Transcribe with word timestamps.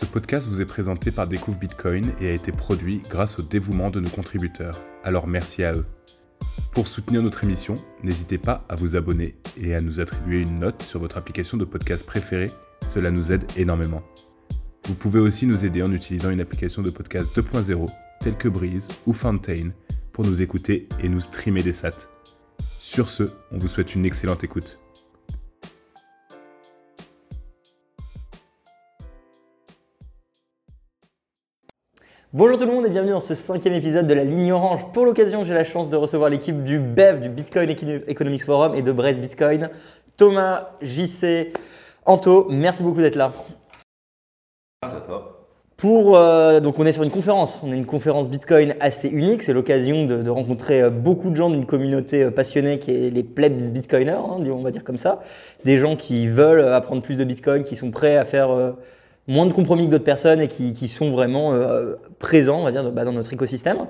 Ce 0.00 0.06
podcast 0.06 0.48
vous 0.48 0.62
est 0.62 0.66
présenté 0.66 1.10
par 1.10 1.26
Découvre 1.26 1.58
Bitcoin 1.58 2.10
et 2.22 2.30
a 2.30 2.32
été 2.32 2.52
produit 2.52 3.02
grâce 3.10 3.38
au 3.38 3.42
dévouement 3.42 3.90
de 3.90 4.00
nos 4.00 4.08
contributeurs. 4.08 4.78
Alors 5.04 5.26
merci 5.26 5.62
à 5.62 5.74
eux. 5.74 5.84
Pour 6.72 6.88
soutenir 6.88 7.22
notre 7.22 7.44
émission, 7.44 7.74
n'hésitez 8.02 8.38
pas 8.38 8.64
à 8.70 8.76
vous 8.76 8.96
abonner 8.96 9.36
et 9.58 9.74
à 9.74 9.82
nous 9.82 10.00
attribuer 10.00 10.40
une 10.40 10.58
note 10.58 10.82
sur 10.82 11.00
votre 11.00 11.18
application 11.18 11.58
de 11.58 11.66
podcast 11.66 12.06
préférée. 12.06 12.50
Cela 12.86 13.10
nous 13.10 13.30
aide 13.30 13.44
énormément. 13.58 14.02
Vous 14.86 14.94
pouvez 14.94 15.20
aussi 15.20 15.44
nous 15.44 15.66
aider 15.66 15.82
en 15.82 15.92
utilisant 15.92 16.30
une 16.30 16.40
application 16.40 16.80
de 16.80 16.90
podcast 16.90 17.36
2.0 17.36 17.86
telle 18.20 18.38
que 18.38 18.48
Breeze 18.48 18.88
ou 19.04 19.12
Fountain 19.12 19.68
pour 20.14 20.24
nous 20.24 20.40
écouter 20.40 20.88
et 21.02 21.10
nous 21.10 21.20
streamer 21.20 21.62
des 21.62 21.74
sats. 21.74 22.08
Sur 22.78 23.10
ce, 23.10 23.24
on 23.52 23.58
vous 23.58 23.68
souhaite 23.68 23.94
une 23.94 24.06
excellente 24.06 24.44
écoute. 24.44 24.80
Bonjour 32.32 32.58
tout 32.58 32.64
le 32.64 32.70
monde 32.70 32.86
et 32.86 32.90
bienvenue 32.90 33.10
dans 33.10 33.18
ce 33.18 33.34
cinquième 33.34 33.74
épisode 33.74 34.06
de 34.06 34.14
la 34.14 34.22
ligne 34.22 34.52
orange. 34.52 34.92
Pour 34.92 35.04
l'occasion, 35.04 35.44
j'ai 35.44 35.52
la 35.52 35.64
chance 35.64 35.88
de 35.88 35.96
recevoir 35.96 36.30
l'équipe 36.30 36.62
du 36.62 36.78
BEV, 36.78 37.18
du 37.18 37.28
Bitcoin 37.28 37.68
Economics 38.06 38.44
Forum 38.44 38.76
et 38.76 38.82
de 38.82 38.92
Brest 38.92 39.20
Bitcoin. 39.20 39.68
Thomas, 40.16 40.68
JC, 40.80 41.52
Anto, 42.06 42.46
merci 42.48 42.84
beaucoup 42.84 43.00
d'être 43.00 43.16
là. 43.16 43.32
Merci 44.80 44.96
à 44.96 45.00
toi. 45.00 45.48
Pour, 45.76 46.16
euh, 46.16 46.60
donc 46.60 46.78
on 46.78 46.86
est 46.86 46.92
sur 46.92 47.02
une 47.02 47.10
conférence, 47.10 47.60
on 47.64 47.72
est 47.72 47.76
une 47.76 47.84
conférence 47.84 48.30
Bitcoin 48.30 48.76
assez 48.78 49.08
unique, 49.08 49.42
c'est 49.42 49.52
l'occasion 49.52 50.06
de, 50.06 50.22
de 50.22 50.30
rencontrer 50.30 50.82
euh, 50.82 50.90
beaucoup 50.90 51.30
de 51.30 51.36
gens 51.36 51.50
d'une 51.50 51.66
communauté 51.66 52.22
euh, 52.22 52.30
passionnée 52.30 52.78
qui 52.78 52.92
est 52.92 53.10
les 53.10 53.24
plebs 53.24 53.70
Bitcoiners, 53.70 54.12
hein, 54.12 54.40
on 54.52 54.62
va 54.62 54.70
dire 54.70 54.84
comme 54.84 54.98
ça, 54.98 55.20
des 55.64 55.78
gens 55.78 55.96
qui 55.96 56.28
veulent 56.28 56.64
apprendre 56.72 57.02
plus 57.02 57.16
de 57.16 57.24
Bitcoin, 57.24 57.64
qui 57.64 57.74
sont 57.74 57.90
prêts 57.90 58.16
à 58.16 58.24
faire 58.24 58.50
euh, 58.50 58.70
moins 59.30 59.46
de 59.46 59.52
compromis 59.52 59.86
que 59.86 59.92
d'autres 59.92 60.04
personnes 60.04 60.40
et 60.40 60.48
qui, 60.48 60.88
sont 60.88 61.10
vraiment 61.10 61.52
euh, 61.52 61.94
présents, 62.18 62.58
on 62.58 62.64
va 62.64 62.72
dire, 62.72 62.90
bah, 62.90 63.04
dans 63.04 63.12
notre 63.12 63.32
écosystème. 63.32 63.86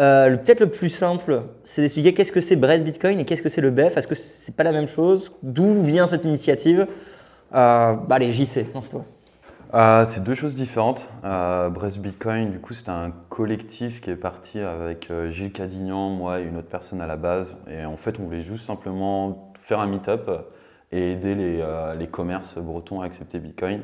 Euh, 0.00 0.36
Peut-être 0.36 0.60
le 0.60 0.68
plus 0.68 0.90
simple, 0.90 1.42
c'est 1.64 1.80
d'expliquer 1.80 2.12
qu'est-ce 2.12 2.32
que 2.32 2.40
c'est 2.40 2.56
Brest 2.56 2.84
Bitcoin 2.84 3.18
et 3.18 3.24
qu'est-ce 3.24 3.42
que 3.42 3.48
c'est 3.48 3.62
le 3.62 3.70
BEF. 3.70 3.96
Est-ce 3.96 4.06
que 4.06 4.14
c'est 4.14 4.54
pas 4.54 4.62
la 4.62 4.72
même 4.72 4.88
chose 4.88 5.32
D'où 5.42 5.82
vient 5.82 6.06
cette 6.06 6.24
initiative 6.24 6.86
euh, 7.54 7.94
bah, 7.94 8.16
Allez, 8.16 8.32
JC, 8.32 8.66
lance-toi. 8.74 9.04
C'est 10.06 10.22
deux 10.22 10.34
choses 10.34 10.54
différentes. 10.54 11.08
Brest 11.22 11.98
Bitcoin, 11.98 12.50
du 12.50 12.60
coup, 12.60 12.74
c'était 12.74 12.90
un 12.90 13.12
collectif 13.28 14.00
qui 14.00 14.10
est 14.10 14.16
parti 14.16 14.60
avec 14.60 15.10
Gilles 15.30 15.50
Cadignan, 15.50 16.10
moi 16.10 16.40
et 16.40 16.44
une 16.44 16.58
autre 16.58 16.68
personne 16.68 17.00
à 17.00 17.08
la 17.08 17.16
base. 17.16 17.56
Et 17.68 17.84
en 17.84 17.96
fait, 17.96 18.20
on 18.20 18.24
voulait 18.24 18.40
juste 18.40 18.66
simplement 18.66 19.52
faire 19.58 19.80
un 19.80 19.88
meet-up 19.88 20.30
et 20.92 21.12
aider 21.12 21.34
les, 21.34 21.64
les 21.98 22.06
commerces 22.06 22.56
bretons 22.58 23.00
à 23.00 23.06
accepter 23.06 23.40
Bitcoin. 23.40 23.80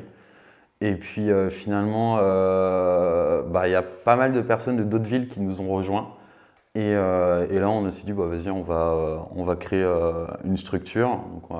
Et 0.81 0.95
puis 0.95 1.31
euh, 1.31 1.49
finalement, 1.49 2.17
euh, 2.19 3.43
bah, 3.43 3.67
il 3.67 3.71
y 3.71 3.75
a 3.75 3.83
pas 3.83 4.15
mal 4.15 4.33
de 4.33 4.41
personnes 4.41 4.77
de 4.77 4.83
d'autres 4.83 5.05
villes 5.05 5.27
qui 5.27 5.39
nous 5.39 5.61
ont 5.61 5.69
rejoints. 5.69 6.09
Et, 6.75 6.95
euh, 6.95 7.47
là, 7.59 7.69
on 7.69 7.89
s'est 7.91 8.03
dit, 8.03 8.13
bah, 8.13 8.25
vas-y, 8.25 8.49
on 8.49 8.63
va, 8.63 9.27
on 9.35 9.43
va 9.43 9.55
créer 9.55 9.85
une 10.45 10.57
structure. 10.57 11.09
Donc, 11.33 11.51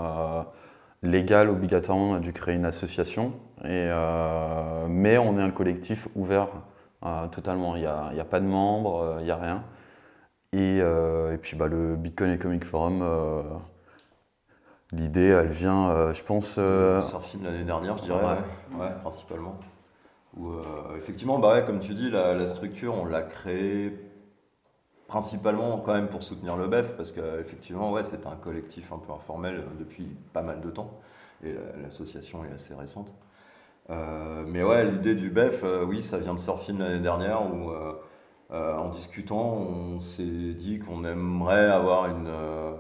obligatoirement, 1.50 2.12
on 2.12 2.16
a 2.16 2.20
dû 2.20 2.34
créer 2.34 2.56
une 2.56 2.66
association. 2.66 3.34
Et, 3.66 3.90
mais 4.90 5.18
on 5.18 5.38
est 5.38 5.42
un 5.42 5.50
collectif 5.52 6.08
ouvert 6.16 6.50
totalement. 7.32 7.76
Il 7.76 7.82
n'y 7.82 7.88
a, 7.88 8.12
a 8.20 8.26
pas 8.26 8.40
de 8.40 8.46
membres, 8.46 9.18
il 9.20 9.26
n'y 9.26 9.32
a 9.32 9.36
rien. 9.36 9.64
Et, 10.54 10.78
et 10.78 11.38
puis 11.42 11.58
bah, 11.58 11.68
le 11.68 11.96
Bitcoin 11.96 12.32
Economic 12.32 12.66
Forum, 12.66 13.04
l'idée, 14.92 15.28
elle 15.28 15.50
vient, 15.50 15.90
euh, 15.90 16.14
je 16.14 16.24
pense. 16.24 16.56
euh, 16.58 17.02
Surfing 17.02 17.44
l'année 17.44 17.64
dernière, 17.64 17.98
je 17.98 18.04
dirais, 18.04 18.24
Ouais. 18.24 18.32
ouais, 18.76 18.80
Ouais, 18.80 18.92
principalement. 19.02 19.56
Où, 20.38 20.50
euh, 20.52 20.64
effectivement, 20.98 21.40
bah 21.40 21.54
ouais, 21.54 21.66
comme 21.66 21.80
tu 21.80 21.94
dis, 21.94 22.10
la, 22.10 22.34
la 22.34 22.48
structure, 22.48 22.96
on 22.96 23.06
l'a 23.06 23.22
créée 23.22 23.94
principalement 25.08 25.78
quand 25.80 25.94
même 25.94 26.08
pour 26.08 26.24
soutenir 26.24 26.56
le 26.56 26.68
BEF, 26.68 26.96
parce 26.96 27.12
qu'effectivement, 27.12 27.92
ouais, 27.92 28.04
c'est 28.04 28.26
un 28.28 28.36
collectif 28.36 28.92
un 28.94 28.98
peu 28.98 29.12
informel 29.12 29.56
euh, 29.56 29.64
depuis 29.80 30.08
pas 30.34 30.42
mal 30.42 30.62
de 30.62 30.70
temps, 30.70 30.92
et 31.44 31.52
la- 31.54 31.84
l'association 31.84 32.46
est 32.46 32.54
assez 32.54 32.74
récente. 32.74 33.14
Euh, 33.90 34.46
mais 34.48 34.64
ouais, 34.64 34.86
l'idée 34.90 35.16
du 35.16 35.30
BEF, 35.30 35.64
euh, 35.64 35.84
oui, 35.84 36.02
ça 36.02 36.18
vient 36.18 36.34
de 36.34 36.40
Surfing 36.40 36.78
l'année 36.80 37.02
dernière, 37.02 37.42
où 37.54 37.72
euh, 37.72 37.94
euh, 38.52 38.78
en 38.78 38.90
discutant, 38.90 39.42
on 39.44 40.00
s'est 40.00 40.24
dit 40.54 40.80
qu'on 40.80 41.04
aimerait 41.04 41.68
avoir 41.70 42.08
une, 42.08 42.28
euh, 42.28 42.74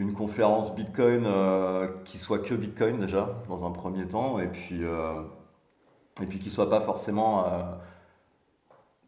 une 0.00 0.14
conférence 0.14 0.74
Bitcoin 0.74 1.24
euh, 1.26 1.88
qui 2.06 2.16
soit 2.18 2.38
que 2.38 2.54
Bitcoin 2.54 3.00
déjà, 3.00 3.28
dans 3.48 3.66
un 3.66 3.70
premier 3.70 4.08
temps, 4.08 4.38
et 4.40 4.48
puis, 4.48 4.82
euh, 4.82 5.22
et 6.22 6.26
puis 6.26 6.38
qui 6.38 6.48
soit 6.50 6.70
pas 6.70 6.80
forcément 6.80 7.44
euh, 7.46 7.62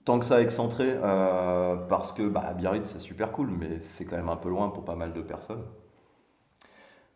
tant 0.04 0.18
que 0.18 0.24
ça 0.26 0.42
excentré, 0.42 0.94
parce 1.88 2.12
que 2.12 2.28
bah, 2.28 2.52
Biarritz 2.54 2.86
c'est 2.86 2.98
super 2.98 3.32
cool, 3.32 3.50
mais 3.50 3.80
c'est 3.80 4.04
quand 4.04 4.16
même 4.16 4.28
un 4.28 4.36
peu 4.36 4.50
loin 4.50 4.68
pour 4.68 4.84
pas 4.84 4.96
mal 4.96 5.12
de 5.14 5.22
personnes. 5.22 5.64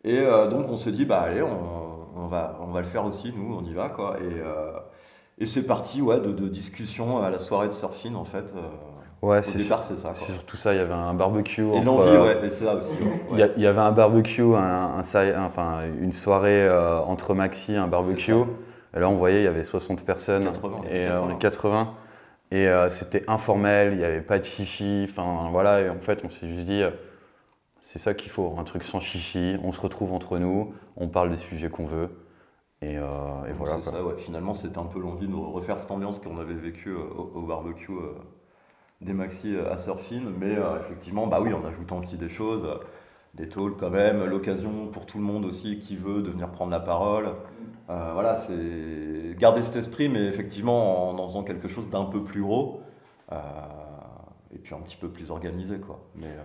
Et 0.03 0.21
donc 0.49 0.67
on 0.69 0.77
se 0.77 0.89
dit, 0.89 1.05
bah 1.05 1.21
allez, 1.21 1.41
on, 1.41 2.27
va, 2.27 2.57
on 2.61 2.67
va 2.67 2.81
le 2.81 2.87
faire 2.87 3.05
aussi, 3.05 3.33
nous, 3.35 3.55
on 3.55 3.63
y 3.63 3.73
va, 3.73 3.89
quoi. 3.89 4.17
Et, 4.21 5.43
et 5.43 5.45
c'est 5.45 5.63
parti, 5.63 6.01
ouais, 6.01 6.19
de, 6.19 6.31
de 6.31 7.23
à 7.23 7.29
la 7.29 7.39
soirée 7.39 7.67
de 7.67 7.73
surfing, 7.73 8.15
en 8.15 8.25
fait. 8.25 8.53
Euh, 9.23 9.27
ouais, 9.27 9.43
c'est 9.43 9.57
départ, 9.57 9.83
c'est 9.83 9.97
ça, 9.97 10.13
c'est 10.13 10.31
surtout 10.31 10.57
ça. 10.57 10.73
Il 10.73 10.77
y 10.77 10.81
avait 10.81 10.93
un 10.93 11.13
barbecue. 11.13 11.61
Et 11.61 11.83
l'envie, 11.83 12.09
euh, 12.09 12.23
ouais, 12.23 12.37
c'est 12.49 12.65
ça 12.65 12.75
aussi. 12.75 12.91
Il 13.31 13.39
y, 13.39 13.67
avait 13.67 13.79
un 13.79 13.91
barbecue, 13.91 14.55
un, 14.55 14.97
un 14.97 15.45
enfin, 15.45 15.81
une 15.99 16.11
soirée 16.11 16.67
euh, 16.67 16.99
entre 16.99 17.33
Maxi, 17.33 17.75
un 17.75 17.87
barbecue. 17.87 18.33
Et 18.95 18.99
là, 18.99 19.09
on 19.09 19.15
voyait, 19.15 19.41
il 19.41 19.45
y 19.45 19.47
avait 19.47 19.63
60 19.63 20.03
personnes. 20.03 20.45
80, 20.45 20.77
on 20.77 20.83
était 20.83 20.97
et 20.97 21.07
euh, 21.07 21.21
on 21.21 21.35
80. 21.35 21.35
est 21.35 21.39
80. 21.39 21.93
Et 22.49 22.67
euh, 22.67 22.89
c'était 22.89 23.23
informel, 23.29 23.93
il 23.93 23.99
n'y 23.99 24.05
avait 24.05 24.21
pas 24.21 24.39
de 24.39 24.45
chichi. 24.45 25.05
Enfin, 25.09 25.49
voilà. 25.51 25.81
Et 25.81 25.89
en 25.89 25.99
fait, 25.99 26.23
on 26.25 26.29
s'est 26.29 26.47
juste 26.47 26.65
dit, 26.65 26.81
euh, 26.81 26.91
c'est 27.81 27.99
ça 27.99 28.13
qu'il 28.13 28.31
faut, 28.31 28.55
un 28.57 28.63
truc 28.63 28.83
sans 28.83 28.99
chichi. 28.99 29.57
On 29.63 29.71
se 29.71 29.81
retrouve 29.81 30.13
entre 30.13 30.37
nous, 30.37 30.73
on 30.95 31.07
parle 31.07 31.29
des 31.29 31.37
sujets 31.37 31.69
qu'on 31.69 31.85
veut. 31.85 32.09
Et, 32.81 32.97
euh, 32.97 33.45
et 33.49 33.53
voilà. 33.53 33.75
Quoi. 33.75 33.91
ça, 33.91 34.03
ouais. 34.03 34.15
Finalement, 34.17 34.53
c'était 34.53 34.77
un 34.77 34.85
peu 34.85 34.99
l'envie 34.99 35.27
de 35.27 35.33
refaire 35.33 35.79
cette 35.79 35.89
ambiance 35.89 36.19
qu'on 36.19 36.37
avait 36.37 36.53
vécue 36.53 36.91
euh, 36.91 36.99
au, 37.17 37.39
au 37.39 37.41
barbecue 37.41 37.91
euh, 37.91 38.13
des 39.01 39.13
Maxi 39.13 39.55
euh, 39.55 39.71
à 39.71 39.77
Surfing. 39.77 40.23
Mais 40.39 40.55
euh, 40.55 40.79
effectivement, 40.79 41.27
bah 41.27 41.39
oui, 41.41 41.53
en 41.53 41.65
ajoutant 41.65 41.99
aussi 41.99 42.17
des 42.17 42.29
choses, 42.29 42.65
euh, 42.65 42.75
des 43.35 43.49
talks 43.49 43.77
quand 43.79 43.89
même, 43.89 44.23
l'occasion 44.25 44.87
pour 44.87 45.05
tout 45.05 45.17
le 45.19 45.23
monde 45.23 45.45
aussi 45.45 45.79
qui 45.79 45.95
veut 45.95 46.21
de 46.21 46.29
venir 46.29 46.49
prendre 46.49 46.71
la 46.71 46.79
parole. 46.79 47.29
Voilà, 47.87 48.35
c'est 48.35 49.37
garder 49.37 49.63
cet 49.63 49.77
esprit, 49.77 50.09
mais 50.09 50.25
effectivement 50.25 51.09
en 51.09 51.19
en 51.19 51.27
faisant 51.27 51.43
quelque 51.43 51.69
chose 51.69 51.89
d'un 51.89 52.03
peu 52.03 52.23
plus 52.23 52.41
gros. 52.41 52.81
et 53.31 54.57
puis 54.57 54.75
un 54.75 54.79
petit 54.79 54.97
peu 54.97 55.07
plus 55.07 55.29
organisé, 55.29 55.77
quoi. 55.77 55.99
Mais, 56.15 56.35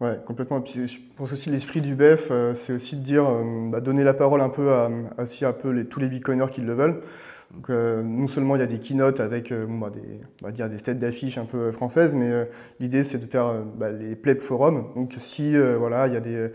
Ouais, 0.00 0.18
complètement. 0.26 0.58
Et 0.58 0.62
puis 0.62 0.86
je 0.86 0.98
pense 1.16 1.32
aussi 1.32 1.48
l'esprit 1.48 1.80
du 1.80 1.94
BEF, 1.94 2.30
c'est 2.54 2.74
aussi 2.74 2.96
de 2.96 3.02
dire, 3.02 3.24
bah, 3.70 3.80
donner 3.80 4.04
la 4.04 4.14
parole 4.14 4.42
un 4.42 4.50
peu 4.50 4.72
à, 4.72 4.86
un 4.86 5.52
peu 5.52 5.84
tous 5.86 6.00
les 6.00 6.08
bitcoiners 6.08 6.50
qui 6.50 6.60
le 6.60 6.74
veulent. 6.74 7.02
Donc, 7.54 7.68
euh, 7.68 8.02
non 8.02 8.26
seulement 8.26 8.56
il 8.56 8.60
y 8.60 8.62
a 8.62 8.66
des 8.66 8.78
keynotes 8.78 9.20
avec 9.20 9.52
euh, 9.52 9.66
bah, 9.68 9.90
des, 9.90 10.00
on 10.42 10.46
va 10.46 10.52
dire 10.52 10.70
des 10.70 10.78
têtes 10.78 10.98
d'affiche 10.98 11.36
un 11.36 11.44
peu 11.44 11.70
françaises, 11.70 12.14
mais 12.14 12.30
euh, 12.30 12.44
l'idée 12.80 13.04
c'est 13.04 13.18
de 13.18 13.26
faire 13.26 13.46
euh, 13.46 13.62
bah, 13.76 13.90
les 13.90 14.16
pleb 14.16 14.40
forums. 14.40 14.86
Donc 14.96 15.12
si 15.18 15.54
euh, 15.56 15.76
voilà, 15.78 16.06
il 16.06 16.14
y 16.14 16.16
a 16.16 16.20
des, 16.20 16.50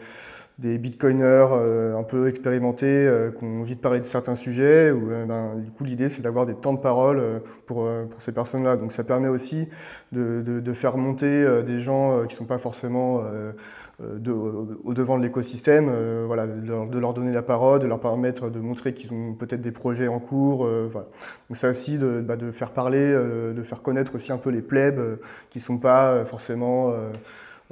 des 0.59 0.77
bitcoiners 0.79 1.47
euh, 1.51 1.95
un 1.97 2.03
peu 2.03 2.27
expérimentés 2.27 2.87
euh, 3.07 3.31
qui 3.31 3.45
ont 3.45 3.61
envie 3.61 3.75
de 3.75 3.81
parler 3.81 3.99
de 3.99 4.05
certains 4.05 4.35
sujets, 4.35 4.91
ou, 4.91 5.11
euh, 5.11 5.25
ben, 5.25 5.55
du 5.57 5.71
coup 5.71 5.83
l'idée 5.83 6.09
c'est 6.09 6.23
d'avoir 6.23 6.47
des 6.47 6.55
temps 6.55 6.73
de 6.73 6.79
parole 6.79 7.19
euh, 7.19 7.39
pour, 7.67 7.85
euh, 7.85 8.05
pour 8.05 8.21
ces 8.21 8.31
personnes-là. 8.31 8.77
Donc 8.77 8.91
ça 8.91 9.03
permet 9.03 9.27
aussi 9.27 9.67
de, 10.11 10.41
de- 10.41 10.59
de 10.61 10.73
faire 10.73 10.97
monter 10.97 11.27
euh, 11.27 11.61
des 11.63 11.79
gens 11.79 12.19
euh, 12.19 12.25
qui 12.25 12.33
ne 12.35 12.39
sont 12.39 12.45
pas 12.45 12.57
forcément 12.57 13.19
euh, 13.19 13.23
euh, 13.25 13.51
de- 13.99 14.31
au 14.31 14.93
devant 14.93 15.17
de 15.17 15.23
l'écosystème, 15.23 15.89
euh, 15.89 16.23
voilà, 16.27 16.45
de 16.45 16.99
leur, 16.99 17.13
donner 17.13 17.31
la 17.31 17.41
parole, 17.41 17.79
de 17.79 17.87
leur 17.87 17.99
permettre 17.99 18.49
de 18.49 18.59
montrer 18.59 18.93
qu'ils 18.93 19.11
ont 19.11 19.33
peut-être 19.33 19.61
des 19.61 19.71
projets 19.71 20.07
en 20.07 20.19
cours. 20.19 20.65
euh, 20.65 20.87
voilà. 20.91 21.07
Donc 21.49 21.57
ça 21.57 21.69
aussi 21.69 21.97
de, 21.97 22.21
bah, 22.21 22.35
faire 22.51 22.71
parler, 22.71 22.99
euh, 22.99 23.53
de 23.53 23.63
faire 23.63 23.81
connaître 23.81 24.13
aussi 24.15 24.31
un 24.31 24.37
peu 24.37 24.51
les 24.51 24.61
plebs 24.61 24.99
euh, 24.99 25.15
qui 25.49 25.57
ne 25.57 25.63
sont 25.63 25.77
pas 25.77 26.11
euh, 26.11 26.25
forcément 26.25 26.91
euh, 26.91 27.11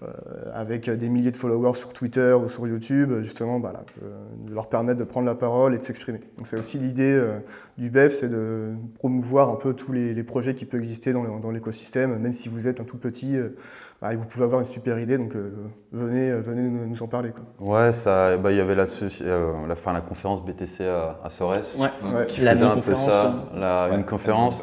euh, 0.03 0.07
avec 0.53 0.89
des 0.89 1.07
milliers 1.07 1.31
de 1.31 1.37
followers 1.37 1.75
sur 1.75 1.93
Twitter 1.93 2.33
ou 2.33 2.49
sur 2.49 2.67
YouTube, 2.67 3.13
justement, 3.21 3.61
bah, 3.61 3.85
de, 4.01 4.53
leur 4.53 4.67
permettre 4.67 4.99
de 4.99 5.05
prendre 5.05 5.25
la 5.25 5.35
parole 5.35 5.73
et 5.73 5.77
de 5.77 5.83
s'exprimer. 5.83 6.19
Donc 6.37 6.47
c'est 6.47 6.59
aussi 6.59 6.77
l'idée 6.77 7.13
euh, 7.13 7.37
du 7.77 7.89
BEF, 7.89 8.13
c'est 8.13 8.27
de 8.27 8.73
promouvoir 8.95 9.49
un 9.51 9.55
peu 9.55 9.73
tous 9.73 9.93
les, 9.93 10.21
projets 10.23 10.53
qui 10.53 10.65
peuvent 10.65 10.81
exister 10.81 11.13
dans 11.13 11.51
l'écosystème, 11.51 12.17
même 12.17 12.33
si 12.33 12.49
vous 12.49 12.67
êtes 12.67 12.81
un 12.81 12.83
tout 12.83 12.97
petit, 12.97 13.37
euh, 13.37 13.55
bah, 14.01 14.13
vous 14.15 14.25
pouvez 14.25 14.43
avoir 14.43 14.59
une 14.61 14.67
super 14.67 14.99
idée, 14.99 15.17
donc 15.17 15.35
euh, 15.35 15.51
venez, 15.91 16.29
euh, 16.29 16.41
venez 16.41 16.61
nous, 16.63 16.85
nous 16.87 17.03
en 17.03 17.07
parler. 17.07 17.31
Quoi. 17.31 17.43
Ouais, 17.59 17.91
ça, 17.93 18.37
bah, 18.37 18.51
il 18.51 18.57
y 18.57 18.61
avait 18.61 18.75
la, 18.75 18.85
euh, 19.21 19.67
la, 19.67 19.75
fin, 19.75 19.93
la 19.93 20.01
conférence 20.01 20.43
BTC 20.43 20.85
à, 20.85 21.19
à 21.23 21.29
Sorès. 21.29 21.77
Ouais. 21.79 21.89
Ouais. 22.13 22.25
qui 22.27 22.41
La 22.41 22.51
faisait 22.51 22.65
un 22.65 22.75
peu 22.77 22.95
ça, 22.95 23.33
la- 23.55 23.89
ouais, 23.89 23.95
une 23.95 24.05
conférence. 24.05 24.61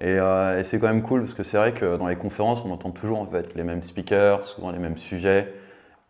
Et, 0.00 0.18
euh, 0.18 0.58
et 0.60 0.64
c'est 0.64 0.78
quand 0.78 0.88
même 0.88 1.02
cool 1.02 1.20
parce 1.20 1.34
que 1.34 1.42
c'est 1.42 1.56
vrai 1.56 1.72
que 1.72 1.96
dans 1.96 2.06
les 2.08 2.16
conférences, 2.16 2.62
on 2.64 2.70
entend 2.70 2.90
toujours 2.90 3.20
en 3.20 3.26
fait 3.26 3.54
les 3.54 3.64
mêmes 3.64 3.82
speakers, 3.82 4.42
souvent 4.44 4.70
les 4.70 4.78
mêmes 4.78 4.98
sujets. 4.98 5.52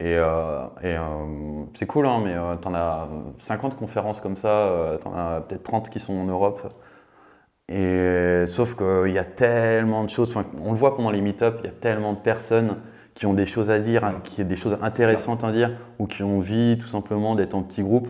Et, 0.00 0.16
euh, 0.18 0.64
et, 0.82 0.96
euh, 0.96 1.00
c'est 1.74 1.86
cool, 1.86 2.06
hein, 2.06 2.20
mais 2.24 2.34
tu 2.60 2.68
en 2.68 2.74
as 2.74 3.08
50 3.38 3.76
conférences 3.76 4.20
comme 4.20 4.36
ça, 4.36 4.98
tu 5.00 5.06
en 5.06 5.14
as 5.14 5.40
peut-être 5.42 5.62
30 5.62 5.88
qui 5.90 6.00
sont 6.00 6.14
en 6.14 6.24
Europe. 6.24 6.62
Et 7.68 8.44
sauf 8.46 8.76
qu'il 8.76 9.12
y 9.12 9.18
a 9.18 9.24
tellement 9.24 10.04
de 10.04 10.10
choses, 10.10 10.34
on 10.60 10.72
le 10.72 10.78
voit 10.78 10.96
pendant 10.96 11.10
les 11.10 11.20
meet-up, 11.20 11.60
il 11.60 11.66
y 11.66 11.68
a 11.68 11.72
tellement 11.72 12.12
de 12.12 12.18
personnes 12.18 12.76
qui 13.14 13.26
ont 13.26 13.34
des 13.34 13.46
choses 13.46 13.70
à 13.70 13.78
dire, 13.78 14.04
hein, 14.04 14.20
qui 14.24 14.42
ont 14.42 14.46
des 14.46 14.56
choses 14.56 14.76
intéressantes 14.82 15.44
à 15.44 15.52
dire, 15.52 15.70
ou 15.98 16.06
qui 16.06 16.22
ont 16.22 16.38
envie 16.38 16.76
tout 16.78 16.88
simplement 16.88 17.34
d'être 17.34 17.54
en 17.54 17.62
petit 17.62 17.82
groupe, 17.82 18.08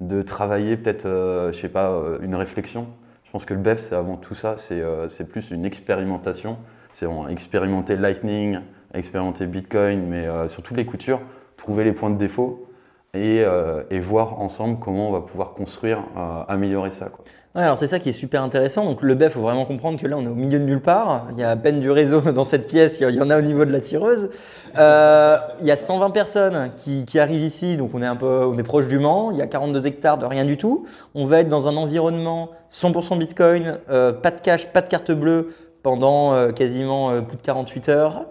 de 0.00 0.22
travailler 0.22 0.76
peut-être, 0.76 1.06
euh, 1.06 1.52
je 1.52 1.60
sais 1.60 1.68
pas, 1.68 1.90
euh, 1.90 2.18
une 2.22 2.34
réflexion. 2.34 2.88
Je 3.24 3.30
pense 3.30 3.44
que 3.44 3.54
le 3.54 3.60
BEF, 3.60 3.82
c'est 3.82 3.94
avant 3.94 4.16
tout 4.16 4.34
ça, 4.34 4.56
c'est 4.58 4.80
euh, 4.80 5.08
plus 5.28 5.50
une 5.50 5.64
expérimentation. 5.64 6.58
C'est 6.92 7.06
expérimenter 7.28 7.96
Lightning, 7.96 8.58
expérimenter 8.94 9.46
Bitcoin, 9.46 10.06
mais 10.06 10.26
euh, 10.26 10.48
sur 10.48 10.62
toutes 10.62 10.78
les 10.78 10.86
coutures, 10.86 11.20
trouver 11.58 11.84
les 11.84 11.92
points 11.92 12.08
de 12.08 12.16
défaut 12.16 12.70
et, 13.14 13.42
euh, 13.44 13.82
voir 14.00 14.40
ensemble 14.40 14.78
comment 14.78 15.10
on 15.10 15.12
va 15.12 15.20
pouvoir 15.20 15.52
construire, 15.52 15.98
euh, 16.16 16.42
améliorer 16.48 16.90
ça. 16.90 17.10
Alors 17.58 17.78
c'est 17.78 17.86
ça 17.86 17.98
qui 17.98 18.10
est 18.10 18.12
super 18.12 18.42
intéressant. 18.42 18.84
Donc 18.84 19.00
le 19.00 19.14
BEF, 19.14 19.32
faut 19.32 19.40
vraiment 19.40 19.64
comprendre 19.64 19.98
que 19.98 20.06
là, 20.06 20.16
on 20.18 20.24
est 20.24 20.28
au 20.28 20.34
milieu 20.34 20.58
de 20.58 20.64
nulle 20.64 20.82
part. 20.82 21.26
Il 21.32 21.38
y 21.38 21.42
a 21.42 21.48
à 21.48 21.56
peine 21.56 21.80
du 21.80 21.90
réseau 21.90 22.20
dans 22.32 22.44
cette 22.44 22.66
pièce. 22.66 23.00
Il 23.00 23.14
y 23.14 23.20
en 23.22 23.30
a 23.30 23.38
au 23.38 23.40
niveau 23.40 23.64
de 23.64 23.72
la 23.72 23.80
tireuse. 23.80 24.28
Euh, 24.76 25.38
il 25.60 25.66
y 25.66 25.70
a 25.70 25.76
120 25.76 26.10
personnes 26.10 26.70
qui, 26.76 27.18
arrivent 27.18 27.42
ici. 27.42 27.78
Donc 27.78 27.92
on 27.94 28.02
est 28.02 28.06
un 28.06 28.16
peu, 28.16 28.44
on 28.44 28.58
est 28.58 28.62
proche 28.62 28.88
du 28.88 28.98
Mans. 28.98 29.30
Il 29.30 29.38
y 29.38 29.42
a 29.42 29.46
42 29.46 29.86
hectares 29.86 30.18
de 30.18 30.26
rien 30.26 30.44
du 30.44 30.58
tout. 30.58 30.84
On 31.14 31.24
va 31.24 31.40
être 31.40 31.48
dans 31.48 31.66
un 31.66 31.76
environnement 31.76 32.50
100% 32.70 33.18
Bitcoin, 33.18 33.78
euh, 33.88 34.12
pas 34.12 34.32
de 34.32 34.40
cash, 34.42 34.66
pas 34.66 34.82
de 34.82 34.88
carte 34.88 35.12
bleue 35.12 35.54
pendant 35.82 36.34
euh, 36.34 36.52
quasiment 36.52 37.22
plus 37.22 37.38
de 37.38 37.42
48 37.42 37.88
heures. 37.88 38.26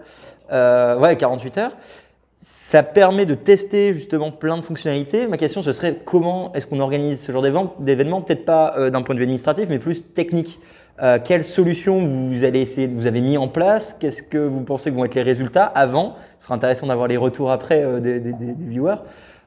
Ouais, 0.52 1.16
48 1.16 1.58
heures. 1.58 1.72
Ça 2.38 2.82
permet 2.82 3.24
de 3.24 3.34
tester 3.34 3.94
justement 3.94 4.30
plein 4.30 4.58
de 4.58 4.62
fonctionnalités. 4.62 5.26
Ma 5.26 5.38
question, 5.38 5.62
ce 5.62 5.72
serait 5.72 5.96
comment 6.04 6.52
est-ce 6.52 6.66
qu'on 6.66 6.80
organise 6.80 7.20
ce 7.22 7.32
genre 7.32 7.42
d'événement? 7.80 8.20
Peut-être 8.20 8.44
pas 8.44 8.74
euh, 8.76 8.90
d'un 8.90 9.00
point 9.00 9.14
de 9.14 9.20
vue 9.20 9.24
administratif, 9.24 9.68
mais 9.70 9.78
plus 9.78 10.12
technique. 10.12 10.60
Euh, 11.02 11.18
quelles 11.22 11.44
solutions 11.44 11.98
vous 12.06 12.44
allez 12.44 12.60
essayer, 12.60 12.88
vous 12.88 13.06
avez 13.06 13.22
mis 13.22 13.38
en 13.38 13.48
place? 13.48 13.96
Qu'est-ce 13.98 14.22
que 14.22 14.36
vous 14.38 14.60
pensez 14.60 14.90
que 14.90 14.96
vont 14.96 15.06
être 15.06 15.14
les 15.14 15.22
résultats 15.22 15.64
avant? 15.64 16.16
Ce 16.38 16.44
sera 16.44 16.54
intéressant 16.56 16.86
d'avoir 16.86 17.08
les 17.08 17.16
retours 17.16 17.50
après 17.50 17.82
euh, 17.82 18.00
des, 18.00 18.20
des- 18.20 18.32
des- 18.34 18.52
viewers. 18.64 18.96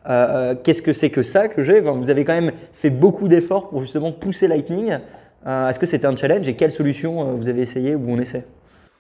Euh, 0.08 0.54
euh, 0.54 0.56
Qu'est-ce 0.56 0.82
que 0.82 0.94
c'est 0.94 1.12
que 1.12 1.22
ça 1.22 1.48
que 1.48 1.64
j'ai? 1.64 1.82
Vous 1.82 2.10
avez 2.10 2.26
quand 2.26 2.34
même 2.34 2.52
fait 2.74 2.90
beaucoup 2.90 3.28
d'efforts 3.28 3.70
pour 3.70 3.82
justement 3.82 4.12
pousser 4.12 4.48
Lightning. 4.48 4.98
Est-ce 5.46 5.80
que 5.80 5.86
c'était 5.86 6.08
un 6.08 6.16
challenge 6.16 6.48
et 6.48 6.56
quelles 6.56 6.72
solutions 6.72 7.36
vous 7.36 7.48
avez 7.48 7.62
essayé 7.62 7.96
ou 7.96 8.04
on 8.10 8.20
essaie? 8.20 8.44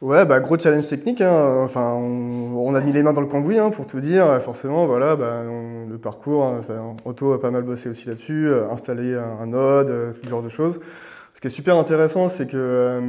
Ouais, 0.01 0.25
bah 0.25 0.39
gros 0.39 0.57
challenge 0.57 0.87
technique. 0.87 1.19
hein. 1.19 1.61
Enfin, 1.65 1.93
on, 1.93 2.55
on 2.57 2.73
a 2.73 2.79
mis 2.79 2.93
les 2.93 3.03
mains 3.03 3.11
dans 3.11 3.19
le 3.21 3.27
cambouis 3.27 3.57
hein, 3.59 3.69
pour 3.69 3.85
tout 3.85 3.99
dire. 3.99 4.41
Forcément, 4.41 4.85
voilà, 4.87 5.15
bah, 5.17 5.41
on- 5.49 5.87
le 5.89 5.97
parcours. 5.97 6.45
hein, 6.45 6.61
Otto 7.03 7.33
a 7.33 7.41
pas 7.41 7.51
mal 7.51 7.63
bossé 7.63 7.89
aussi 7.89 8.07
là-dessus, 8.07 8.47
euh, 8.47 8.69
installer 8.71 9.15
un, 9.15 9.23
un 9.41 9.47
node, 9.47 9.89
euh, 9.89 10.13
ce 10.21 10.27
genre 10.29 10.41
de 10.41 10.47
choses. 10.49 10.79
Ce 11.39 11.41
qui 11.41 11.47
est 11.47 11.51
super 11.51 11.77
intéressant, 11.77 12.27
c'est 12.27 12.47
que 12.47 12.57
euh, 12.57 12.99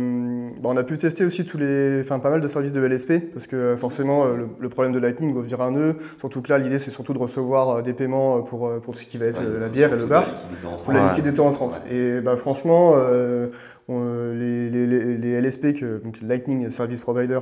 bah, 0.62 0.68
on 0.72 0.76
a 0.76 0.84
pu 0.84 0.96
tester 0.96 1.24
aussi 1.24 1.44
tous 1.44 1.58
les, 1.58 1.98
enfin 2.00 2.20
pas 2.20 2.30
mal 2.30 2.40
de 2.40 2.46
services 2.46 2.70
de 2.70 2.80
LSP, 2.80 3.32
parce 3.32 3.48
que 3.48 3.56
euh, 3.56 3.76
forcément 3.76 4.24
euh, 4.24 4.36
le, 4.36 4.48
le 4.60 4.68
problème 4.68 4.92
de 4.92 5.00
Lightning 5.00 5.34
va 5.34 5.40
via 5.40 5.60
un 5.60 5.72
nœud. 5.72 5.96
Surtout 6.20 6.40
que 6.40 6.48
là, 6.50 6.58
l'idée 6.58 6.78
c'est 6.78 6.92
surtout 6.92 7.12
de 7.12 7.18
recevoir 7.18 7.68
euh, 7.78 7.82
des 7.82 7.92
paiements 7.92 8.40
pour, 8.42 8.72
pour 8.82 8.94
ce 8.94 9.04
qui 9.04 9.18
va 9.18 9.26
être 9.26 9.40
Ouais, 9.40 9.58
la 9.58 9.68
bière 9.68 9.92
et 9.92 9.96
le 9.96 10.06
bar. 10.06 10.26
la 10.26 10.30
liquidité 10.44 10.66
en 10.68 10.76
Pour 10.76 10.92
la 10.92 11.02
Ouais. 11.02 11.08
liquidité 11.08 11.40
entrante. 11.40 11.80
Et 11.90 12.20
bah, 12.20 12.36
franchement, 12.36 12.92
euh, 12.98 13.48
on- 13.88 14.32
les, 14.32 14.70
les- 14.70 14.86
les- 14.86 15.16
les 15.18 15.32
LSP, 15.40 15.72
que, 15.74 15.98
donc 15.98 16.20
Lightning 16.22 16.70
Service 16.70 17.00
Provider, 17.00 17.40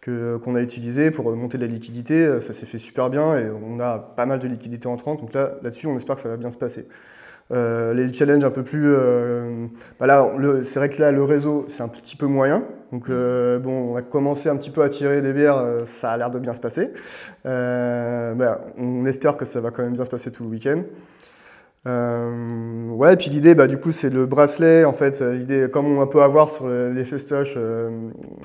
que- 0.00 0.36
qu'on 0.36 0.54
a 0.54 0.60
utilisé 0.62 1.10
pour 1.10 1.34
monter 1.34 1.58
de 1.58 1.64
la 1.66 1.68
liquidité, 1.72 2.40
ça 2.40 2.52
s'est 2.52 2.64
fait 2.66 2.78
super 2.78 3.10
bien 3.10 3.36
et 3.36 3.46
on 3.50 3.80
a 3.80 3.98
pas 3.98 4.24
mal 4.24 4.38
de 4.38 4.46
liquidité 4.46 4.86
entrante. 4.86 5.18
Donc 5.20 5.34
là, 5.34 5.54
là-dessus, 5.64 5.88
on 5.88 5.96
espère 5.96 6.14
que 6.14 6.22
ça 6.22 6.28
va 6.28 6.36
bien 6.36 6.52
se 6.52 6.58
passer. 6.58 6.86
Euh, 7.50 7.94
les 7.94 8.12
challenges 8.12 8.44
un 8.44 8.50
peu 8.50 8.62
plus. 8.62 8.84
euh, 8.86 9.66
bah 9.98 10.30
c'est 10.62 10.78
vrai 10.78 10.88
que 10.88 11.00
là, 11.00 11.12
le 11.12 11.24
réseau, 11.24 11.66
c'est 11.70 11.82
un 11.82 11.88
petit 11.88 12.16
peu 12.16 12.26
moyen. 12.26 12.64
Donc, 12.92 13.08
euh, 13.08 13.58
bon, 13.58 13.92
on 13.92 13.96
a 13.96 14.02
commencé 14.02 14.48
un 14.48 14.56
petit 14.56 14.70
peu 14.70 14.82
à 14.82 14.88
tirer 14.88 15.20
des 15.22 15.32
bières, 15.32 15.58
euh, 15.58 15.84
ça 15.86 16.10
a 16.10 16.16
l'air 16.16 16.30
de 16.30 16.38
bien 16.38 16.52
se 16.52 16.60
passer. 16.60 16.90
Bah, 17.44 18.60
on 18.76 19.04
espère 19.06 19.36
que 19.36 19.44
ça 19.44 19.60
va 19.60 19.70
quand 19.70 19.82
même 19.82 19.94
bien 19.94 20.04
se 20.04 20.10
passer 20.10 20.30
tout 20.30 20.44
le 20.44 20.50
week-end. 20.50 20.82
Ouais, 21.86 23.14
et 23.14 23.16
puis 23.16 23.30
l'idée, 23.30 23.54
bah, 23.54 23.66
du 23.66 23.78
coup, 23.78 23.92
c'est 23.92 24.10
le 24.10 24.26
bracelet. 24.26 24.84
En 24.84 24.92
fait, 24.92 25.20
l'idée, 25.22 25.68
comme 25.72 25.98
on 25.98 26.06
peut 26.06 26.22
avoir 26.22 26.50
sur 26.50 26.68
les 26.68 27.04
festoches, 27.04 27.56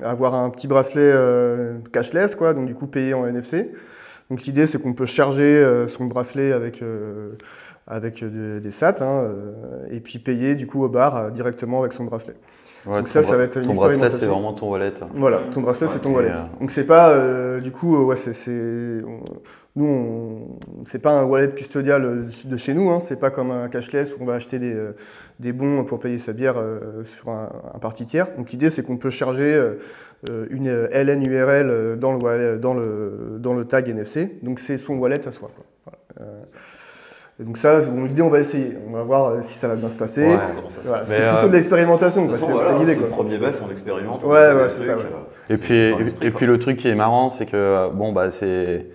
avoir 0.02 0.34
un 0.34 0.48
petit 0.48 0.66
bracelet 0.66 1.12
cashless, 1.92 2.34
quoi, 2.36 2.54
donc 2.54 2.66
du 2.66 2.74
coup 2.74 2.86
payé 2.86 3.12
en 3.12 3.26
NFC. 3.26 3.70
Donc 4.30 4.42
l'idée, 4.44 4.64
c'est 4.66 4.80
qu'on 4.80 4.94
peut 4.94 5.04
charger 5.04 5.62
son 5.88 6.06
bracelet 6.06 6.52
avec, 6.52 6.82
avec 7.86 8.22
euh, 8.22 8.60
des 8.60 8.70
SAT, 8.70 9.02
hein, 9.02 9.22
euh, 9.24 9.52
et 9.90 10.00
puis 10.00 10.18
payer 10.18 10.54
du 10.54 10.66
coup 10.66 10.82
au 10.84 10.88
bar 10.88 11.16
euh, 11.16 11.30
directement 11.30 11.80
avec 11.80 11.92
son 11.92 12.04
bracelet. 12.04 12.34
Ouais, 12.86 12.98
Donc 12.98 13.08
ça, 13.08 13.22
ça 13.22 13.36
va 13.38 13.44
être 13.44 13.56
une 13.56 13.62
Ton 13.62 13.72
bracelet, 13.74 14.10
c'est 14.10 14.26
vraiment 14.26 14.52
ton 14.52 14.70
wallet. 14.70 14.92
Voilà, 15.14 15.40
ton 15.52 15.62
bracelet, 15.62 15.88
c'est 15.88 16.00
ton 16.00 16.10
et, 16.12 16.14
wallet. 16.16 16.32
euh, 16.34 16.60
Donc 16.60 16.70
c'est 16.70 16.84
pas, 16.84 17.10
euh, 17.12 17.60
du 17.60 17.72
coup, 17.72 17.96
ouais, 18.04 18.16
c'est, 18.16 18.32
nous, 19.76 19.84
on, 19.86 20.58
c'est 20.84 20.98
pas 20.98 21.12
un 21.12 21.24
wallet 21.24 21.48
custodial 21.48 22.26
de 22.44 22.56
chez 22.58 22.74
nous, 22.74 22.90
hein, 22.90 23.00
c'est 23.00 23.16
pas 23.18 23.30
comme 23.30 23.50
un 23.50 23.68
cashless 23.68 24.10
où 24.12 24.16
on 24.20 24.26
va 24.26 24.34
acheter 24.34 24.58
des, 24.58 24.76
des 25.40 25.52
bons 25.54 25.84
pour 25.84 25.98
payer 25.98 26.18
sa 26.18 26.32
bière 26.34 26.56
euh, 26.58 27.04
sur 27.04 27.30
un, 27.30 27.50
un 27.74 27.78
parti 27.78 28.04
tiers. 28.04 28.28
Donc 28.36 28.50
l'idée, 28.50 28.68
c'est 28.70 28.82
qu'on 28.82 28.98
peut 28.98 29.10
charger 29.10 29.58
une 30.50 30.68
LN 30.92 31.22
URL 31.22 31.96
dans 31.98 32.12
le, 32.12 32.18
wallet- 32.18 32.58
dans 32.58 32.74
le, 32.74 33.36
dans 33.38 33.54
le 33.54 33.64
tag 33.64 33.88
NFC. 33.88 34.38
Donc 34.42 34.58
c'est 34.60 34.76
son 34.76 34.96
wallet 34.96 35.26
à 35.26 35.32
soi. 35.32 35.50
quoi. 35.54 35.64
Voilà. 36.16 36.32
Donc 37.40 37.56
ça, 37.56 37.80
bon, 37.80 38.04
l'idée, 38.04 38.22
on 38.22 38.30
va 38.30 38.40
essayer. 38.40 38.78
On 38.88 38.92
va 38.92 39.02
voir 39.02 39.26
euh, 39.26 39.38
si 39.42 39.58
ça 39.58 39.66
va 39.66 39.74
bien 39.74 39.90
se 39.90 39.96
passer. 39.96 40.24
Ouais. 40.24 40.38
Voilà, 40.84 41.04
c'est 41.04 41.20
euh, 41.20 41.32
plutôt 41.32 41.48
de 41.48 41.52
l'expérimentation, 41.52 42.32
c'est, 42.32 42.52
voilà, 42.52 42.78
l'idée. 42.78 42.94
le 42.94 43.08
premier 43.08 43.38
bœuf, 43.38 43.60
on 43.66 43.70
expérimente. 43.72 44.20
on 44.22 44.28
Ouais, 44.28 44.52
ouais, 44.52 44.68
c'est 44.68 44.86
ça, 44.86 44.92
euh, 44.92 45.02
Et 45.50 45.56
puis, 45.56 45.74
et, 46.22 46.30
puis 46.30 46.46
le 46.46 46.58
truc 46.60 46.76
qui 46.76 46.86
est 46.86 46.94
marrant, 46.94 47.30
c'est 47.30 47.46
que 47.46 47.56
euh, 47.56 47.88
bon, 47.88 48.12
bah, 48.12 48.30
c'est 48.30 48.86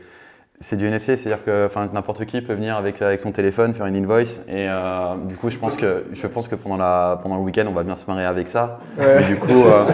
c'est 0.61 0.75
du 0.75 0.85
NFC, 0.85 1.15
c'est-à-dire 1.15 1.43
que 1.45 1.69
n'importe 1.93 2.25
qui 2.25 2.41
peut 2.41 2.53
venir 2.53 2.75
avec, 2.75 3.01
avec 3.01 3.21
son 3.21 3.31
téléphone 3.31 3.73
faire 3.73 3.85
une 3.85 3.95
invoice. 3.95 4.41
Et 4.49 4.67
euh, 4.67 5.15
du 5.25 5.35
coup, 5.35 5.49
je 5.49 5.57
pense 5.57 5.77
que, 5.77 6.05
je 6.11 6.27
pense 6.27 6.49
que 6.49 6.55
pendant, 6.55 6.75
la, 6.75 7.19
pendant 7.23 7.37
le 7.37 7.41
week-end, 7.43 7.65
on 7.67 7.71
va 7.71 7.83
bien 7.83 7.95
se 7.95 8.05
marrer 8.07 8.25
avec 8.25 8.49
ça. 8.49 8.79
Ouais. 8.97 9.19
Mais 9.19 9.27
du 9.27 9.35
coup, 9.37 9.47
euh, 9.65 9.85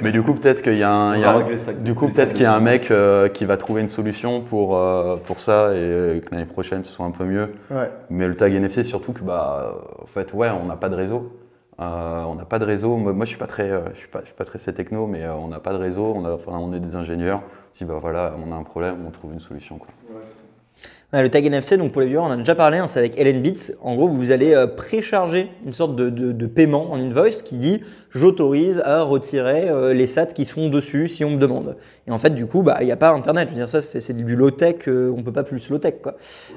mais 0.00 0.12
du 0.12 0.22
coup 0.22 0.34
peut-être 0.34 0.62
qu'il 0.62 0.76
y 0.76 0.84
a 0.84 0.92
un, 0.92 1.16
y 1.16 1.24
a 1.24 1.42
du 1.80 1.94
coup, 1.94 2.08
peut-être 2.08 2.32
qu'il 2.34 2.42
y 2.42 2.46
a 2.46 2.58
mec 2.60 2.90
euh, 2.90 3.28
qui 3.28 3.44
va 3.44 3.56
trouver 3.56 3.80
une 3.80 3.88
solution 3.88 4.40
pour, 4.40 4.76
euh, 4.76 5.16
pour 5.16 5.40
ça 5.40 5.72
et 5.74 6.20
que 6.20 6.30
l'année 6.30 6.46
prochaine 6.46 6.84
ce 6.84 6.92
soit 6.92 7.06
un 7.06 7.10
peu 7.10 7.24
mieux. 7.24 7.52
Ouais. 7.70 7.90
Mais 8.10 8.28
le 8.28 8.36
tag 8.36 8.54
NFC, 8.54 8.84
surtout 8.84 9.12
que, 9.12 9.22
bah, 9.22 9.74
en 10.02 10.06
fait, 10.06 10.32
ouais, 10.32 10.48
on 10.50 10.66
n'a 10.66 10.76
pas 10.76 10.88
de 10.88 10.94
réseau. 10.94 11.32
Euh, 11.78 12.22
on 12.24 12.34
n'a 12.36 12.44
pas 12.46 12.58
de 12.58 12.64
réseau. 12.64 12.96
Moi, 12.96 13.12
moi, 13.12 13.24
je 13.26 13.30
suis 13.30 13.38
pas 13.38 13.46
très, 13.46 13.70
euh, 13.70 13.80
je 13.94 13.98
suis 13.98 14.08
pas, 14.08 14.20
je 14.22 14.26
suis 14.26 14.34
pas 14.34 14.44
très 14.44 14.58
techno, 14.72 15.06
mais 15.06 15.22
euh, 15.24 15.34
on 15.34 15.48
n'a 15.48 15.60
pas 15.60 15.72
de 15.72 15.78
réseau. 15.78 16.12
On, 16.16 16.24
a, 16.24 16.32
enfin, 16.32 16.52
on 16.58 16.72
est 16.72 16.80
des 16.80 16.94
ingénieurs. 16.96 17.42
Dit, 17.76 17.84
bah 17.84 17.98
voilà, 18.00 18.34
on 18.46 18.50
a 18.52 18.54
un 18.56 18.62
problème, 18.62 18.96
on 19.06 19.10
trouve 19.10 19.32
une 19.34 19.40
solution. 19.40 19.76
Quoi. 19.76 19.88
Ouais, 21.12 21.22
le 21.22 21.28
tag 21.30 21.46
NFC, 21.46 21.76
donc 21.76 21.92
pour 21.92 22.00
les 22.02 22.08
viewers, 22.08 22.22
on 22.24 22.26
en 22.26 22.30
a 22.32 22.36
déjà 22.36 22.56
parlé, 22.56 22.78
hein, 22.78 22.88
c'est 22.88 22.98
avec 22.98 23.16
LNBits. 23.16 23.72
En 23.80 23.94
gros, 23.94 24.08
vous 24.08 24.32
allez 24.32 24.54
euh, 24.54 24.66
précharger 24.66 25.50
une 25.64 25.72
sorte 25.72 25.94
de, 25.94 26.10
de- 26.10 26.32
de 26.32 26.46
paiement 26.46 26.90
en 26.90 26.98
invoice 26.98 27.42
qui 27.42 27.58
dit 27.58 27.80
j'autorise 28.10 28.82
à 28.84 29.02
retirer 29.02 29.68
euh, 29.68 29.92
les 29.94 30.08
SAT 30.08 30.26
qui 30.34 30.44
sont 30.44 30.68
dessus 30.68 31.06
si 31.06 31.24
on 31.24 31.30
me 31.30 31.36
demande. 31.36 31.76
Et 32.08 32.10
en 32.10 32.18
fait, 32.18 32.30
du 32.30 32.46
coup, 32.46 32.62
bah, 32.62 32.78
il 32.80 32.86
n'y 32.86 32.92
a 32.92 32.96
pas 32.96 33.10
Internet. 33.12 33.48
Je 33.48 33.52
veux 33.54 33.60
dire, 33.60 33.68
ça, 33.68 33.80
c'est 33.80 34.00
c'est 34.00 34.14
du 34.14 34.34
low-tech, 34.34 34.88
euh, 34.88 35.14
on 35.16 35.22
peut 35.22 35.32
pas 35.32 35.44
plus 35.44 35.68
low-tech. 35.70 35.94
quoi. 36.02 36.16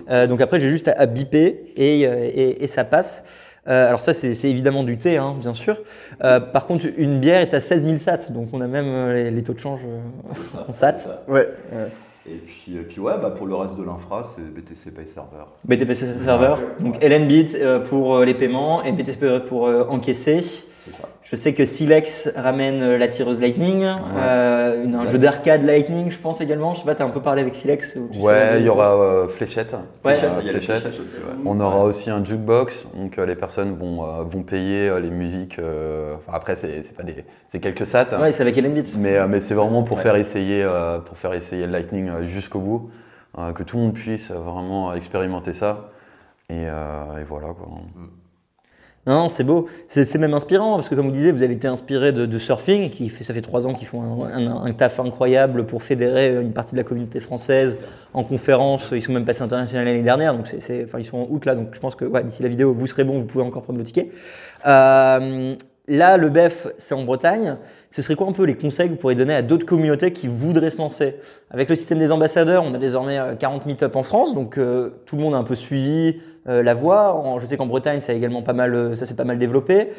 Euh, 0.10 0.26
donc 0.26 0.42
après, 0.42 0.60
j'ai 0.60 0.70
juste 0.70 0.88
à, 0.88 0.94
à 0.94 1.06
biper 1.06 1.66
et, 1.78 2.08
euh, 2.08 2.28
et- 2.34 2.64
et 2.64 2.68
ça 2.68 2.84
passe. 2.86 3.24
Euh, 3.70 3.88
alors 3.88 4.00
ça, 4.02 4.14
c'est 4.14 4.50
évidemment 4.50 4.84
du 4.84 4.98
thé, 4.98 5.18
hein, 5.18 5.36
bien 5.40 5.54
sûr. 5.54 5.78
Euh, 6.24 6.40
par 6.40 6.66
contre, 6.66 6.86
une 6.98 7.20
bière 7.20 7.40
est 7.40 7.54
à 7.54 7.60
16 7.60 7.86
000 7.86 7.98
SAT, 7.98 8.32
donc 8.32 8.50
on 8.54 8.62
a 8.62 8.68
même 8.68 8.88
euh, 8.88 9.14
les, 9.14 9.32
les 9.32 9.44
taux 9.44 9.54
de 9.54 9.60
change 9.60 9.82
euh, 9.86 10.60
en 10.68 10.72
SAT. 10.72 10.96
Ouais. 11.28 11.48
Et 12.28 12.36
puis, 12.36 12.76
et 12.76 12.82
puis 12.82 13.00
ouais, 13.00 13.14
bah, 13.22 13.32
pour 13.32 13.48
le 13.48 13.56
reste 13.56 13.78
de 13.78 13.84
l'infra, 13.84 14.24
c'est 14.36 14.42
BTC 14.42 14.92
Pay 14.92 15.08
Server. 15.08 15.46
BTP 15.66 15.94
Server, 15.94 16.56
donc 16.80 17.04
LNBits 17.04 17.56
euh, 17.56 17.80
pour 17.80 18.20
les 18.20 18.34
paiements 18.34 18.84
et 18.84 18.92
BTP 18.92 19.48
pour 19.48 19.64
encaisser. 19.64 20.42
C'est 20.42 20.92
ça. 20.92 21.10
Je 21.30 21.36
sais 21.36 21.54
que 21.54 21.64
Silex 21.64 22.28
ramène 22.36 22.82
euh, 22.82 22.98
la 22.98 23.08
tireuse 23.08 23.40
Lightning, 23.40 23.84
euh, 23.84 24.84
une- 24.84 24.96
un 24.96 25.06
jeu 25.06 25.20
d'arcade 25.20 25.64
Lightning, 25.64 26.12
je 26.12 26.18
pense 26.18 26.42
également. 26.42 26.74
Je 26.74 26.80
sais 26.80 26.86
pas, 26.88 26.96
t'as 26.96 27.06
un 27.06 27.10
peu 27.12 27.22
parlé 27.22 27.42
avec 27.44 27.56
Silex 27.56 27.96
ou 27.98 28.10
tu 28.12 28.20
sais 28.20 28.26
Ouais, 28.26 28.60
il 28.60 28.66
y 28.66 28.70
aura 28.70 28.96
euh, 29.00 29.28
Fléchette. 29.28 29.76
Ouais. 30.04 30.14
Euh, 30.14 30.28
Il 30.42 30.48
y 30.48 30.50
a 30.50 30.54
Fléchette. 30.54 30.78
fléchettes 30.80 31.00
aussi, 31.02 31.18
ouais. 31.18 31.36
On 31.46 31.60
aura 31.60 31.84
aussi 31.84 32.10
un 32.10 32.26
jukebox, 32.26 32.88
donc 32.96 33.20
euh, 33.20 33.28
les 33.28 33.36
personnes 33.36 33.76
vont, 33.78 34.04
euh, 34.04 34.24
vont 34.24 34.42
payer 34.42 34.90
euh, 34.90 35.00
les 35.00 35.12
musiques. 35.12 35.60
euh, 35.60 36.16
enfin, 36.16 36.32
après, 36.36 36.56
c'est 36.56 36.96
pas 36.98 37.04
des, 37.04 37.24
c'est 37.52 37.60
quelques 37.60 37.86
sats. 37.86 38.20
Ouais, 38.20 38.32
c'est 38.32 38.42
avec 38.42 38.58
LNBits. 38.58 38.98
mais, 39.00 39.18
euh, 39.18 39.28
mais 39.30 39.40
c'est 39.40 39.54
vraiment 39.54 39.84
pour 39.84 39.98
Ouais. 39.98 40.04
faire 40.04 40.16
essayer, 40.16 40.64
euh, 40.64 40.98
pour 40.98 41.16
faire 41.18 41.34
essayer 41.36 41.68
le 41.68 41.72
Lightning 41.72 42.10
euh, 42.10 42.24
jusqu'au 42.24 42.60
bout, 42.60 42.90
euh, 43.38 43.52
que 43.54 43.62
tout 43.62 43.78
le 43.78 43.84
monde 43.84 43.94
puisse 43.94 44.32
vraiment 44.32 44.96
expérimenter 44.96 45.54
ça. 45.54 45.92
Et, 46.50 46.54
euh, 46.66 47.20
et 47.22 47.24
voilà 47.24 47.50
quoi. 47.50 47.68
Non, 47.70 47.82
non, 49.08 49.30
c'est 49.30 49.44
beau. 49.44 49.68
C'est 49.88 50.14
même 50.18 50.34
inspirant 50.34 50.76
parce 50.76 50.90
que, 50.90 50.96
comme 50.96 51.06
vous 51.06 51.12
disiez, 51.12 51.32
vous 51.32 51.42
avez 51.42 51.54
été 51.54 51.68
inspiré 51.68 52.12
de, 52.12 52.38
surfing. 52.38 52.90
Qui 52.90 53.10
fait, 53.10 53.24
ça 53.24 53.34
fait 53.34 53.42
trois 53.42 53.66
ans 53.66 53.74
qu'ils 53.74 53.88
font 53.88 54.24
un, 54.26 54.72
taf 54.74 55.00
incroyable 55.00 55.66
pour 55.66 55.84
fédérer 55.84 56.36
une 56.42 56.54
partie 56.54 56.74
de 56.74 56.78
la 56.78 56.84
communauté 56.84 57.20
française 57.20 57.78
en 58.14 58.24
conférence. 58.24 58.90
Ils 58.92 59.02
sont 59.02 59.14
même 59.14 59.26
passés 59.26 59.42
international 59.42 59.86
l'année 59.86 60.04
dernière. 60.04 60.36
Donc, 60.36 60.48
c'est- 60.48 60.88
ils 60.98 61.06
sont 61.06 61.18
en 61.18 61.28
août 61.30 61.46
là. 61.46 61.56
Donc, 61.56 61.70
je 61.74 61.80
pense 61.80 61.96
que 61.96 62.22
d'ici 62.22 62.44
la 62.44 62.50
vidéo, 62.50 62.74
vous 62.74 62.88
serez 62.88 63.04
bon. 63.04 63.20
Vous 63.20 63.26
pouvez 63.26 63.44
encore 63.44 63.64
prendre 63.64 63.80
vos 63.80 63.86
tickets. 63.86 64.12
Euh, 64.68 65.56
Là, 65.90 66.18
le 66.18 66.30
BEF, 66.30 66.68
c'est 66.78 66.94
en 66.94 67.04
Bretagne. 67.04 67.58
Ce 67.90 68.04
serait 68.04 68.16
quoi 68.16 68.28
un 68.28 68.32
peu 68.32 68.44
les 68.44 68.56
conseils 68.56 68.88
que 68.88 68.94
vous 68.94 69.00
pourriez 69.00 69.18
donner 69.18 69.34
à 69.34 69.42
d'autres 69.42 69.66
communautés 69.66 70.14
qui 70.14 70.28
voudraient 70.28 70.70
se 70.70 70.78
lancer? 70.78 71.16
Avec 71.50 71.68
le 71.68 71.76
système 71.76 71.98
des 71.98 72.12
ambassadeurs, 72.12 72.64
on 72.64 72.74
a 72.76 72.78
désormais 72.78 73.20
40 73.40 73.66
meet-up 73.66 73.96
en 73.96 74.04
France, 74.04 74.36
donc 74.36 74.60
tout 75.06 75.16
le 75.16 75.22
monde 75.22 75.34
a 75.34 75.38
un 75.38 75.44
peu 75.44 75.56
suivi 75.56 76.22
la 76.46 76.74
voie. 76.76 77.38
Je 77.42 77.46
sais 77.48 77.58
qu'en 77.58 77.66
Bretagne, 77.66 78.02
ça 78.02 78.14
également 78.14 78.44
pas 78.44 78.54
mal, 78.54 78.96
ça 78.96 79.08
s'est 79.08 79.16
pas 79.16 79.24
mal 79.24 79.40
développé. 79.40 79.90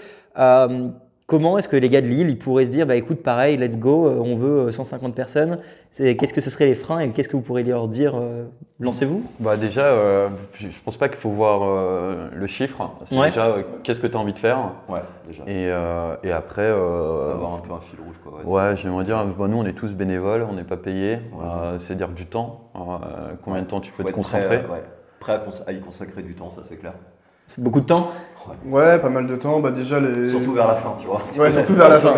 Comment 1.30 1.58
est-ce 1.58 1.68
que 1.68 1.76
les 1.76 1.88
gars 1.88 2.00
de 2.00 2.08
Lille, 2.08 2.28
ils 2.28 2.36
pourraient 2.36 2.66
se 2.66 2.72
dire, 2.72 2.88
bah 2.88 2.96
écoute, 2.96 3.22
pareil, 3.22 3.56
let's 3.56 3.78
go, 3.78 4.08
euh, 4.08 4.16
on 4.18 4.34
veut 4.34 4.72
150 4.72 5.12
euh, 5.12 5.14
personnes. 5.14 5.58
Qu'est-ce 5.96 6.34
que 6.34 6.40
ce 6.40 6.50
serait 6.50 6.66
les 6.66 6.74
freins 6.74 6.98
et 6.98 7.10
qu'est-ce 7.10 7.28
que 7.28 7.36
vous 7.36 7.42
pourriez 7.42 7.62
leur 7.62 7.86
dire 7.86 8.14
euh, 8.16 8.46
Lancez-vous? 8.80 9.22
Bah 9.38 9.56
déjà, 9.56 9.94
je 10.54 10.66
je 10.66 10.82
pense 10.84 10.96
pas 10.96 11.08
qu'il 11.08 11.18
faut 11.18 11.30
voir 11.30 11.60
le 12.34 12.46
chiffre. 12.48 12.90
C'est 13.06 13.14
déjà 13.14 13.58
qu'est-ce 13.84 14.00
que 14.00 14.08
tu 14.08 14.16
as 14.16 14.18
envie 14.18 14.32
de 14.32 14.40
faire? 14.40 14.72
Ouais, 14.88 15.02
déjà. 15.24 15.44
Et, 15.46 16.32
après. 16.32 16.66
avoir 16.66 17.54
un 17.54 17.58
peu 17.58 17.74
un 17.74 17.80
fil 17.80 18.00
rouge 18.04 18.16
quoi. 18.24 18.40
Ouais, 18.44 18.76
j'aimerais 18.76 19.04
dire, 19.04 19.24
bah, 19.24 19.46
nous 19.46 19.58
on 19.58 19.66
est 19.66 19.72
tous 19.72 19.94
bénévoles, 19.94 20.44
on 20.50 20.54
n'est 20.54 20.64
pas 20.64 20.78
payés. 20.78 21.20
c'est 21.78 21.96
dire 21.96 22.08
du 22.08 22.26
temps. 22.26 22.72
combien 23.44 23.62
de 23.62 23.68
temps 23.68 23.80
tu 23.80 23.92
peux 23.92 24.02
te 24.02 24.10
concentrer? 24.10 24.64
prêt, 25.20 25.40
à, 25.66 25.72
y 25.72 25.80
consacrer 25.80 26.22
du 26.22 26.34
temps, 26.34 26.50
ça 26.50 26.62
c'est 26.68 26.76
clair. 26.76 26.94
C'est 27.46 27.62
beaucoup 27.62 27.80
de 27.80 27.86
temps? 27.86 28.10
Ouais, 28.64 28.98
pas 28.98 29.08
mal 29.08 29.26
de 29.26 29.36
temps. 29.36 29.60
Bah, 29.60 29.70
déjà 29.70 30.00
les... 30.00 30.30
Surtout 30.30 30.52
vers 30.52 30.68
la 30.68 30.74
fin, 30.74 30.94
tu 30.98 31.06
vois. 31.06 31.22
Ouais, 31.38 31.50
surtout 31.50 31.74
vers 31.74 31.88
la 31.88 31.98
fin. 31.98 32.14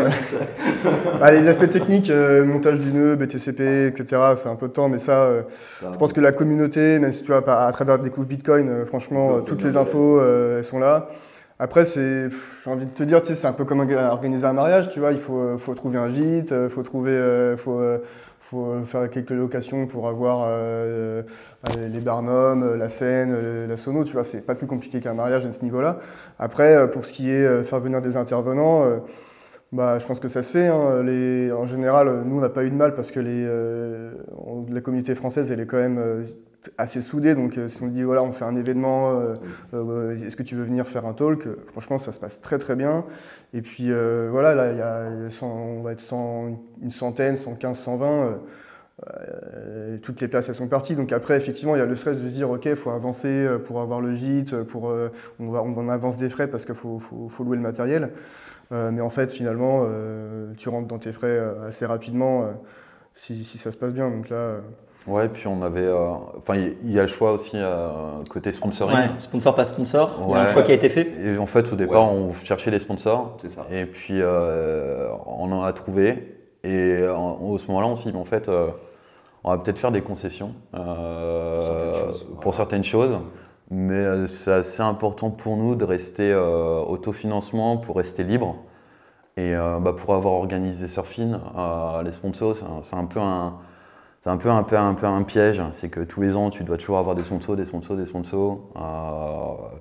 bah, 1.21 1.31
les 1.31 1.49
aspects 1.49 1.71
techniques, 1.71 2.11
euh, 2.11 2.45
montage 2.45 2.79
du 2.79 2.93
nœud, 2.93 3.17
BTCP, 3.17 3.87
etc., 3.87 4.23
c'est 4.37 4.49
un 4.49 4.57
peu 4.57 4.69
de 4.69 4.73
temps, 4.73 4.89
mais 4.89 4.99
ça, 4.99 5.23
euh, 5.23 5.43
je 5.81 5.99
pense 5.99 6.13
que 6.13 6.21
la 6.21 6.33
communauté, 6.33 6.99
même 6.99 7.13
si 7.13 7.23
tu 7.23 7.33
vois, 7.33 7.67
à 7.67 7.73
travers 7.73 7.99
Découvre 7.99 8.27
Bitcoin, 8.27 8.69
euh, 8.69 8.85
franchement, 8.85 9.41
toutes 9.41 9.63
les 9.65 9.77
infos, 9.77 10.21
elles 10.23 10.65
sont 10.65 10.79
là. 10.79 11.07
Après, 11.59 11.85
c'est, 11.85 12.29
j'ai 12.65 12.71
envie 12.71 12.87
de 12.87 12.91
te 12.91 13.05
dire, 13.05 13.23
tu 13.23 13.29
sais, 13.29 13.35
c'est 13.35 13.47
un 13.47 13.53
peu 13.53 13.65
comme 13.65 13.81
organiser 13.81 14.47
un 14.47 14.53
mariage, 14.53 14.89
tu 14.89 14.99
vois. 14.99 15.13
Il 15.13 15.19
faut, 15.19 15.59
faut 15.59 15.75
trouver 15.75 15.99
un 15.99 16.09
gîte, 16.09 16.53
faut 16.71 16.83
trouver, 16.83 17.55
faut, 17.57 17.81
faut 18.53 18.67
euh, 18.67 18.85
faire 18.85 19.09
quelques 19.09 19.31
locations 19.31 19.87
pour 19.87 20.09
avoir 20.09 20.45
euh, 20.47 21.23
euh, 21.71 21.89
les 21.89 22.01
Barnum, 22.01 22.75
la 22.75 22.89
Seine, 22.91 23.67
la 23.67 23.77
Sono, 23.79 24.05
tu 24.05 24.13
vois, 24.13 24.25
c'est 24.25 24.43
pas 24.43 24.55
plus 24.55 24.67
compliqué 24.67 25.01
qu'un 25.01 25.15
mariage 25.15 25.47
à 25.47 25.53
ce 25.53 25.63
niveau-là. 25.63 25.99
Après, 26.39 26.91
pour 26.91 27.05
ce 27.05 27.13
qui 27.13 27.31
est 27.31 27.63
faire 27.63 27.81
venir 27.81 28.03
des 28.03 28.17
intervenants, 28.17 28.85
bah, 29.73 29.99
je 29.99 30.07
pense 30.07 30.21
que 30.21 30.29
ça 30.29 30.43
se 30.43 30.53
fait. 30.53 30.69
Hein. 30.69 31.03
Les, 31.03 31.51
en 31.53 31.67
général, 31.67 32.23
nous, 32.25 32.37
on 32.37 32.41
n'a 32.41 32.51
pas 32.51 32.65
eu 32.65 32.71
de 32.71 32.75
mal 32.75 32.95
parce 32.95 33.11
que 33.11 33.21
les, 33.21 33.47
la 34.73 34.81
communauté 34.81 35.15
française, 35.15 35.51
elle 35.51 35.61
est 35.61 35.67
quand 35.67 35.79
même 35.79 36.25
assez 36.79 37.01
soudée. 37.01 37.35
Donc, 37.35 37.59
si 37.69 37.83
on 37.83 37.89
dit, 37.89 38.03
voilà, 38.03 38.23
on 38.23 38.33
fait 38.33 38.45
un 38.45 38.57
événement, 38.57 39.21
est-ce 39.73 40.37
que 40.37 40.43
tu 40.43 40.57
veux 40.57 40.65
venir 40.65 40.87
faire 40.87 41.07
un 41.07 41.15
talk? 41.15 41.49
Franchement, 41.69 41.99
ça 41.99 42.13
se 42.13 42.21
passe 42.21 42.41
très, 42.41 42.59
très 42.59 42.77
bien. 42.77 43.05
Et 43.55 43.61
puis 43.61 43.91
euh, 43.91 44.29
voilà, 44.31 44.55
là, 44.55 44.73
il 44.73 44.79
y 44.79 44.83
a 44.83 45.45
on 45.45 45.83
va 45.83 45.93
être 45.93 46.03
une 46.13 46.91
centaine, 46.91 47.37
115, 47.37 47.79
120. 47.79 48.41
Euh, 49.09 49.97
toutes 50.03 50.21
les 50.21 50.29
places 50.29 50.49
elles 50.49 50.55
sont 50.55 50.69
parties. 50.69 50.95
Donc 50.95 51.13
après, 51.13 51.37
effectivement, 51.37 51.75
il 51.75 51.79
y 51.79 51.83
a 51.83 51.87
le 51.87 51.97
stress 51.97 52.17
de 52.17 52.29
se 52.29 52.33
dire, 52.33 52.51
ok, 52.51 52.67
il 52.67 52.77
faut 52.77 52.91
avancer 52.91 53.29
euh, 53.29 53.59
pour 53.59 53.81
avoir 53.81 54.01
le 54.01 54.15
gîte, 54.15 54.63
pour, 54.63 54.95
on, 55.41 55.51
va, 55.51 55.63
on 55.63 55.89
avance 55.89 56.19
des 56.19 56.29
frais 56.29 56.47
parce 56.47 56.65
qu'il 56.65 56.75
faut, 56.75 56.99
faut, 56.99 57.45
louer 57.45 57.57
le 57.57 57.63
matériel. 57.63 58.11
Mais 58.73 59.01
en 59.01 59.11
fait, 59.11 59.31
finalement, 59.33 59.87
tu 60.57 60.69
rentres 60.69 60.89
dans 60.89 60.99
tes 60.99 61.13
frais 61.13 61.39
assez 61.69 61.87
rapidement 61.87 62.49
si, 63.15 63.45
si, 63.45 63.59
ça 63.59 63.71
se 63.71 63.77
passe 63.77 63.93
bien. 63.93 64.11
Donc 64.11 64.31
là, 64.31 64.57
Ouais, 65.07 65.29
puis 65.29 65.47
on 65.49 65.63
avait. 65.63 65.81
Euh, 65.81 66.11
enfin, 66.37 66.55
il 66.57 66.93
y, 66.93 66.99
a 66.99 67.03
le 67.03 67.09
choix 67.09 67.33
aussi 67.33 67.57
euh, 67.57 68.23
côté 68.31 68.53
sponsoring. 68.53 68.97
Ouais, 68.97 69.11
sponsor 69.19 69.55
pas 69.55 69.65
sponsor, 69.65 70.21
il 70.29 70.31
y 70.31 70.35
a 70.35 70.43
un 70.43 70.47
choix 70.47 70.63
qui 70.63 70.71
a 70.71 70.75
été 70.75 70.89
fait. 70.89 71.13
Et 71.25 71.39
en 71.39 71.47
fait, 71.47 71.73
au 71.73 71.77
départ, 71.77 72.13
on 72.13 72.33
cherchait 72.33 72.71
des 72.71 72.79
sponsors. 72.79 73.37
C'est 73.41 73.51
ça. 73.51 73.67
Et 73.71 73.87
puis, 73.87 74.21
euh, 74.21 75.09
on 75.27 75.51
en 75.51 75.63
a 75.63 75.73
trouvé. 75.73 76.39
Et 76.63 77.05
en, 77.09 77.59
ce 77.59 77.67
moment-là, 77.67 77.89
on 77.89 77.97
s'est 77.97 78.13
dit, 78.13 78.17
en 78.17 78.25
fait, 78.25 78.49
on 79.43 79.51
va 79.51 79.59
peut-être 79.59 79.79
faire 79.79 79.91
des 79.91 80.03
concessions 80.03 80.55
pour 82.41 82.55
certaines 82.55 82.85
choses. 82.85 83.19
Mais 83.75 84.27
c'est 84.29 84.53
assez 84.53 84.83
important 84.83 85.31
pour 85.31 85.57
nous 85.57 85.75
de 85.75 85.85
rester 85.85 86.35
autofinancement, 86.35 87.79
pour 87.79 87.97
rester 87.97 88.23
libre. 88.23 88.57
Et 89.37 89.55
bah, 89.55 89.95
pour 89.97 90.15
avoir 90.15 90.35
organisé 90.35 90.87
Surfing, 90.87 91.37
les 92.05 92.13
sponsors, 92.13 92.57
c'est 92.85 92.97
un 92.97 93.07
peu 93.07 93.19
un 94.27 94.37
peu, 94.37 94.51
un, 94.51 94.63
peu, 94.95 95.07
un 95.07 95.23
piège. 95.23 95.63
C'est 95.73 95.89
que 95.89 96.01
tous 96.01 96.21
les 96.21 96.37
ans, 96.37 96.51
tu 96.51 96.65
dois 96.65 96.77
toujours 96.77 96.99
avoir 96.99 97.17
des 97.17 97.25
sponsors, 97.25 97.57
des 97.57 97.67
sponsors, 97.67 97.97
des 97.97 98.07
sponsors. 98.07 98.61
Euh, 98.77 99.77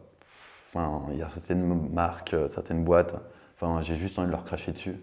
enfin, 0.74 1.02
il 1.12 1.18
y 1.18 1.22
a 1.22 1.30
certaines 1.30 1.90
marques, 1.92 2.36
certaines 2.50 2.84
boîtes. 2.84 3.16
Enfin, 3.56 3.82
j'ai 3.84 3.96
juste 3.96 4.18
envie 4.18 4.28
de 4.28 4.32
leur 4.32 4.44
cracher 4.44 4.72
dessus. 4.72 4.96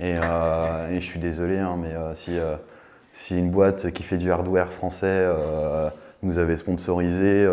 Et, 0.00 0.16
euh, 0.18 0.94
je 0.94 1.04
suis 1.04 1.20
désolé, 1.20 1.58
hein, 1.58 1.76
mais 1.78 1.94
euh, 1.94 2.14
si, 2.14 2.38
si 3.12 3.38
une 3.38 3.50
boîte 3.50 3.90
qui 3.92 4.02
fait 4.02 4.18
du 4.18 4.30
hardware 4.30 4.72
français 4.72 5.26
nous 6.26 6.38
avait 6.38 6.56
sponsorisé 6.56 7.48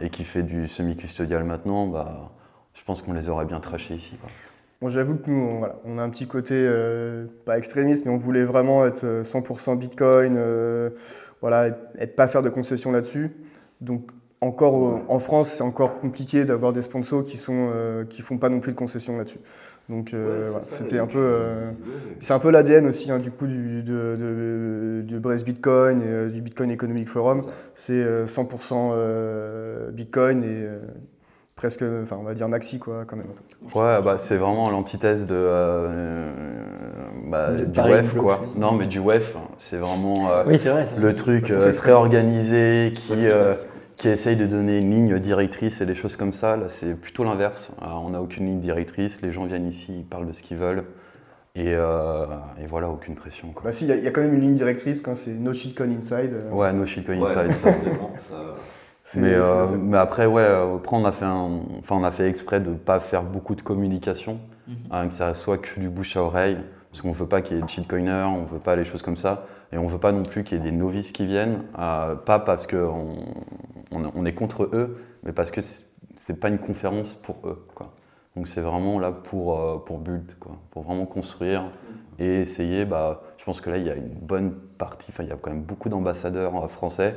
et 0.00 0.10
qui 0.10 0.24
fait 0.24 0.42
du 0.42 0.66
semi-custodial 0.68 1.44
maintenant, 1.44 1.86
bah, 1.86 2.32
je 2.74 2.84
pense 2.84 3.02
qu'on 3.02 3.12
les 3.12 3.28
aurait 3.28 3.44
bien 3.44 3.60
trachés 3.60 3.94
ici. 3.94 4.18
Bon, 4.80 4.88
j'avoue 4.88 5.16
que 5.16 5.28
nous, 5.28 5.60
on, 5.84 5.98
a 5.98 6.02
un 6.02 6.08
petit 6.08 6.28
côté 6.28 6.54
euh, 6.54 7.26
pas 7.44 7.58
extrémiste, 7.58 8.04
mais 8.04 8.12
on 8.12 8.16
voulait 8.16 8.44
vraiment 8.44 8.86
être 8.86 9.22
100% 9.24 9.72
euh, 9.72 9.74
Bitcoin, 9.74 10.36
euh, 10.36 10.90
voilà, 11.40 11.76
et, 11.98 12.06
pas 12.06 12.28
faire 12.28 12.42
de 12.42 12.48
concessions 12.48 12.92
là-dessus. 12.92 13.32
Donc 13.80 14.08
encore 14.40 15.02
en 15.08 15.18
France, 15.18 15.48
c'est 15.48 15.64
encore 15.64 15.98
compliqué 15.98 16.44
d'avoir 16.44 16.72
des 16.72 16.82
sponsors 16.82 17.24
qui 17.24 17.36
sont 17.36 17.72
qui 18.08 18.22
font 18.22 18.38
pas 18.38 18.48
non 18.48 18.60
plus 18.60 18.70
de 18.70 18.76
concessions 18.76 19.16
là-dessus. 19.16 19.40
Donc 19.88 20.14
voilà, 20.14 20.60
c'était 20.66 20.98
un 20.98 21.06
peu, 21.06 21.36
c'est 22.20 22.34
un 22.34 22.38
peu 22.38 22.50
l'ADN 22.50 22.86
aussi 22.86 23.10
hein, 23.10 23.18
du 23.18 23.30
coup 23.30 23.46
du 23.46 23.82
de, 23.82 25.02
de, 25.06 25.18
Brest 25.18 25.46
Bitcoin 25.46 26.02
et 26.02 26.28
du 26.30 26.42
Bitcoin 26.42 26.70
Economic 26.70 27.08
Forum. 27.08 27.42
C'est 27.74 28.04
100% 28.26 29.92
Bitcoin 29.92 30.44
et 30.44 30.66
presque, 31.58 31.84
enfin 32.02 32.16
on 32.18 32.22
va 32.22 32.34
dire 32.34 32.48
maxi 32.48 32.78
quoi 32.78 33.04
quand 33.06 33.16
même. 33.16 33.26
Ouais, 33.74 34.00
bah, 34.02 34.16
c'est 34.16 34.36
vraiment 34.36 34.70
l'antithèse 34.70 35.26
de, 35.26 35.34
euh, 35.34 36.30
bah, 37.26 37.50
du 37.52 37.80
WEF 37.80 38.14
quoi. 38.16 38.42
Non 38.56 38.72
mais 38.72 38.86
du 38.86 39.00
WEF, 39.00 39.36
c'est 39.58 39.76
vraiment 39.76 40.30
euh, 40.30 40.44
le 40.96 41.14
truc 41.14 41.50
euh, 41.50 41.72
très 41.74 41.92
organisé 41.92 42.94
qui, 42.94 43.12
qui 43.98 44.08
essaye 44.08 44.36
de 44.36 44.46
donner 44.46 44.78
une 44.78 44.90
ligne 44.90 45.18
directrice 45.18 45.80
et 45.80 45.86
des 45.86 45.94
choses 45.94 46.16
comme 46.16 46.32
ça. 46.32 46.56
Là 46.56 46.68
c'est 46.68 46.94
plutôt 46.94 47.24
l'inverse. 47.24 47.72
on 47.82 48.10
n'a 48.10 48.22
aucune 48.22 48.46
ligne 48.46 48.60
directrice, 48.60 49.20
les 49.22 49.32
gens 49.32 49.44
viennent 49.44 49.68
ici, 49.68 49.92
ils 49.98 50.04
parlent 50.04 50.26
de 50.26 50.32
ce 50.32 50.42
qu'ils 50.42 50.56
veulent. 50.56 50.84
Et, 51.54 51.72
et, 51.72 52.66
voilà, 52.68 52.88
aucune 52.88 53.16
pression. 53.16 53.48
Quoi. 53.52 53.64
Bah 53.64 53.72
si, 53.72 53.84
il 53.84 54.04
y, 54.04 54.06
a 54.06 54.10
quand 54.12 54.20
même 54.20 54.34
une 54.34 54.42
ligne 54.42 54.54
directrice 54.54 55.00
quand 55.00 55.16
c'est 55.16 55.32
no 55.32 55.52
shitcoin 55.52 55.90
inside. 55.90 56.30
Ouais, 56.52 56.72
no 56.72 56.86
shitcoin 56.86 57.20
inside. 57.20 57.50
Forcément, 57.50 58.12
ça... 58.30 58.54
Mais, 59.16 59.34
euh, 59.34 59.66
mais, 59.78 59.96
après, 59.96 60.26
ouais, 60.26 60.42
euh, 60.42 60.76
après 60.76 60.96
on 60.96 61.04
a 61.04 61.12
fait, 61.12 61.24
un, 61.24 61.60
enfin, 61.78 61.96
on 61.96 62.04
a 62.04 62.10
fait 62.10 62.28
exprès 62.28 62.60
de 62.60 62.70
ne 62.70 62.74
pas 62.74 63.00
faire 63.00 63.22
beaucoup 63.22 63.54
de 63.54 63.62
communication, 63.62 64.38
mhm. 64.66 64.76
hein, 64.90 65.08
que 65.08 65.14
ça 65.14 65.34
soit 65.34 65.58
que 65.58 65.80
du 65.80 65.88
bouche 65.88 66.16
à 66.16 66.22
oreille, 66.22 66.58
parce 66.90 67.00
qu'on 67.00 67.08
ne 67.08 67.14
veut 67.14 67.26
pas 67.26 67.40
qu'il 67.40 67.56
y 67.56 67.60
ait 67.60 67.62
de 67.62 67.68
shitcoiners, 67.68 68.26
on 68.28 68.42
ne 68.42 68.46
veut 68.46 68.58
pas 68.58 68.76
les 68.76 68.84
choses 68.84 69.02
comme 69.02 69.16
ça, 69.16 69.46
et 69.72 69.78
on 69.78 69.84
ne 69.84 69.88
veut 69.88 69.98
pas 69.98 70.12
non 70.12 70.24
plus 70.24 70.44
qu'il 70.44 70.58
y 70.58 70.60
ait 70.60 70.64
des 70.64 70.76
novices 70.76 71.12
qui 71.12 71.24
viennent, 71.24 71.62
euh, 71.78 72.16
pas 72.16 72.38
parce 72.38 72.66
qu'on 72.66 73.16
on, 73.90 74.24
est 74.24 74.34
contre 74.34 74.64
eux, 74.72 74.98
mais 75.22 75.32
parce 75.32 75.50
que 75.50 75.60
ce 75.60 75.82
n'est 76.28 76.38
pas 76.38 76.48
une 76.48 76.58
conférence 76.58 77.14
pour 77.14 77.36
eux. 77.44 77.66
Donc 78.36 78.46
c'est 78.46 78.60
vraiment 78.60 78.98
là 78.98 79.10
pour, 79.10 79.84
pour 79.84 79.98
build, 79.98 80.36
quoi, 80.38 80.52
pour 80.70 80.82
vraiment 80.82 81.06
construire 81.06 81.70
et 82.18 82.40
essayer. 82.40 82.84
Bah, 82.84 83.22
je 83.36 83.44
pense 83.44 83.60
que 83.60 83.70
là, 83.70 83.78
il 83.78 83.86
y 83.86 83.90
a 83.90 83.94
une 83.94 84.08
bonne 84.08 84.52
partie, 84.78 85.12
il 85.18 85.28
y 85.28 85.32
a 85.32 85.36
quand 85.36 85.50
même 85.50 85.62
beaucoup 85.62 85.88
d'ambassadeurs 85.88 86.70
français 86.70 87.16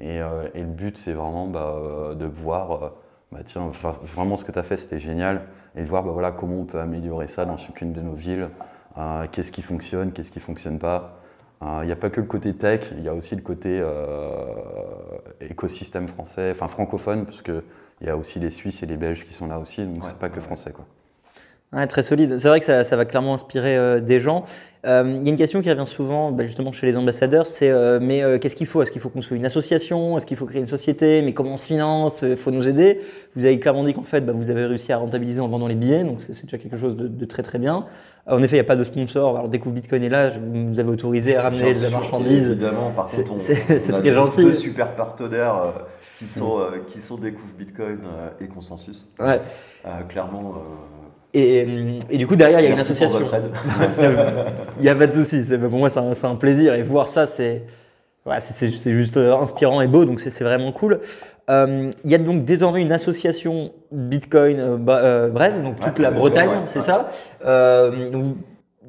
euh, 0.00 0.48
et, 0.54 0.60
le 0.60 0.66
but, 0.66 0.96
c'est 0.96 1.12
vraiment 1.12 1.46
bah, 1.46 1.74
euh, 1.76 2.14
de 2.14 2.24
voir, 2.24 2.72
euh, 2.72 2.88
bah, 3.32 3.40
tiens, 3.44 3.70
vraiment 4.02 4.36
ce 4.36 4.44
que 4.44 4.52
tu 4.52 4.58
as 4.58 4.62
fait, 4.62 4.76
c'était 4.76 5.00
génial, 5.00 5.42
et 5.76 5.82
de 5.82 5.86
voir 5.86 6.02
bah, 6.02 6.10
voilà, 6.12 6.32
comment 6.32 6.60
on 6.60 6.64
peut 6.64 6.80
améliorer 6.80 7.26
ça 7.26 7.44
dans 7.44 7.56
chacune 7.56 7.92
de 7.92 8.00
nos 8.00 8.14
villes, 8.14 8.48
qu'est-ce 9.30 9.52
qui 9.52 9.62
fonctionne, 9.62 10.12
qu'est-ce 10.12 10.32
qui 10.32 10.38
ne 10.38 10.44
fonctionne 10.44 10.78
pas. 10.78 11.17
Il 11.60 11.86
n'y 11.86 11.92
a 11.92 11.96
pas 11.96 12.10
que 12.10 12.20
le 12.20 12.26
côté 12.26 12.54
tech, 12.54 12.92
il 12.96 13.02
y 13.02 13.08
a 13.08 13.14
aussi 13.14 13.34
le 13.34 13.42
côté 13.42 13.84
écosystème 15.40 16.06
français, 16.06 16.50
enfin 16.52 16.68
francophone, 16.68 17.24
parce 17.24 17.42
qu'il 17.42 17.62
y 18.02 18.08
a 18.08 18.16
aussi 18.16 18.38
les 18.38 18.50
Suisses 18.50 18.82
et 18.82 18.86
les 18.86 18.96
Belges 18.96 19.24
qui 19.26 19.32
sont 19.32 19.48
là 19.48 19.58
aussi, 19.58 19.84
donc 19.84 20.04
c'est 20.04 20.18
pas 20.18 20.28
que 20.28 20.40
français. 20.40 20.72
Quoi 20.72 20.86
très 21.88 22.02
solide. 22.02 22.38
C'est 22.38 22.48
vrai 22.48 22.60
que 22.60 22.64
ça, 22.64 22.96
va 22.96 23.04
clairement 23.04 23.34
inspirer 23.34 23.76
euh, 23.76 24.00
des 24.00 24.20
gens. 24.20 24.44
Euh, 24.86 25.02
il 25.20 25.24
y 25.24 25.28
a 25.28 25.30
une 25.30 25.36
question 25.36 25.60
qui 25.60 25.68
revient 25.68 25.86
souvent, 25.86 26.30
bah, 26.30 26.44
justement 26.44 26.72
chez 26.72 26.86
les 26.86 26.96
ambassadeurs, 26.96 27.46
c'est 27.46 27.70
euh, 27.70 27.98
mais 28.00 28.22
qu'est-ce 28.40 28.56
qu'il 28.56 28.66
faut? 28.66 28.80
Est-ce 28.80 28.90
qu'il 28.90 29.00
faut 29.00 29.10
qu'on 29.10 29.22
soit 29.22 29.36
une 29.36 29.44
association? 29.44 30.16
Est-ce 30.16 30.24
qu'il 30.24 30.36
faut 30.36 30.46
créer 30.46 30.60
une 30.60 30.66
société? 30.66 31.20
Mais 31.20 31.34
comment 31.34 31.52
on 31.52 31.56
se 31.56 31.66
finance? 31.66 32.22
Il 32.22 32.36
faut 32.36 32.50
nous 32.50 32.68
aider. 32.68 33.00
Vous 33.36 33.44
avez 33.44 33.58
clairement 33.58 33.84
dit 33.84 33.92
qu'en 33.92 34.02
fait, 34.02 34.22
bah, 34.22 34.32
vous 34.34 34.50
avez 34.50 34.64
réussi 34.66 34.92
à 34.92 34.96
rentabiliser 34.96 35.40
en 35.40 35.48
vendant 35.48 35.66
les 35.66 35.74
billets, 35.74 36.04
donc 36.04 36.22
c'est 36.22 36.44
déjà 36.44 36.58
quelque 36.58 36.78
chose 36.78 36.96
de, 36.96 37.24
très 37.26 37.42
très 37.42 37.58
bien. 37.58 37.86
En 38.26 38.42
effet, 38.42 38.56
il 38.56 38.60
n'y 38.60 38.64
a 38.64 38.64
pas 38.64 38.76
de 38.76 38.84
sponsor. 38.84 39.36
Alors, 39.36 39.48
Découvre 39.48 39.74
Bitcoin 39.74 40.02
est 40.02 40.08
là, 40.08 40.28
vous 40.28 40.40
nous 40.44 40.80
avez 40.80 40.90
autorisé 40.90 41.36
à 41.36 41.42
ramener 41.42 41.74
de 41.74 41.82
la 41.82 41.90
marchandise. 41.90 42.50
Évidemment, 42.50 42.92
par 42.94 43.06
contre, 43.06 43.40
c'est 43.40 43.92
très 43.92 44.12
gentil. 44.12 44.42
Deux 44.42 44.52
super 44.52 44.94
partenaires 44.94 45.72
qui 46.18 46.26
sont, 46.26 46.60
qui 46.86 47.00
sont 47.00 47.16
Découvre 47.16 47.52
Bitcoin 47.58 48.00
et 48.40 48.46
Consensus. 48.46 49.08
Ouais. 49.18 49.40
clairement 50.08 50.54
Et, 51.34 51.64
hum, 51.64 51.98
et 52.10 52.16
du 52.18 52.26
coup, 52.26 52.36
derrière, 52.36 52.60
il 52.60 52.64
y 52.64 52.66
a 52.66 52.70
une 52.70 52.76
pour 52.76 52.84
association. 52.84 53.18
votre 53.18 53.34
aide. 53.34 53.50
Il 54.78 54.82
n'y 54.82 54.88
a 54.88 54.94
pas 54.94 55.06
de 55.06 55.12
souci. 55.12 55.42
Pour 55.58 55.78
moi, 55.78 55.88
c'est 55.90 56.24
un, 56.26 56.34
plaisir. 56.36 56.74
Et 56.74 56.82
voir 56.82 57.08
ça, 57.08 57.26
c'est 57.26 57.64
ouais, 58.26 58.38
juste 58.86 59.16
euh, 59.16 59.36
inspirant 59.36 59.80
et 59.80 59.88
beau. 59.88 60.04
Donc, 60.04 60.20
c'est 60.20 60.44
vraiment 60.44 60.72
cool. 60.72 61.00
Euh, 61.50 61.90
Il 62.04 62.10
y 62.10 62.14
a 62.14 62.18
donc 62.18 62.44
désormais 62.44 62.82
une 62.82 62.92
association 62.92 63.72
Bitcoin 63.90 64.58
euh, 64.60 64.76
euh, 64.88 65.28
Brest, 65.28 65.62
donc 65.62 65.76
toute 65.80 65.96
Ouais, 65.98 66.02
la 66.02 66.10
Bretagne, 66.10 66.50
c'est 66.66 66.78
ouais. 66.80 66.84
ça? 66.84 67.08
Euh, 67.44 68.10
donc, 68.10 68.36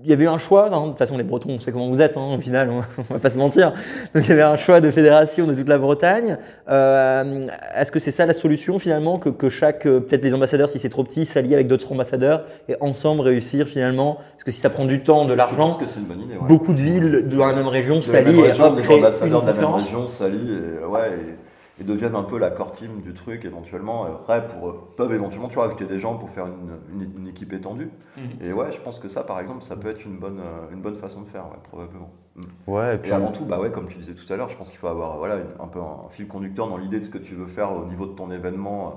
il 0.03 0.09
y 0.09 0.13
avait 0.13 0.23
eu 0.25 0.27
un 0.27 0.37
choix, 0.37 0.67
hein. 0.73 0.81
de 0.83 0.89
toute 0.89 0.97
façon 0.97 1.17
les 1.17 1.23
Bretons, 1.23 1.49
on 1.49 1.59
sait 1.59 1.71
comment 1.71 1.89
vous 1.89 2.01
êtes 2.01 2.15
hein, 2.15 2.35
au 2.37 2.41
final, 2.41 2.69
on, 2.69 2.77
on 3.09 3.13
va 3.13 3.19
pas 3.19 3.29
se 3.29 3.37
mentir. 3.37 3.73
Donc 4.13 4.23
il 4.25 4.29
y 4.29 4.31
avait 4.31 4.41
un 4.41 4.55
choix 4.55 4.81
de 4.81 4.89
fédération 4.91 5.45
de 5.45 5.53
toute 5.53 5.67
la 5.67 5.77
Bretagne. 5.77 6.37
Euh, 6.69 7.41
Est-ce 7.75 7.91
que 7.91 7.99
c'est 7.99 8.11
ça 8.11 8.25
la 8.25 8.33
solution 8.33 8.79
finalement, 8.79 9.19
que, 9.19 9.29
que 9.29 9.49
chaque, 9.49 9.85
euh, 9.85 9.99
peut-être 9.99 10.23
les 10.23 10.33
ambassadeurs, 10.33 10.69
si 10.69 10.79
c'est 10.79 10.89
trop 10.89 11.03
petit, 11.03 11.25
s'allient 11.25 11.53
avec 11.53 11.67
d'autres 11.67 11.91
ambassadeurs 11.91 12.45
et 12.69 12.75
ensemble 12.79 13.21
réussir 13.21 13.67
finalement? 13.67 14.15
Parce 14.31 14.43
que 14.43 14.51
si 14.51 14.59
ça 14.59 14.69
prend 14.69 14.85
du 14.85 15.01
temps, 15.01 15.25
de 15.25 15.33
l'argent, 15.33 15.77
ouais. 15.77 16.37
beaucoup 16.47 16.73
de 16.73 16.81
villes 16.81 17.27
de 17.27 17.37
la 17.37 17.53
même 17.53 17.67
région 17.67 18.01
s'allient 18.01 18.39
et 18.39 18.49
région, 18.49 18.65
hop, 18.65 18.75
des 18.75 18.81
créent 18.83 18.97
une 18.97 19.05
ambassadeurs 19.05 19.41
de 19.41 19.47
la 19.47 19.53
même 19.53 19.61
conférence. 19.63 19.83
région 19.83 20.07
s'allient 20.07 20.59
et, 20.81 20.85
ouais, 20.85 21.09
et, 21.09 21.48
et 21.79 21.83
deviennent 21.83 22.15
un 22.15 22.23
peu 22.23 22.37
la 22.37 22.49
core 22.51 22.71
team 22.71 23.01
du 23.01 23.13
truc 23.13 23.45
éventuellement. 23.45 24.07
Et 24.07 24.11
Après, 24.11 24.47
pour, 24.47 24.73
peuvent 24.97 25.13
éventuellement 25.13 25.47
tu 25.47 25.55
vois, 25.55 25.65
ajouter 25.65 25.85
des 25.85 25.99
gens 25.99 26.15
pour 26.17 26.29
faire 26.29 26.45
une, 26.47 27.01
une- 27.01 27.19
une 27.19 27.27
équipe 27.27 27.53
étendue. 27.53 27.89
Mhm. 28.17 28.23
Et 28.47 28.51
ouais, 28.53 28.71
je 28.71 28.79
pense 28.79 28.99
que 28.99 29.07
ça, 29.07 29.23
par 29.23 29.39
exemple, 29.39 29.63
ça 29.63 29.75
peut 29.75 29.89
être 29.89 30.03
une 30.05 30.17
bonne, 30.17 30.39
euh, 30.39 30.73
une 30.73 30.81
bonne 30.81 30.95
façon 30.95 31.21
de 31.21 31.27
faire, 31.27 31.45
ouais, 31.45 31.57
probablement. 31.63 32.09
Mm. 32.35 32.41
Ouais, 32.71 32.95
et 32.95 32.97
puis 32.97 33.11
Et 33.11 33.13
avant 33.13 33.31
tout, 33.31 33.45
bah 33.45 33.59
ouais, 33.59 33.71
comme 33.71 33.87
tu 33.87 33.97
disais 33.97 34.13
tout 34.13 34.31
à 34.31 34.35
l'heure, 34.35 34.49
je 34.49 34.57
pense 34.57 34.69
qu'il 34.69 34.79
faut 34.79 34.87
avoir 34.87 35.17
voilà, 35.17 35.35
une- 35.35 35.63
un 35.63 35.67
peu 35.67 35.79
un 35.79 36.09
fil 36.09 36.27
conducteur 36.27 36.67
dans 36.67 36.77
l'idée 36.77 36.99
de 36.99 37.05
ce 37.05 37.09
que 37.09 37.17
tu 37.17 37.35
veux 37.35 37.47
faire 37.47 37.71
au 37.75 37.85
niveau 37.85 38.05
de 38.05 38.13
ton 38.13 38.29
événement, 38.31 38.87
euh, 38.87 38.91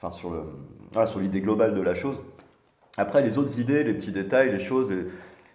enfin 0.00 0.10
sur 0.10 0.30
le, 0.30 0.40
voilà, 0.92 1.06
sur 1.06 1.20
l'idée 1.20 1.40
globale 1.40 1.74
de 1.74 1.80
la 1.82 1.94
chose. 1.94 2.20
Après, 2.96 3.22
les 3.22 3.38
autres 3.38 3.58
idées, 3.60 3.84
les 3.84 3.94
petits 3.94 4.12
détails, 4.12 4.50
les 4.50 4.58
choses, 4.58 4.88
les, 4.90 5.06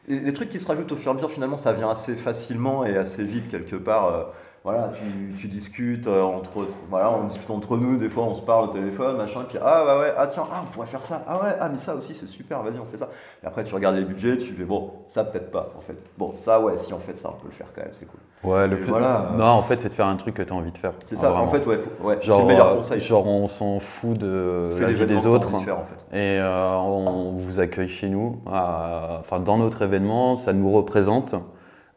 les- 0.08 0.20
les 0.22 0.34
trucs 0.34 0.50
qui 0.50 0.60
se 0.60 0.68
rajoutent 0.68 0.92
au 0.92 0.96
fur 0.96 1.08
et 1.08 1.12
à 1.12 1.14
mesure, 1.16 1.32
finalement, 1.32 1.58
ça 1.58 1.74
vient 1.74 1.90
assez 1.90 2.16
facilement 2.16 2.86
et 2.86 2.96
assez 2.98 3.24
vite 3.24 3.48
quelque 3.50 3.76
part. 3.78 4.08
euh, 4.08 4.24
voilà, 4.64 4.92
tu, 4.94 5.36
tu 5.42 5.48
discutes 5.48 6.08
euh, 6.08 6.22
entre, 6.22 6.66
voilà, 6.90 7.12
on 7.12 7.26
discute 7.26 7.50
entre 7.50 7.76
nous, 7.76 7.98
des 7.98 8.08
fois 8.08 8.24
on 8.24 8.34
se 8.34 8.42
parle 8.42 8.70
au 8.70 8.74
téléphone, 8.74 9.18
machin, 9.18 9.42
puis 9.48 9.58
ah 9.62 9.84
bah 9.86 10.00
ouais, 10.00 10.14
ah 10.18 10.26
tiens, 10.28 10.44
ah 10.54 10.64
on 10.64 10.72
pourrait 10.74 10.88
faire 10.88 11.04
ça, 11.04 11.22
ah 11.28 11.44
ouais, 11.44 11.56
ah 11.60 11.68
mais 11.70 11.78
ça 11.78 11.96
aussi 11.96 12.14
c'est 12.14 12.28
super, 12.28 12.64
vas-y 12.64 12.80
on 12.80 12.86
fait 12.86 12.98
ça. 12.98 13.10
Et 13.44 13.46
après 13.46 13.66
tu 13.66 13.76
regardes 13.76 13.98
les 13.98 14.06
budgets, 14.06 14.38
tu 14.38 14.54
fais 14.54 14.64
bon, 14.64 14.92
ça 15.10 15.26
peut-être 15.26 15.52
pas 15.52 15.70
en 15.78 15.82
fait. 15.82 15.98
Bon, 16.18 16.34
ça 16.38 16.62
ouais, 16.62 16.78
si 16.78 16.94
on 16.94 17.00
fait 17.00 17.16
ça, 17.16 17.30
on 17.30 17.42
peut 17.42 17.48
le 17.48 17.54
faire 17.54 17.68
quand 17.76 17.82
même, 17.82 17.92
c'est 17.94 18.06
cool. 18.06 18.20
Ouais, 18.50 18.68
le 18.68 18.78
plus. 18.78 18.90
voilà, 18.90 19.30
euh, 19.34 19.38
Non, 19.38 19.46
en 19.46 19.62
fait, 19.62 19.80
c'est 19.80 19.88
de 19.88 19.94
faire 19.94 20.08
un 20.08 20.18
truc 20.18 20.36
que 20.36 20.42
tu 20.42 20.52
as 20.52 20.56
envie 20.56 20.72
de 20.72 20.78
faire. 20.78 20.92
C'est 21.06 21.16
ça, 21.16 21.30
vraiment. 21.30 21.46
en 21.46 21.48
fait, 21.48 21.66
ouais, 21.66 21.80
ouais, 22.02 22.18
c'est 22.22 22.38
le 22.38 22.46
meilleur 22.46 22.76
conseil. 22.76 23.00
genre, 23.00 23.26
on 23.26 23.48
s'en 23.48 23.80
fout 23.80 24.18
de 24.18 24.76
la 24.80 24.92
vie 24.92 25.06
des 25.06 25.28
autres. 25.28 25.60
de 25.60 25.64
faire, 25.64 25.80
en 25.80 25.86
fait. 25.86 26.18
Et 26.18 26.40
euh, 26.40 26.76
on 26.76 27.32
vous 27.38 27.60
accueille 27.60 27.88
chez 27.90 28.10
nous, 28.10 28.42
enfin 28.46 29.40
dans 29.40 29.58
notre 29.58 29.82
événement, 29.82 30.36
ça 30.36 30.54
nous 30.54 30.72
représente, 30.72 31.36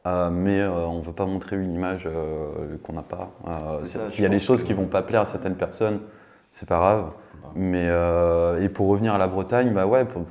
euh, 0.06 0.30
mais 0.30 0.60
euh, 0.60 0.86
on 0.86 0.98
ne 1.00 1.02
veut 1.02 1.12
pas 1.12 1.26
montrer 1.26 1.56
une 1.56 1.75
image 1.75 2.04
euh, 2.06 2.76
qu'on 2.82 2.92
n'a 2.94 3.02
pas. 3.02 3.30
Il 4.16 4.22
y 4.22 4.26
a 4.26 4.28
des 4.28 4.38
choses 4.38 4.62
que- 4.62 4.68
qui 4.68 4.72
vont 4.72 4.86
pas 4.86 5.02
plaire 5.02 5.22
à 5.22 5.26
certaines 5.26 5.56
personnes, 5.56 6.00
c'est 6.52 6.68
pas 6.68 6.76
grave. 6.78 7.04
Bah. 7.42 7.48
Mais 7.54 7.88
et 8.60 8.68
pour 8.68 8.88
revenir 8.88 9.12
à 9.14 9.18
la 9.18 9.26
Bretagne, 9.28 9.72
bah 9.75 9.86
ouais, 9.86 10.04
pour, 10.04 10.22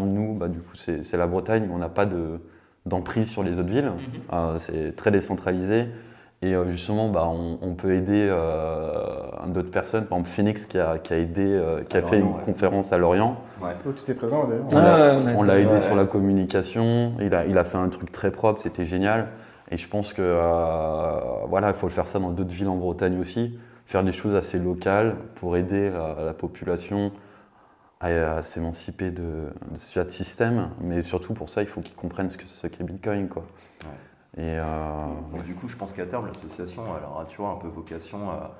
nous, 0.00 0.34
bah, 0.34 0.48
du 0.48 0.58
coup 0.60 0.74
c'est 0.74 1.16
la 1.16 1.26
Bretagne, 1.26 1.68
on 1.72 1.78
n'a 1.78 1.88
pas 1.88 2.06
de 2.06 2.40
d'emprise 2.84 3.28
sur 3.30 3.44
les 3.44 3.60
autres 3.60 3.68
villes. 3.68 3.92
Euh, 4.32 4.58
c'est 4.58 4.96
très 4.96 5.10
décentralisé. 5.12 5.86
Et 6.44 6.54
euh, 6.56 6.68
justement, 6.70 7.08
bah, 7.08 7.28
on, 7.28 7.58
on 7.62 7.74
peut 7.74 7.92
aider 7.94 8.26
euh, 8.28 8.96
d'autres 9.46 9.70
personnes. 9.70 10.06
Par 10.06 10.18
exemple, 10.18 10.34
Phoenix 10.34 10.66
qui 10.66 10.76
a, 10.78 10.98
qui 10.98 11.14
a 11.14 11.18
aidé, 11.18 11.44
euh, 11.46 11.82
qui 11.84 11.96
À 11.96 12.00
a 12.00 12.02
fait 12.02 12.18
une 12.18 12.26
ouais. 12.26 12.42
conférence 12.44 12.92
à 12.92 12.98
Lorient. 12.98 13.36
Oh, 13.62 13.66
tu 13.94 14.02
étais 14.02 14.14
présent 14.14 14.48
d'ailleurs. 14.48 14.64
On 14.70 14.76
l'a- 14.76 15.16
Ouais, 15.18 15.34
ouais, 15.36 15.46
l'a 15.46 15.58
aidé 15.60 15.72
ouais. 15.74 15.80
sur 15.80 15.94
la 15.94 16.04
communication. 16.04 17.12
Il 17.20 17.32
a, 17.34 17.46
il 17.46 17.56
a 17.58 17.64
fait 17.64 17.78
un 17.78 17.88
truc 17.88 18.10
très 18.10 18.32
propre, 18.32 18.60
c'était 18.60 18.84
génial. 18.84 19.28
Et 19.70 19.76
je 19.76 19.88
pense 19.88 20.12
que 20.12 20.20
euh, 20.20 21.20
voilà, 21.48 21.68
il 21.68 21.74
faut 21.74 21.86
le 21.86 21.92
faire 21.92 22.08
ça 22.08 22.18
dans 22.18 22.30
d'autres 22.30 22.50
villes 22.52 22.68
en 22.68 22.76
Bretagne 22.76 23.20
aussi. 23.20 23.56
Faire 23.86 24.02
des 24.02 24.12
choses 24.12 24.34
assez 24.34 24.58
locales 24.58 25.14
pour 25.36 25.56
aider 25.56 25.90
la, 25.90 26.16
la 26.24 26.34
population 26.34 27.12
à, 28.00 28.08
à 28.38 28.42
s'émanciper 28.42 29.10
de, 29.12 29.22
de 29.70 29.76
ce 29.76 30.08
système. 30.08 30.70
Mais 30.80 31.02
surtout 31.02 31.34
pour 31.34 31.48
ça, 31.48 31.62
il 31.62 31.68
faut 31.68 31.80
qu'ils 31.82 31.94
comprennent 31.96 32.30
ce 32.30 32.36
que- 32.36 32.48
ce 32.48 32.66
qu'est 32.66 32.82
Bitcoin. 32.84 33.28
Quoi. 33.28 33.44
Et, 34.36 34.40
euh, 34.58 35.06
Donc, 35.32 35.44
du 35.44 35.54
coup, 35.54 35.68
je 35.68 35.76
pense 35.76 35.92
qu'à 35.92 36.06
terme, 36.06 36.26
l'association 36.26 36.82
elle 36.98 37.04
aura 37.04 37.24
tu 37.26 37.36
vois, 37.36 37.50
un 37.50 37.56
peu 37.56 37.68
vocation 37.68 38.30
à, 38.30 38.52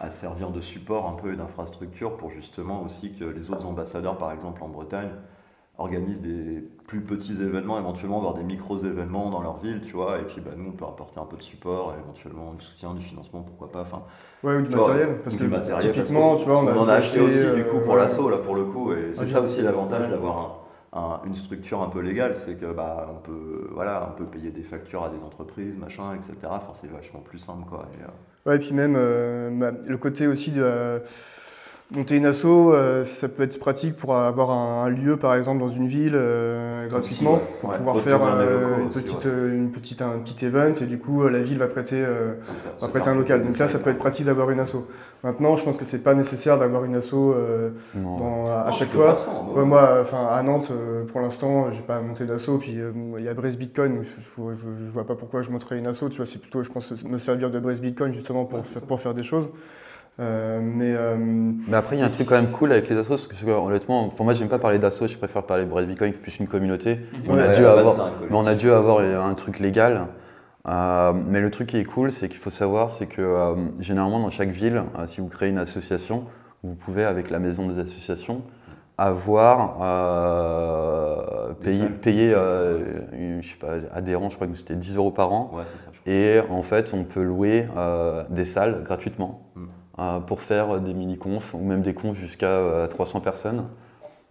à 0.00 0.10
servir 0.10 0.50
de 0.50 0.60
support 0.60 1.06
un 1.06 1.12
peu 1.12 1.32
et 1.32 1.36
d'infrastructure 1.36 2.16
pour 2.16 2.30
justement 2.30 2.82
aussi 2.82 3.14
que 3.14 3.24
les 3.24 3.50
autres 3.50 3.66
ambassadeurs, 3.66 4.16
par 4.16 4.32
exemple 4.32 4.62
en 4.62 4.68
Bretagne, 4.68 5.10
organisent 5.76 6.22
des 6.22 6.60
plus 6.88 7.02
petits 7.02 7.34
événements, 7.40 7.78
éventuellement 7.78 8.20
voir 8.20 8.34
des 8.34 8.42
micros-événements 8.42 9.30
dans 9.30 9.40
leur 9.42 9.58
ville, 9.58 9.80
tu 9.82 9.92
vois, 9.92 10.18
et 10.18 10.24
puis 10.24 10.40
bah, 10.40 10.50
nous, 10.56 10.70
on 10.70 10.72
peut 10.72 10.84
apporter 10.86 11.20
un 11.20 11.24
peu 11.24 11.36
de 11.36 11.42
support, 11.42 11.94
et 11.94 12.00
éventuellement 12.02 12.54
du 12.54 12.64
soutien, 12.64 12.94
du 12.94 13.02
financement, 13.02 13.42
pourquoi 13.42 13.70
pas. 13.70 13.82
Enfin, 13.82 14.02
Ouais, 14.42 14.56
ou 14.56 14.62
du 14.62 14.70
vois, 14.70 14.88
matériel. 14.88 15.20
Parce 15.22 15.36
du 15.36 15.44
que 15.44 15.48
matériel, 15.50 15.92
parce 15.92 16.08
typiquement, 16.08 16.30
qu'on- 16.32 16.36
tu 16.36 16.44
vois, 16.46 16.58
on, 16.58 16.66
on 16.68 16.78
en 16.80 16.88
a 16.88 16.94
acheté 16.94 17.20
aussi 17.20 17.38
euh, 17.38 17.54
du 17.56 17.64
coup 17.64 17.78
pour 17.80 17.94
ouais. 17.94 18.00
l'assaut, 18.00 18.28
là 18.30 18.38
pour 18.38 18.54
le 18.56 18.64
coup, 18.64 18.92
et 18.92 19.12
c'est 19.12 19.22
Ah, 19.22 19.26
ça 19.26 19.40
aussi 19.40 19.62
l'avantage 19.62 20.02
ouais. 20.04 20.10
d'avoir 20.10 20.38
un- 20.38 20.52
un- 20.92 21.20
une 21.26 21.34
structure 21.34 21.82
un 21.82 21.88
peu 21.88 22.00
légale, 22.00 22.34
c'est 22.36 22.56
que 22.56 22.72
bah 22.72 23.08
on 23.12 23.20
peut 23.20 23.68
voilà, 23.72 24.08
on 24.12 24.16
peut 24.16 24.26
payer 24.26 24.50
des 24.50 24.62
factures 24.62 25.04
à 25.04 25.08
des 25.10 25.22
entreprises, 25.24 25.76
machin, 25.76 26.14
etc. 26.14 26.34
Enfin 26.50 26.72
c'est 26.72 26.90
vachement 26.90 27.20
plus 27.20 27.38
simple 27.38 27.68
quoi. 27.68 27.86
Et, 27.98 28.02
euh, 28.04 28.06
Ouais, 28.46 28.56
et 28.56 28.58
puis 28.60 28.72
même 28.72 28.94
euh, 28.96 29.50
le 29.86 29.96
côté 29.98 30.26
aussi 30.26 30.50
de 30.52 31.02
monter 31.90 32.16
une 32.16 32.26
asso, 32.26 32.44
euh, 32.44 33.02
ça 33.04 33.28
peut 33.28 33.42
être 33.44 33.58
pratique 33.58 33.96
pour 33.96 34.14
avoir 34.14 34.50
un, 34.50 34.84
un 34.84 34.88
lieu 34.90 35.16
par 35.16 35.34
exemple 35.34 35.60
dans 35.60 35.70
une 35.70 35.86
ville 35.88 36.12
euh, 36.14 36.86
gratuitement 36.86 37.34
ouais. 37.34 37.40
pour 37.60 37.70
Ouais, 37.70 37.76
pouvoir 37.78 38.00
faire 38.00 38.20
euh, 38.22 38.76
une 38.82 38.88
aussi, 38.88 39.00
petite, 39.02 39.24
ouais. 39.24 39.30
euh, 39.30 39.54
une 39.56 39.70
petite, 39.70 40.02
un 40.02 40.18
petit 40.18 40.44
event 40.44 40.74
et 40.74 40.84
du 40.84 40.98
coup 40.98 41.22
euh, 41.22 41.30
la 41.30 41.40
ville 41.40 41.56
va 41.58 41.66
prêter, 41.66 41.96
euh, 41.96 42.34
ça, 42.78 42.86
va 42.86 42.88
prêter 42.88 43.08
un 43.08 43.14
local. 43.14 43.42
Donc 43.42 43.56
là, 43.56 43.66
ça 43.66 43.78
peut 43.78 43.88
être 43.90 43.98
pratique 43.98 44.26
d'avoir 44.26 44.50
une 44.50 44.60
asso. 44.60 44.86
Maintenant, 45.24 45.56
je 45.56 45.64
pense 45.64 45.76
que 45.78 45.84
c'est 45.86 45.98
pas 46.02 46.14
nécessaire 46.14 46.58
d'avoir 46.58 46.84
une 46.84 46.94
asso 46.94 47.14
euh, 47.14 47.70
dans- 47.94 48.44
à 48.46 48.66
Non, 48.66 48.70
chaque 48.70 48.90
fois. 48.90 49.16
ça, 49.16 49.30
moi, 49.56 49.98
enfin, 50.02 50.26
à 50.30 50.42
Nantes, 50.42 50.70
euh, 50.70 51.04
pour 51.06 51.20
l'instant, 51.22 51.72
j'ai 51.72 51.82
pas 51.82 52.00
monté 52.00 52.24
d'asso. 52.26 52.58
Puis 52.60 52.78
euh, 52.78 52.92
il 53.18 53.24
y 53.24 53.28
a 53.28 53.34
Brest 53.34 53.56
Bitcoin, 53.58 53.96
donc 53.96 54.04
je, 54.04 54.42
je, 54.86 54.92
vois 54.92 55.06
pas 55.06 55.14
pourquoi 55.14 55.40
je 55.42 55.50
monterais 55.50 55.78
une 55.78 55.86
asso. 55.86 56.08
Tu 56.10 56.18
vois, 56.18 56.26
c'est 56.26 56.38
plutôt, 56.40 56.62
je 56.62 56.70
pense, 56.70 56.92
me 57.04 57.16
servir 57.18 57.50
de 57.50 57.58
Brest 57.58 57.80
Bitcoin 57.80 58.12
justement 58.12 58.44
pour, 58.44 58.60
pour 58.86 59.00
faire 59.00 59.14
des 59.14 59.22
choses. 59.22 59.48
Euh, 60.20 60.60
mais 60.62 60.94
euh, 60.96 61.16
Mais 61.16 61.76
après, 61.76 61.96
il 61.96 62.00
y 62.00 62.02
a 62.02 62.06
un 62.06 62.08
truc 62.08 62.26
quand 62.28 62.34
même 62.40 62.50
cool 62.52 62.72
avec 62.72 62.88
les 62.88 62.96
assos, 62.96 63.08
parce 63.28 63.42
que 63.42 63.50
honnêtement, 63.50 64.04
enfin, 64.06 64.24
moi 64.24 64.34
j'aime 64.34 64.48
pas 64.48 64.58
parler 64.58 64.78
d'assos, 64.78 65.06
je 65.06 65.16
préfère 65.16 65.44
parler 65.44 65.64
de 65.64 65.84
Bitcoin, 65.86 66.12
c'est 66.12 66.20
plus 66.20 66.38
une 66.40 66.48
communauté. 66.48 66.98
On 67.28 67.34
Ouais, 67.34 67.42
a 67.42 67.48
dû 67.48 67.64
avoir, 67.64 67.96
mais 68.28 68.36
on 68.36 68.46
a 68.46 68.54
dû 68.54 68.70
avoir 68.70 69.00
un 69.00 69.34
truc 69.34 69.60
légal. 69.60 70.06
Euh, 70.66 71.12
mais 71.14 71.40
le 71.40 71.50
truc 71.50 71.68
qui 71.68 71.78
est 71.78 71.84
cool, 71.84 72.10
c'est 72.12 72.28
qu'il 72.28 72.38
faut 72.40 72.50
savoir, 72.50 72.90
c'est 72.90 73.06
que 73.06 73.22
euh, 73.22 73.54
généralement 73.80 74.18
dans 74.20 74.28
chaque 74.30 74.50
ville, 74.50 74.82
euh, 74.98 75.06
si 75.06 75.20
vous 75.20 75.28
créez 75.28 75.48
une 75.48 75.58
association, 75.58 76.24
vous 76.64 76.74
pouvez 76.74 77.04
avec 77.04 77.30
la 77.30 77.38
maison 77.38 77.68
des 77.68 77.78
associations 77.78 78.42
avoir 78.98 79.78
euh, 79.80 81.52
payé, 81.62 81.88
payer, 81.88 82.32
euh, 82.34 82.80
une- 83.12 83.42
je 83.42 83.50
sais 83.50 83.56
pas, 83.56 83.74
adhérent, 83.94 84.28
je 84.30 84.34
crois 84.34 84.48
que 84.48 84.56
c'était 84.56 84.74
10 84.74 84.96
euros 84.96 85.12
par 85.12 85.32
an. 85.32 85.52
Ouais, 85.54 85.64
ça. 85.64 85.88
Et 86.10 86.40
en 86.50 86.62
fait, 86.62 86.92
on 86.92 87.04
peut 87.04 87.22
louer 87.22 87.66
euh, 87.76 88.24
des 88.30 88.44
salles 88.44 88.82
gratuitement 88.82 89.42
Mm. 89.54 89.60
Euh, 89.98 90.20
pour 90.20 90.40
faire 90.40 90.80
des 90.80 90.94
mini-confs 90.94 91.54
ou 91.54 91.58
même 91.58 91.82
des 91.82 91.94
confs 91.94 92.16
jusqu'à 92.18 92.46
euh, 92.46 92.86
300 92.86 93.20
personnes. 93.20 93.64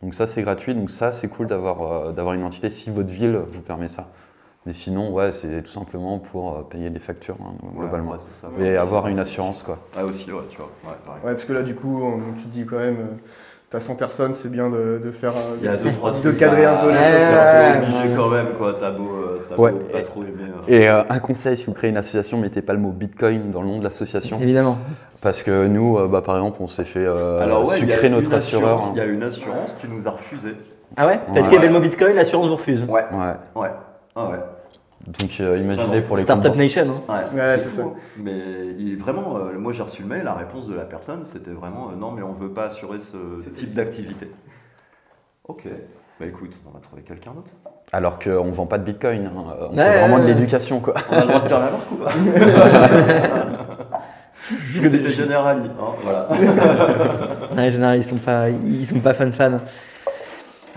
Donc 0.03 0.13
ça, 0.13 0.27
c'est 0.27 0.41
gratuit. 0.43 0.75
Donc 0.75 0.89
ça, 0.89 1.11
c'est 1.11 1.27
cool 1.27 1.47
d'avoir 1.47 1.81
euh, 1.81 2.11
d'avoir 2.11 2.35
une 2.35 2.43
entité 2.43 2.69
si 2.69 2.89
votre 2.91 3.09
ville 3.09 3.37
vous 3.47 3.61
permet 3.61 3.87
ça. 3.87 4.09
Mais 4.65 4.73
sinon, 4.73 5.11
ouais, 5.13 5.31
c'est 5.31 5.63
tout 5.63 5.71
simplement 5.71 6.19
pour 6.19 6.57
euh, 6.57 6.61
payer 6.63 6.89
des 6.89 6.99
factures, 6.99 7.37
hein, 7.41 7.53
globalement. 7.77 8.11
ouais, 8.11 8.17
c'est 8.35 8.41
ça. 8.41 8.51
Et 8.57 8.61
Ouais, 8.61 8.77
avoir 8.77 9.07
une 9.07 9.17
assurance, 9.19 9.63
quoi. 9.63 9.79
Ah 9.95 10.03
aussi, 10.03 10.29
ouais, 10.31 10.41
tu 10.49 10.57
vois. 10.57 10.69
Ouais, 11.23 11.33
parce 11.33 11.45
que 11.45 11.53
là, 11.53 11.63
du 11.63 11.73
coup, 11.73 12.01
on- 12.03 12.33
tu 12.33 12.43
te 12.43 12.49
dis 12.49 12.65
quand 12.65 12.77
même, 12.77 12.97
euh, 12.99 13.15
t'as 13.69 13.79
100 13.79 13.95
personnes, 13.95 14.33
c'est 14.33 14.49
bien 14.51 14.69
de, 14.69 14.99
de 15.03 15.11
faire. 15.11 15.31
un- 15.31 15.55
Il 15.59 15.65
y 15.65 15.67
a 15.67 15.75
deux, 15.77 15.91
trois 15.91 16.11
de 16.11 16.31
cadrer 16.31 16.65
un 16.65 16.75
peu 16.77 16.89
les 16.89 16.95
choses, 16.95 17.99
obligé 17.99 18.15
quand 18.15 18.29
même, 18.29 18.47
quoi. 18.57 18.73
T'as 18.79 18.91
beau, 18.91 19.09
euh, 19.11 19.45
t'as 19.49 19.55
Ouais. 19.55 19.71
beau 19.71 19.79
pas 19.91 20.01
trop 20.03 20.21
aimer. 20.23 20.49
euh. 20.49 20.63
Et 20.71 20.89
euh, 20.89 21.01
un 21.09 21.19
conseil, 21.19 21.57
si 21.57 21.65
vous 21.65 21.73
créez 21.73 21.89
une 21.89 21.97
association, 21.97 22.37
mettez 22.37 22.61
pas 22.61 22.73
le 22.73 22.79
mot 22.79 22.91
Bitcoin 22.91 23.51
dans 23.51 23.61
le 23.61 23.67
nom 23.67 23.79
de 23.79 23.83
l'association. 23.83 24.39
Évidemment. 24.41 24.77
Parce 25.21 25.41
que 25.43 25.65
nous, 25.67 25.97
euh, 25.97 26.07
bah, 26.07 26.21
par 26.21 26.35
exemple, 26.35 26.57
on 26.61 26.67
s'est 26.67 26.83
fait 26.85 27.03
euh, 27.05 27.41
Alors 27.41 27.67
ouais, 27.67 27.75
sucrer 27.75 28.09
notre 28.09 28.33
assureur. 28.33 28.77
assurance- 28.77 28.91
Il 28.95 28.99
y 28.99 29.01
a 29.01 29.05
une 29.05 29.23
assurance 29.23 29.75
qui 29.81 29.87
nous 29.87 30.07
a 30.07 30.11
refusé. 30.11 30.49
Ah 30.95 31.07
ouais? 31.07 31.19
Parce 31.27 31.39
Ouais. 31.39 31.43
qu'il 31.43 31.53
y 31.53 31.57
avait 31.57 31.67
le 31.67 31.73
mot 31.73 31.79
Bitcoin, 31.79 32.15
l'assurance 32.15 32.47
vous 32.47 32.55
refuse. 32.55 32.83
Ouais, 32.83 33.03
Ouais. 33.11 33.33
ouais, 33.61 33.69
ah 34.15 34.29
ouais. 34.29 34.37
Donc 35.07 35.37
euh, 35.39 35.57
imaginez 35.57 36.01
pour 36.01 36.17
les 36.17 36.23
Startup 36.23 36.53
Nation. 36.55 37.01
hein. 37.07 37.21
Ouais, 37.33 37.39
Ouais, 37.41 37.57
c'est 37.57 37.81
hein. 37.81 37.93
Mais 38.17 38.37
il 38.77 38.97
vraiment, 38.97 39.37
euh, 39.37 39.57
moi 39.57 39.71
j'ai 39.71 39.83
reçu 39.83 40.01
le 40.01 40.07
mail, 40.09 40.23
la 40.23 40.33
réponse 40.33 40.67
de 40.67 40.75
la 40.75 40.83
personne, 40.83 41.21
c'était 41.23 41.51
vraiment 41.51 41.89
euh, 41.91 41.95
non, 41.95 42.11
mais 42.11 42.21
on 42.23 42.33
veut 42.33 42.49
pas 42.51 42.65
assurer 42.65 42.99
ce 42.99 43.47
type 43.49 43.73
d'activité. 43.73 44.29
Ok. 45.47 45.63
Bah 46.19 46.25
écoute, 46.25 46.59
on 46.67 46.71
va 46.71 46.79
trouver 46.81 47.03
quelqu'un 47.03 47.31
d'autre. 47.31 47.53
Alors 47.93 48.19
qu'on 48.19 48.45
ne 48.45 48.51
vend 48.51 48.65
pas 48.65 48.77
de 48.79 48.83
bitcoin, 48.83 49.27
hein. 49.27 49.31
on 49.71 49.77
Ouais, 49.77 49.83
fait 49.91 49.99
vraiment 49.99 50.19
de 50.19 50.25
l'éducation. 50.25 50.79
quoi. 50.81 50.95
On 51.11 51.15
a 51.15 51.21
le 51.21 51.27
droit 51.27 51.39
de 51.41 51.47
dire 51.47 51.59
la 51.59 51.71
marque 51.71 51.91
ou 51.91 51.95
pas? 51.95 52.11
C'était 54.81 55.09
Generali, 55.11 55.69
hein, 55.79 55.93
voilà. 56.03 57.69
Général, 57.69 57.97
ils 57.97 58.03
sont 58.03 58.15
pas, 58.17 58.49
ils 58.49 58.85
sont 58.85 58.99
pas 58.99 59.13
fan 59.13 59.31
fan. 59.31 59.59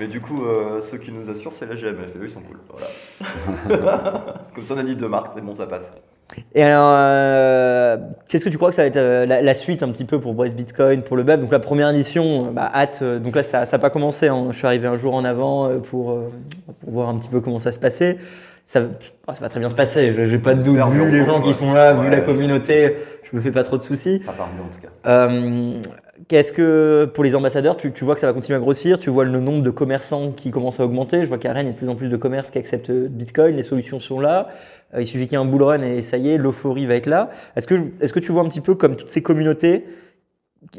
Mais 0.01 0.07
du 0.07 0.21
coup, 0.21 0.45
euh, 0.45 0.81
ceux 0.81 0.99
qui 0.99 1.13
nous 1.13 1.29
assurent, 1.31 1.53
c'est 1.53 1.67
la 1.69 1.75
GMF. 1.77 2.15
Et 2.15 2.19
eux, 2.19 2.25
ils 2.25 2.31
sont 2.31 2.41
cool. 2.41 2.59
Voilà. 2.71 4.25
Comme 4.55 4.65
ça, 4.65 4.75
on 4.75 4.79
a 4.79 4.83
dit 4.83 4.97
deux 4.97 5.09
marques, 5.09 5.31
c'est 5.35 5.41
bon, 5.45 5.55
ça 5.55 5.67
passe. 5.67 5.93
Et 6.55 6.63
alors, 6.63 6.93
euh, 6.95 7.97
qu'est-ce 8.29 8.45
que 8.45 8.51
tu 8.51 8.57
crois 8.57 8.69
que 8.71 8.75
ça 8.77 8.83
va 8.83 8.87
être 8.89 8.97
euh, 8.97 9.27
la, 9.27 9.43
la 9.43 9.55
suite 9.55 9.83
un 9.83 9.89
petit 9.91 10.05
peu 10.05 10.21
pour 10.21 10.33
Brest 10.33 10.55
Bitcoin, 10.57 11.03
pour 11.03 11.17
le 11.17 11.25
BEF 11.25 11.41
Donc 11.41 11.51
la 11.53 11.59
première 11.59 11.91
édition, 11.91 12.53
bah, 12.53 12.71
hâte. 12.73 13.01
euh, 13.03 13.19
Donc 13.19 13.35
là, 13.37 13.43
ça 13.43 13.65
n'a 13.71 13.79
pas 13.79 13.91
commencé. 13.91 14.29
hein. 14.29 14.47
Je 14.53 14.57
suis 14.57 14.67
arrivé 14.67 14.87
un 14.87 14.97
jour 14.97 15.15
en 15.15 15.25
avant 15.25 15.69
pour, 15.81 16.17
pour 16.81 16.91
voir 16.91 17.09
un 17.09 17.19
petit 17.19 17.29
peu 17.29 17.41
comment 17.41 17.59
ça 17.59 17.73
se 17.73 17.79
passait. 17.81 18.19
Ça, 18.65 18.83
ça 19.33 19.41
va 19.41 19.49
très 19.49 19.59
bien 19.59 19.69
se 19.69 19.75
passer. 19.75 20.13
Je- 20.17 20.25
J'ai 20.27 20.39
pas 20.39 20.55
de 20.55 20.63
doute. 20.63 20.79
Vu 20.91 21.11
les 21.11 21.25
gens 21.25 21.41
qui 21.41 21.53
sont 21.53 21.73
là, 21.73 21.93
vu 21.95 22.09
la 22.09 22.21
communauté, 22.21 22.97
je 23.31 23.37
me 23.37 23.41
fais 23.43 23.51
pas 23.51 23.65
trop 23.65 23.77
de 23.77 23.83
soucis. 23.83 24.21
Ça 24.21 24.33
part 24.33 24.49
bien 24.55 24.65
en 24.65 24.69
tout 24.73 24.81
cas. 24.81 24.89
Euh, 26.21 26.25
Qu'est-ce 26.29 26.53
que 26.53 27.11
pour 27.13 27.25
les 27.25 27.35
ambassadeurs, 27.35 27.77
tu, 27.77 27.93
vois 28.05 28.15
que 28.15 28.21
ça 28.21 28.27
va 28.27 28.33
continuer 28.33 28.57
à 28.57 28.61
grossir, 28.61 28.99
tu 28.99 29.11
vois 29.11 29.25
le 29.25 29.41
nombre 29.41 29.63
de 29.63 29.71
commerçants 29.71 30.33
qui 30.33 30.51
commence 30.51 30.81
à 30.81 30.85
augmenter. 30.85 31.23
Je 31.23 31.29
vois 31.29 31.39
qu'à 31.39 31.53
Rennes, 31.53 31.67
il 31.67 31.71
y 31.71 31.73
a 31.73 31.75
de 31.75 31.79
plus 31.79 31.89
en 31.89 31.97
plus 31.97 32.09
de 32.09 32.17
commerces 32.17 32.51
qui 32.51 32.59
acceptent 32.59 32.91
Bitcoin, 32.91 33.57
les 33.57 33.63
solutions 33.63 34.01
sont 34.01 34.21
là. 34.21 34.49
Euh, 34.95 35.03
il 35.03 35.07
suffit 35.07 35.25
qu'il 35.25 35.33
y 35.33 35.41
ait 35.41 35.45
un 35.45 35.47
bull 35.47 35.63
run 35.63 35.83
et 35.83 36.03
ça 36.03 36.17
y 36.17 36.31
est, 36.31 36.39
l'euphorie 36.39 36.87
va 36.87 36.95
être 36.95 37.07
là. 37.07 37.31
Est-ce 37.57 37.67
que, 37.67 37.75
est 38.01 38.13
que 38.13 38.21
tu 38.21 38.33
vois 38.33 38.43
un 38.43 38.49
petit 38.49 38.61
peu 38.61 38.75
comme 38.75 38.97
toutes 38.97 39.09
ces 39.11 39.23
communautés, 39.23 39.85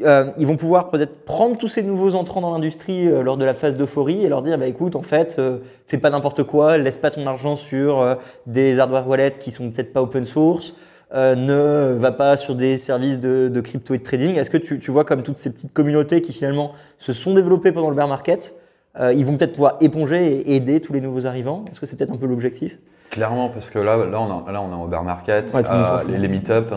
euh, 0.00 0.30
ils 0.38 0.46
vont 0.46 0.56
pouvoir 0.56 0.90
peut-être 0.90 1.24
prendre 1.24 1.58
tous 1.58 1.66
ces 1.66 1.82
nouveaux 1.82 2.14
entrants 2.14 2.40
dans 2.40 2.52
l'industrie 2.52 3.08
euh, 3.08 3.22
lors 3.22 3.36
de 3.36 3.44
la 3.44 3.52
phase 3.52 3.76
d'euphorie 3.76 4.24
et 4.24 4.28
leur 4.28 4.40
dire 4.40 4.56
bah 4.56 4.66
écoute 4.66 4.94
en 4.94 5.02
fait 5.02 5.36
euh, 5.38 5.58
fais 5.86 5.98
pas 5.98 6.10
n'importe 6.10 6.44
quoi, 6.44 6.78
laisse 6.78 6.98
pas 6.98 7.10
ton 7.10 7.26
argent 7.26 7.56
sur 7.56 8.00
euh, 8.00 8.14
des 8.46 8.78
hardware 8.78 9.08
wallets 9.08 9.32
qui 9.32 9.50
sont 9.50 9.70
peut-être 9.70 9.92
pas 9.92 10.00
open 10.00 10.24
source, 10.24 10.74
euh, 11.14 11.34
ne 11.34 11.94
va 11.98 12.12
pas 12.12 12.36
sur 12.36 12.54
des 12.54 12.78
services 12.78 13.20
de, 13.20 13.48
de 13.48 13.60
crypto 13.60 13.94
et 13.94 13.98
de 13.98 14.02
trading. 14.02 14.36
Est-ce 14.36 14.50
que 14.50 14.56
tu, 14.56 14.78
tu 14.78 14.90
vois 14.90 15.04
comme 15.04 15.22
toutes 15.22 15.36
ces 15.36 15.50
petites 15.52 15.72
communautés 15.72 16.22
qui 16.22 16.32
finalement 16.32 16.72
se 16.98 17.12
sont 17.12 17.34
développées 17.34 17.72
pendant 17.72 17.90
le 17.90 17.96
bear 17.96 18.08
market, 18.08 18.54
euh, 19.00 19.12
ils 19.12 19.24
vont 19.24 19.36
peut-être 19.36 19.52
pouvoir 19.52 19.76
éponger 19.80 20.38
et 20.40 20.56
aider 20.56 20.80
tous 20.80 20.92
les 20.92 21.00
nouveaux 21.00 21.26
arrivants? 21.26 21.64
Est-ce 21.70 21.80
que 21.80 21.86
c'est 21.86 21.96
peut-être 21.96 22.12
un 22.12 22.16
peu 22.16 22.26
l'objectif? 22.26 22.78
Clairement, 23.10 23.50
parce 23.50 23.68
que 23.68 23.78
là, 23.78 23.96
là, 23.98 24.20
on, 24.20 24.46
a- 24.46 24.52
là 24.52 24.62
on 24.62 24.72
en 24.72 24.86
bear 24.86 25.02
market, 25.04 25.52
Ouais, 25.54 25.62
euh, 25.70 26.04
les, 26.08 26.18
les 26.18 26.28
meet-up, 26.28 26.72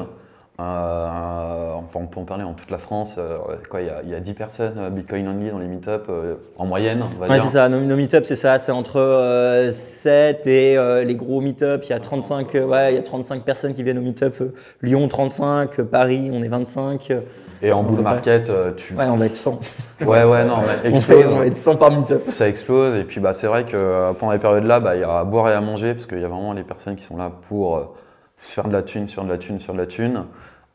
euh, 0.60 1.74
enfin, 1.76 2.00
on 2.02 2.08
peut 2.08 2.20
en 2.20 2.24
parler 2.24 2.44
en 2.44 2.54
toute 2.54 2.72
la 2.72 2.78
France. 2.78 3.15
euh, 3.18 3.38
quoi, 3.70 3.82
il 3.82 3.88
y, 3.88 3.89
a, 3.89 4.02
il 4.04 4.10
y 4.10 4.15
a 4.15 4.20
10 4.20 4.34
personnes 4.34 4.74
euh, 4.78 4.89
Bitcoin 4.89 5.28
only 5.28 5.52
dans 5.52 5.60
les 5.60 5.68
meet-up 5.68 6.06
euh, 6.10 6.36
en 6.58 6.65
moyenne, 6.65 7.02
on 7.04 7.20
va 7.20 7.28
Ouais, 7.28 7.36
dire. 7.36 7.44
c'est 7.44 7.52
ça. 7.52 7.68
Nos, 7.70 7.80
nos 7.82 7.96
meet-up, 7.96 8.24
c'est 8.26 8.36
ça. 8.38 8.58
C'est 8.60 8.72
entre 8.72 9.00
euh, 9.00 9.70
7 9.72 10.48
et 10.48 10.78
les 11.06 11.15
gros 11.15 11.41
meet-up. 11.41 11.82
Il 11.86 11.89
y 11.89 11.94
a 11.94 12.00
35, 12.00 12.54
ouais, 12.54 12.94
il 12.94 12.96
y 12.96 13.00
a 13.00 13.04
35 13.04 13.44
personnes 13.44 13.74
qui 13.74 13.84
viennent 13.84 13.98
au 13.98 14.02
meet-up. 14.02 14.36
euh, 14.41 14.54
Lyon, 14.82 15.08
35. 15.08 15.80
euh, 15.80 15.84
Paris, 15.84 16.30
on 16.32 16.41
est 16.41 16.48
25. 16.48 17.12
euh, 17.12 17.20
Et 17.62 17.72
en 17.74 17.84
bull 17.84 18.00
market, 18.02 18.52
tu. 18.78 18.94
Ouais, 18.96 19.06
on 19.06 19.15
va 19.18 19.26
être 19.26 19.36
100. 19.36 19.60
Ouais, 20.06 20.24
ouais, 20.26 20.44
non, 20.46 20.58
mais 20.58 20.63
On 20.63 20.65
va, 20.84 20.84
explose. 20.89 21.26
on 21.32 21.39
va 21.39 21.48
être 21.48 21.58
100 21.58 21.76
par 21.78 21.91
meet-up. 21.91 22.24
Ça 22.28 22.48
explose. 22.48 22.96
Et 22.96 23.04
puis, 23.04 23.20
bah, 23.20 23.34
c'est 23.34 23.48
vrai 23.48 23.65
que 23.65 24.13
pendant 24.13 24.32
les 24.34 24.39
périodes-là, 24.39 24.80
bah, 24.80 24.96
il 24.96 25.02
y 25.02 25.04
a 25.06 25.20
à 25.20 25.24
boire 25.26 25.50
et 25.50 25.54
à 25.54 25.62
manger 25.62 25.94
parce 25.94 26.06
qu'il 26.06 26.20
y 26.20 26.26
a 26.26 26.28
vraiment 26.30 26.54
les 26.54 26.63
personnes 26.63 26.96
qui 26.96 27.04
sont 27.04 27.18
là 27.18 27.32
pour 27.50 27.94
faire 28.38 28.67
de 28.67 28.74
la 28.74 28.84
thune, 28.84 29.08
sur 29.08 29.24
de 29.24 29.30
la 29.30 29.38
thune, 29.38 29.60
sur 29.60 29.74
de 29.74 29.78
la 29.80 29.88
thune. 29.88 30.26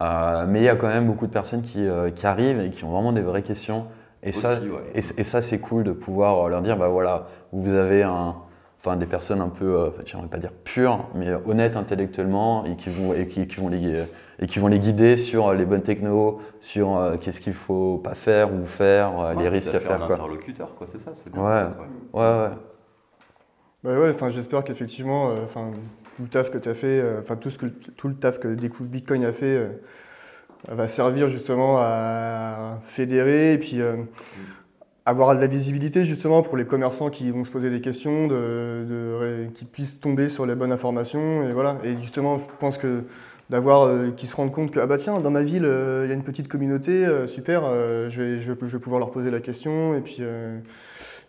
Euh, 0.02 0.46
mais 0.48 0.60
il 0.60 0.64
y 0.64 0.68
a 0.68 0.76
quand 0.76 0.88
même 0.88 1.06
beaucoup 1.06 1.26
de 1.26 1.32
personnes 1.32 1.62
qui, 1.62 1.86
euh, 1.86 2.10
qui 2.10 2.26
arrivent 2.26 2.60
et 2.60 2.70
qui 2.70 2.84
ont 2.84 2.90
vraiment 2.90 3.12
des 3.12 3.20
vraies 3.20 3.42
questions. 3.42 3.86
Et 4.22 4.32
ça, 4.32 4.52
Aussi, 4.52 4.68
ouais. 4.68 4.82
et, 4.94 4.98
et 4.98 5.24
ça 5.24 5.42
c'est 5.42 5.58
cool 5.58 5.84
de 5.84 5.92
pouvoir 5.92 6.46
euh, 6.46 6.48
leur 6.50 6.62
dire, 6.62 6.76
bah 6.76 6.88
voilà, 6.88 7.26
vous 7.52 7.72
avez 7.74 8.02
un, 8.02 8.36
enfin 8.78 8.96
des 8.96 9.06
personnes 9.06 9.40
un 9.40 9.48
peu, 9.48 9.76
euh, 9.78 9.88
enfin, 9.88 10.02
j'aimerais 10.04 10.28
pas 10.28 10.38
dire 10.38 10.52
pures, 10.64 11.06
mais 11.14 11.28
honnêtes 11.46 11.76
intellectuellement 11.76 12.64
et 12.64 12.76
qui 12.76 12.88
vont 12.90 13.14
et 13.14 13.26
qui, 13.26 13.46
qui 13.46 13.56
vont 13.60 13.68
les 13.68 14.04
et 14.40 14.46
qui 14.46 14.58
vont 14.58 14.68
les 14.68 14.78
guider 14.78 15.16
sur 15.18 15.52
les 15.52 15.66
bonnes 15.66 15.82
technos, 15.82 16.40
sur 16.60 16.96
euh, 16.96 17.16
qu'est-ce 17.18 17.40
qu'il 17.40 17.52
faut 17.52 17.98
pas 17.98 18.14
faire 18.14 18.52
ou 18.52 18.64
faire, 18.64 19.18
euh, 19.20 19.34
les 19.34 19.48
risques 19.48 19.74
à 19.74 19.78
fait 19.78 19.88
faire 19.88 20.02
un 20.02 20.06
quoi. 20.06 20.16
interlocuteur, 20.16 20.74
quoi, 20.74 20.86
c'est 20.86 20.98
ça, 20.98 21.10
c'est 21.12 21.30
bien. 21.30 21.42
Ouais. 21.42 21.62
en 21.62 21.70
fait, 21.70 21.76
ouais. 21.76 22.20
Ouais, 22.20 22.42
ouais. 22.42 22.50
Bah 23.82 23.98
ouais, 23.98 24.30
j'espère 24.30 24.64
qu'effectivement, 24.64 25.30
euh, 25.30 25.44
enfin, 25.44 25.70
tout 26.16 26.22
le 26.22 26.28
taf 26.28 26.50
que 26.50 26.58
tu 26.58 26.72
fait, 26.74 27.00
euh, 27.00 27.20
enfin, 27.20 27.36
tout, 27.36 27.50
ce 27.50 27.58
que, 27.58 27.66
tout 27.66 28.08
le 28.08 28.14
taf 28.14 28.38
que 28.38 28.48
Découvre 28.48 28.90
Bitcoin 28.90 29.24
a 29.24 29.32
fait 29.32 29.56
euh, 29.56 29.68
va 30.68 30.88
servir 30.88 31.28
justement 31.28 31.78
à 31.78 32.80
fédérer 32.84 33.54
et 33.54 33.58
puis 33.58 33.80
euh, 33.80 33.96
avoir 35.06 35.34
de 35.34 35.40
la 35.40 35.46
visibilité 35.46 36.04
justement 36.04 36.42
pour 36.42 36.56
les 36.56 36.66
commerçants 36.66 37.10
qui 37.10 37.30
vont 37.30 37.44
se 37.44 37.50
poser 37.50 37.70
des 37.70 37.80
questions, 37.80 38.28
de, 38.28 39.48
qu'ils 39.54 39.68
puissent 39.68 39.98
tomber 40.00 40.28
sur 40.28 40.44
les 40.46 40.54
bonnes 40.54 40.72
informations. 40.72 41.48
Et 41.48 41.52
voilà. 41.52 41.78
Et 41.84 41.96
justement, 41.96 42.36
je 42.36 42.44
pense 42.58 42.76
que 42.76 43.04
d'avoir, 43.48 43.90
se 44.16 44.36
rendent 44.36 44.52
compte 44.52 44.70
que, 44.70 44.78
ah 44.78 44.86
bah 44.86 44.98
tiens, 44.98 45.18
dans 45.20 45.30
ma 45.30 45.42
ville, 45.42 45.64
il 45.64 46.08
y 46.08 46.12
a 46.12 46.14
une 46.14 46.22
petite 46.22 46.46
communauté, 46.48 47.06
super, 47.26 47.62
je, 48.10 48.22
vais, 48.22 48.40
je, 48.40 48.52
vais, 48.52 48.78
pouvoir 48.78 49.00
leur 49.00 49.10
poser 49.10 49.30
la 49.30 49.40
question. 49.40 49.96
Et 49.96 50.02
puis. 50.02 50.22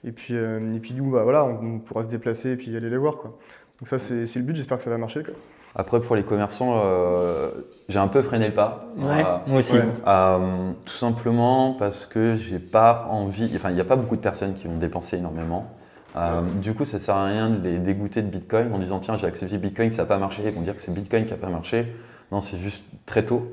et 0.03 0.11
puis, 0.11 0.35
et 0.35 0.79
puis 0.81 0.93
nous, 0.93 1.09
bah, 1.09 1.23
voilà, 1.23 1.45
on, 1.45 1.75
on 1.75 1.79
pourra 1.79 2.03
se 2.03 2.09
déplacer 2.09 2.51
et 2.51 2.57
puis 2.57 2.75
aller 2.75 2.89
les 2.89 2.97
voir. 2.97 3.17
Quoi. 3.17 3.39
Donc 3.81 3.87
ça, 3.87 3.97
c'est 3.97 4.35
le 4.35 4.41
but, 4.41 4.55
j'espère 4.55 4.77
que 4.77 4.83
ça 4.83 4.91
va 4.91 4.99
marcher. 4.99 5.23
Quoi. 5.23 5.33
Après, 5.73 5.99
pour 6.01 6.15
les 6.15 6.23
commerçants, 6.23 6.81
euh, 6.85 7.49
j'ai 7.89 7.97
un 7.97 8.07
peu 8.07 8.21
freiné 8.21 8.47
le 8.47 8.53
pas. 8.53 8.85
Ouais, 8.97 9.23
Euh, 9.25 9.37
moi 9.47 9.59
aussi. 9.59 9.73
Ouais. 9.73 9.83
Euh, 10.05 10.71
tout 10.85 10.93
simplement 10.93 11.73
parce 11.73 12.05
que 12.05 12.35
j'ai 12.35 12.59
pas 12.59 13.07
envie, 13.09 13.51
enfin 13.55 13.69
il 13.69 13.75
n'y 13.75 13.81
a 13.81 13.85
pas 13.85 13.95
beaucoup 13.95 14.15
de 14.15 14.21
personnes 14.21 14.53
qui 14.53 14.67
vont 14.67 14.77
dépenser 14.77 15.17
énormément. 15.17 15.71
Euh, 16.15 16.41
du 16.61 16.73
coup, 16.73 16.85
ça 16.85 16.99
sert 16.99 17.15
à 17.15 17.25
rien 17.25 17.49
de 17.49 17.63
les 17.63 17.77
dégoûter 17.79 18.21
de 18.21 18.27
Bitcoin 18.27 18.71
en 18.73 18.77
disant 18.79 18.99
tiens 18.99 19.15
j'ai 19.15 19.27
accepté 19.27 19.57
Bitcoin, 19.57 19.91
ça 19.91 20.03
n'a 20.03 20.07
pas 20.07 20.17
marché. 20.17 20.43
Ils 20.45 20.53
vont 20.53 20.61
dire 20.61 20.75
que 20.75 20.81
c'est 20.81 20.93
Bitcoin 20.93 21.25
qui 21.25 21.31
n'a 21.31 21.37
pas 21.37 21.49
marché. 21.49 21.87
Non, 22.31 22.41
c'est 22.41 22.57
juste 22.57 22.83
très 23.05 23.25
tôt. 23.25 23.49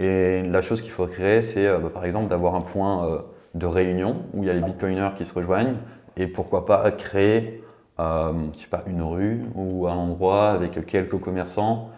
Et 0.00 0.42
la 0.42 0.62
chose 0.62 0.80
qu'il 0.80 0.90
faut 0.90 1.06
créer, 1.06 1.42
c'est 1.42 1.66
euh, 1.66 1.78
bah, 1.78 1.90
par 1.92 2.04
exemple 2.04 2.28
d'avoir 2.28 2.54
un 2.54 2.62
point 2.62 3.06
euh, 3.06 3.18
de 3.54 3.66
réunion 3.66 4.22
où 4.32 4.42
il 4.42 4.46
y 4.46 4.50
a 4.50 4.54
les 4.54 4.62
Bitcoiners 4.62 5.10
qui 5.16 5.26
se 5.26 5.34
rejoignent 5.34 5.74
et 6.16 6.26
pourquoi 6.26 6.64
pas 6.64 6.90
créer, 6.92 7.62
euh, 8.02 8.32
je 8.54 8.60
sais 8.60 8.66
pas, 8.68 8.82
une 8.86 9.02
rue 9.02 9.42
ou 9.54 9.86
un 9.88 9.94
endroit 9.94 10.50
avec 10.50 10.84
quelques 10.86 11.18
commerçants 11.20 11.90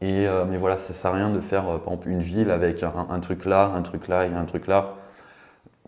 et, 0.00 0.26
euh, 0.26 0.44
mais 0.48 0.56
voilà, 0.58 0.76
ça 0.76 0.92
sert 0.94 1.12
à 1.12 1.14
rien 1.14 1.30
de 1.30 1.40
faire 1.40 1.68
euh, 1.68 1.78
par 1.78 1.94
exemple 1.94 2.08
une 2.10 2.20
ville 2.20 2.50
avec 2.50 2.82
un, 2.82 2.92
un 3.10 3.20
truc 3.20 3.44
là, 3.44 3.72
un 3.74 3.82
truc 3.82 4.08
là 4.08 4.26
et 4.26 4.32
un 4.34 4.44
truc 4.44 4.66
là. 4.66 4.94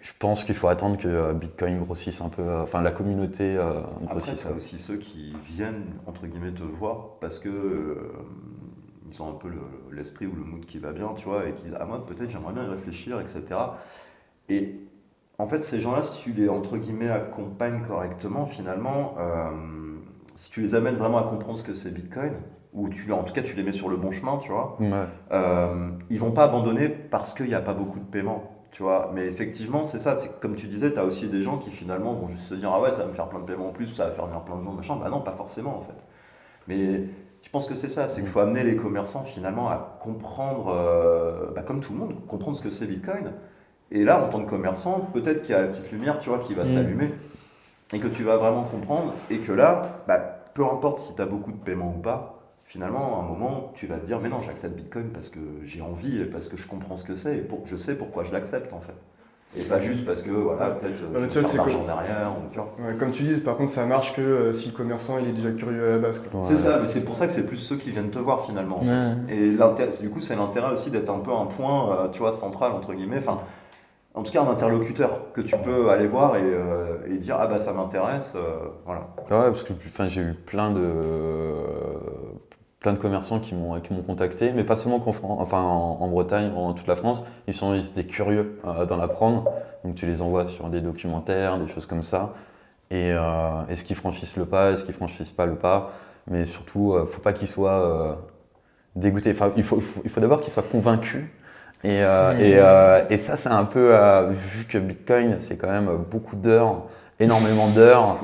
Je 0.03 0.13
pense 0.19 0.45
qu'il 0.45 0.55
faut 0.55 0.69
attendre 0.69 0.99
que 0.99 1.09
euh, 1.09 1.33
Bitcoin 1.33 1.81
grossisse 1.81 2.21
un 2.21 2.29
peu, 2.29 2.43
enfin 2.61 2.83
la 2.83 2.91
communauté 2.91 3.57
Après, 3.57 4.13
grossisse. 4.13 4.47
as 4.47 4.53
aussi 4.57 4.79
ceux 4.79 4.97
qui 4.99 5.33
viennent, 5.47 5.85
entre 6.07 6.27
guillemets, 6.27 6.53
te 6.53 6.63
voir 6.63 7.19
parce 7.21 7.39
que 7.39 8.11
ils 9.11 9.23
ont 9.23 9.31
un 9.31 9.35
peu 9.35 9.49
le- 9.49 9.97
l'esprit 9.97 10.27
ou 10.27 10.35
le 10.35 10.43
mood 10.45 10.65
qui 10.65 10.79
va 10.79 10.93
bien, 10.93 11.09
tu 11.17 11.27
vois, 11.27 11.47
et 11.49 11.53
qui 11.53 11.63
disent 11.65 11.77
Ah, 11.79 11.85
moi, 11.85 12.05
peut-être, 12.07 12.31
j'aimerais 12.31 12.53
bien 12.53 12.65
y 12.65 12.69
réfléchir, 12.69 13.21
etc. 13.21 13.79
Et 14.49 14.81
en 15.39 15.47
fait, 15.47 15.65
ces 15.65 15.81
gens-là, 15.81 16.03
si 16.03 16.23
tu 16.23 16.33
les, 16.33 16.49
entre 16.49 16.77
guillemets, 16.77 17.11
accompagnes 17.11 17.83
correctement, 17.83 18.47
finalement, 18.47 19.15
euh, 19.19 19.51
si 20.37 20.51
tu 20.51 20.61
les 20.63 20.75
amènes 20.75 20.97
vraiment 20.97 21.19
à 21.19 21.25
comprendre 21.25 21.59
ce 21.59 21.65
que 21.65 21.75
c'est 21.75 21.93
Bitcoin, 21.93 22.33
ou 22.73 22.89
tu, 22.89 23.11
en 23.13 23.23
tout 23.23 23.33
cas, 23.33 23.43
tu 23.43 23.55
les 23.57 23.63
mets 23.63 23.73
sur 23.73 23.89
le 23.89 23.97
bon 23.97 24.11
chemin, 24.11 24.37
tu 24.39 24.51
vois, 24.51 24.77
Ouais. 24.81 24.91
euh, 25.33 25.91
ils 26.11 26.19
vont 26.19 26.33
pas 26.33 26.45
abandonner 26.45 26.89
parce 26.89 27.35
qu'il 27.35 27.47
n'y 27.47 27.55
a 27.55 27.61
pas 27.61 27.75
beaucoup 27.75 27.99
de 28.01 28.05
paiements. 28.05 28.51
Tu 28.73 28.83
vois, 28.83 29.13
mais 29.15 29.27
effectivement, 29.27 29.85
c'est 29.85 30.01
ça. 30.01 30.19
Comme 30.41 30.57
tu 30.57 30.67
disais, 30.67 30.93
tu 30.93 30.99
as 30.99 31.05
aussi 31.05 31.29
des 31.29 31.43
gens 31.43 31.59
qui 31.59 31.71
finalement 31.71 32.15
vont 32.15 32.27
juste 32.27 32.45
se 32.49 32.55
dire 32.57 32.73
Ah 32.75 32.81
ouais, 32.81 32.91
ça 32.91 33.03
va 33.05 33.09
me 33.11 33.13
faire 33.13 33.29
plein 33.29 33.39
de 33.39 33.45
paiements 33.45 33.69
en 33.69 33.73
plus, 33.73 33.87
ça 33.95 34.07
va 34.07 34.11
faire 34.11 34.27
venir 34.27 34.41
plein 34.41 34.57
de 34.57 34.65
gens, 34.65 34.73
machin. 34.73 34.97
Bah 34.97 35.09
non, 35.11 35.21
pas 35.21 35.31
forcément 35.31 35.79
en 35.79 35.83
fait. 35.83 35.95
Mais 36.67 37.05
je 37.43 37.51
pense 37.51 37.69
que 37.69 37.77
c'est 37.77 37.89
ça, 37.89 38.09
c'est 38.09 38.21
qu'il 38.23 38.31
faut 38.31 38.41
amener 38.41 38.65
les 38.65 38.75
commerçants 38.75 39.23
finalement 39.23 39.69
à 39.69 39.99
comprendre, 40.01 40.75
euh, 40.75 41.53
bah, 41.55 41.63
comme 41.63 41.81
tout 41.81 41.93
le 41.93 42.01
monde, 42.01 42.27
comprendre 42.27 42.57
ce 42.57 42.63
que 42.65 42.71
c'est 42.71 42.87
Bitcoin. 42.87 43.31
Et 43.93 44.03
là, 44.05 44.23
en 44.25 44.29
tant 44.29 44.41
que 44.43 44.51
commerçant, 44.51 45.09
peut-être 45.13 45.43
qu'il 45.43 45.55
y 45.55 45.59
a 45.59 45.63
la 45.63 45.69
petite 45.69 45.91
lumière, 45.93 46.19
tu 46.21 46.29
vois, 46.29 46.39
qui 46.39 46.55
va 46.55 46.65
Mm. 46.65 46.67
s'allumer 46.67 47.11
et 47.93 47.99
que 47.99 48.09
tu 48.09 48.23
vas 48.25 48.37
vraiment 48.39 48.65
comprendre. 48.65 49.13
Et 49.31 49.39
que 49.39 49.53
là, 49.53 49.83
bah, 50.09 50.19
peu 50.55 50.65
importe 50.65 50.99
si 50.99 51.15
tu 51.15 51.23
as 51.23 51.27
beaucoup 51.27 51.53
de 51.53 51.57
paiements 51.59 51.95
ou 51.97 52.01
pas, 52.01 52.41
finalement, 52.65 53.19
à 53.21 53.25
un 53.25 53.27
moment, 53.29 53.73
tu 53.75 53.87
vas 53.87 53.97
te 53.97 54.07
dire, 54.07 54.19
mais 54.21 54.29
non, 54.29 54.41
j'accepte 54.41 54.75
Bitcoin 54.77 55.09
parce 55.13 55.29
que 55.29 55.39
j'ai 55.65 55.83
envie 55.83 56.21
et 56.21 56.25
parce 56.25 56.49
que 56.49 56.57
je 56.57 56.67
comprends 56.67 56.97
ce 56.97 57.05
que 57.05 57.15
c'est 57.15 57.37
et 57.37 57.41
pour, 57.41 57.61
je 57.67 57.77
sais 57.77 57.97
pourquoi 57.97 58.25
je 58.25 58.33
l'accepte 58.33 58.73
en 58.73 58.81
fait. 58.81 58.95
Et 59.57 59.63
pas 59.63 59.79
juste 59.79 60.05
parce 60.05 60.23
que, 60.23 60.31
voilà, 60.31 60.71
peut-être 60.71 60.97
tu 60.97 61.39
je 61.39 61.47
c'est 61.49 61.57
l'argent 61.57 61.85
derrière. 61.85 62.33
Ou, 62.33 62.51
tu 62.51 62.59
vois. 62.59 62.75
Ouais, 62.81 62.97
comme 62.99 63.13
tu 63.13 63.23
dis, 63.23 63.41
par 63.41 63.57
contre, 63.57 63.71
ça 63.71 63.87
marche 63.87 64.13
que 64.17 64.21
euh, 64.21 64.53
si 64.53 64.71
le 64.71 64.75
commerçant 64.75 65.19
il 65.21 65.29
est 65.29 65.33
déjà 65.33 65.53
curieux 65.53 65.87
à 65.87 65.91
la 65.93 65.99
base. 65.99 66.19
Quoi. 66.19 66.41
C'est 66.43 66.57
ça, 66.57 66.81
mais 66.83 66.89
c'est 66.89 67.05
pour 67.05 67.15
ça 67.15 67.29
que 67.29 67.33
c'est 67.33 67.47
plus 67.47 67.59
ceux 67.59 67.77
qui 67.77 67.91
viennent 67.93 68.11
te 68.11 68.19
voir 68.19 68.45
finalement. 68.47 68.79
en 68.81 68.85
Ouais. 68.85 69.01
fait. 69.29 69.35
Et 69.37 69.51
l'intérêt- 69.53 69.91
du 70.03 70.11
coup, 70.11 70.21
c'est 70.21 70.35
l'intérêt 70.35 70.73
aussi 70.73 70.91
d'être 70.91 71.09
un 71.11 71.21
peu 71.21 71.31
un 71.31 71.47
point, 71.47 71.93
euh, 71.93 72.09
tu 72.09 72.19
vois, 72.19 72.33
central 72.33 72.73
entre 72.73 72.95
guillemets. 72.95 73.19
Enfin, 73.19 73.39
en 74.15 74.23
tout 74.23 74.33
cas, 74.33 74.43
un 74.43 74.49
interlocuteur 74.49 75.33
que 75.33 75.41
tu 75.41 75.57
peux 75.57 75.91
aller 75.91 76.07
voir 76.07 76.37
et, 76.37 76.43
euh, 76.43 77.17
dire 77.19 77.37
ah 77.41 77.47
bah 77.47 77.59
ça 77.59 77.73
m'intéresse, 77.73 78.35
euh, 78.37 78.57
voilà. 78.85 79.01
Ouais, 79.31 79.51
parce 79.51 79.63
que 79.63 79.73
enfin, 79.87 80.09
j'ai 80.09 80.21
eu 80.23 80.35
plein 80.35 80.71
de, 80.71 81.55
plein 82.81 82.93
de 82.93 82.99
commerçants 82.99 83.41
qui 83.41 83.55
m'ont 83.55 83.81
qui 83.81 83.93
m'ont 83.93 84.03
contacté, 84.03 84.53
mais 84.53 84.65
pas 84.65 84.77
seulement 84.77 85.01
Fran- 85.01 85.39
enfin, 85.41 85.61
en, 85.61 85.99
en 86.01 86.09
Bretagne, 86.09 86.53
en 86.55 86.73
toute 86.75 86.87
la 86.87 86.97
France. 86.97 87.25
Ils, 87.47 87.55
sont, 87.55 87.75
ils 87.75 87.87
étaient 87.87 88.05
curieux 88.07 88.59
euh, 88.67 88.87
d'en 88.87 89.01
apprendre. 89.01 89.51
Donc 89.85 89.95
tu 89.97 90.07
les 90.07 90.23
envoies 90.23 90.47
sur 90.47 90.69
des 90.69 90.81
documentaires, 90.81 91.59
des 91.59 91.69
choses 91.69 91.87
comme 91.87 92.03
ça. 92.03 92.35
Et 92.91 93.11
est-ce 93.71 93.83
qu'ils 93.85 93.97
franchissent 93.97 94.37
le 94.37 94.45
pas, 94.47 94.71
est-ce 94.73 94.85
qu'ils 94.85 94.95
franchissent 94.95 95.31
pas 95.33 95.47
le 95.47 95.57
pas? 95.57 95.93
Mais 96.31 96.45
surtout, 96.45 96.95
faut 97.09 97.21
pas 97.21 97.33
qu'ils 97.33 97.49
soient 97.49 98.19
dégoûtés. 98.97 99.31
Enfin, 99.33 99.53
il 99.57 99.65
faut, 99.65 99.83
il 100.05 100.11
faut 100.11 100.21
d'abord 100.21 100.41
qu'ils 100.41 100.53
soient 100.53 100.63
convaincus. 100.63 101.25
Et, 101.85 102.03
euh, 102.03 102.33
et, 102.39 102.55
euh, 102.57 103.05
et 103.11 103.19
ça, 103.19 103.37
c'est 103.37 103.51
un 103.51 103.65
peu, 103.65 103.95
euh, 103.95 104.31
vu 104.31 104.65
que 104.65 104.79
Bitcoin, 104.79 105.37
c'est 105.41 105.57
quand 105.57 105.71
même 105.71 105.91
beaucoup 106.11 106.37
d'heures 106.37 106.85
énormément 107.21 107.69
d'heures 107.69 108.21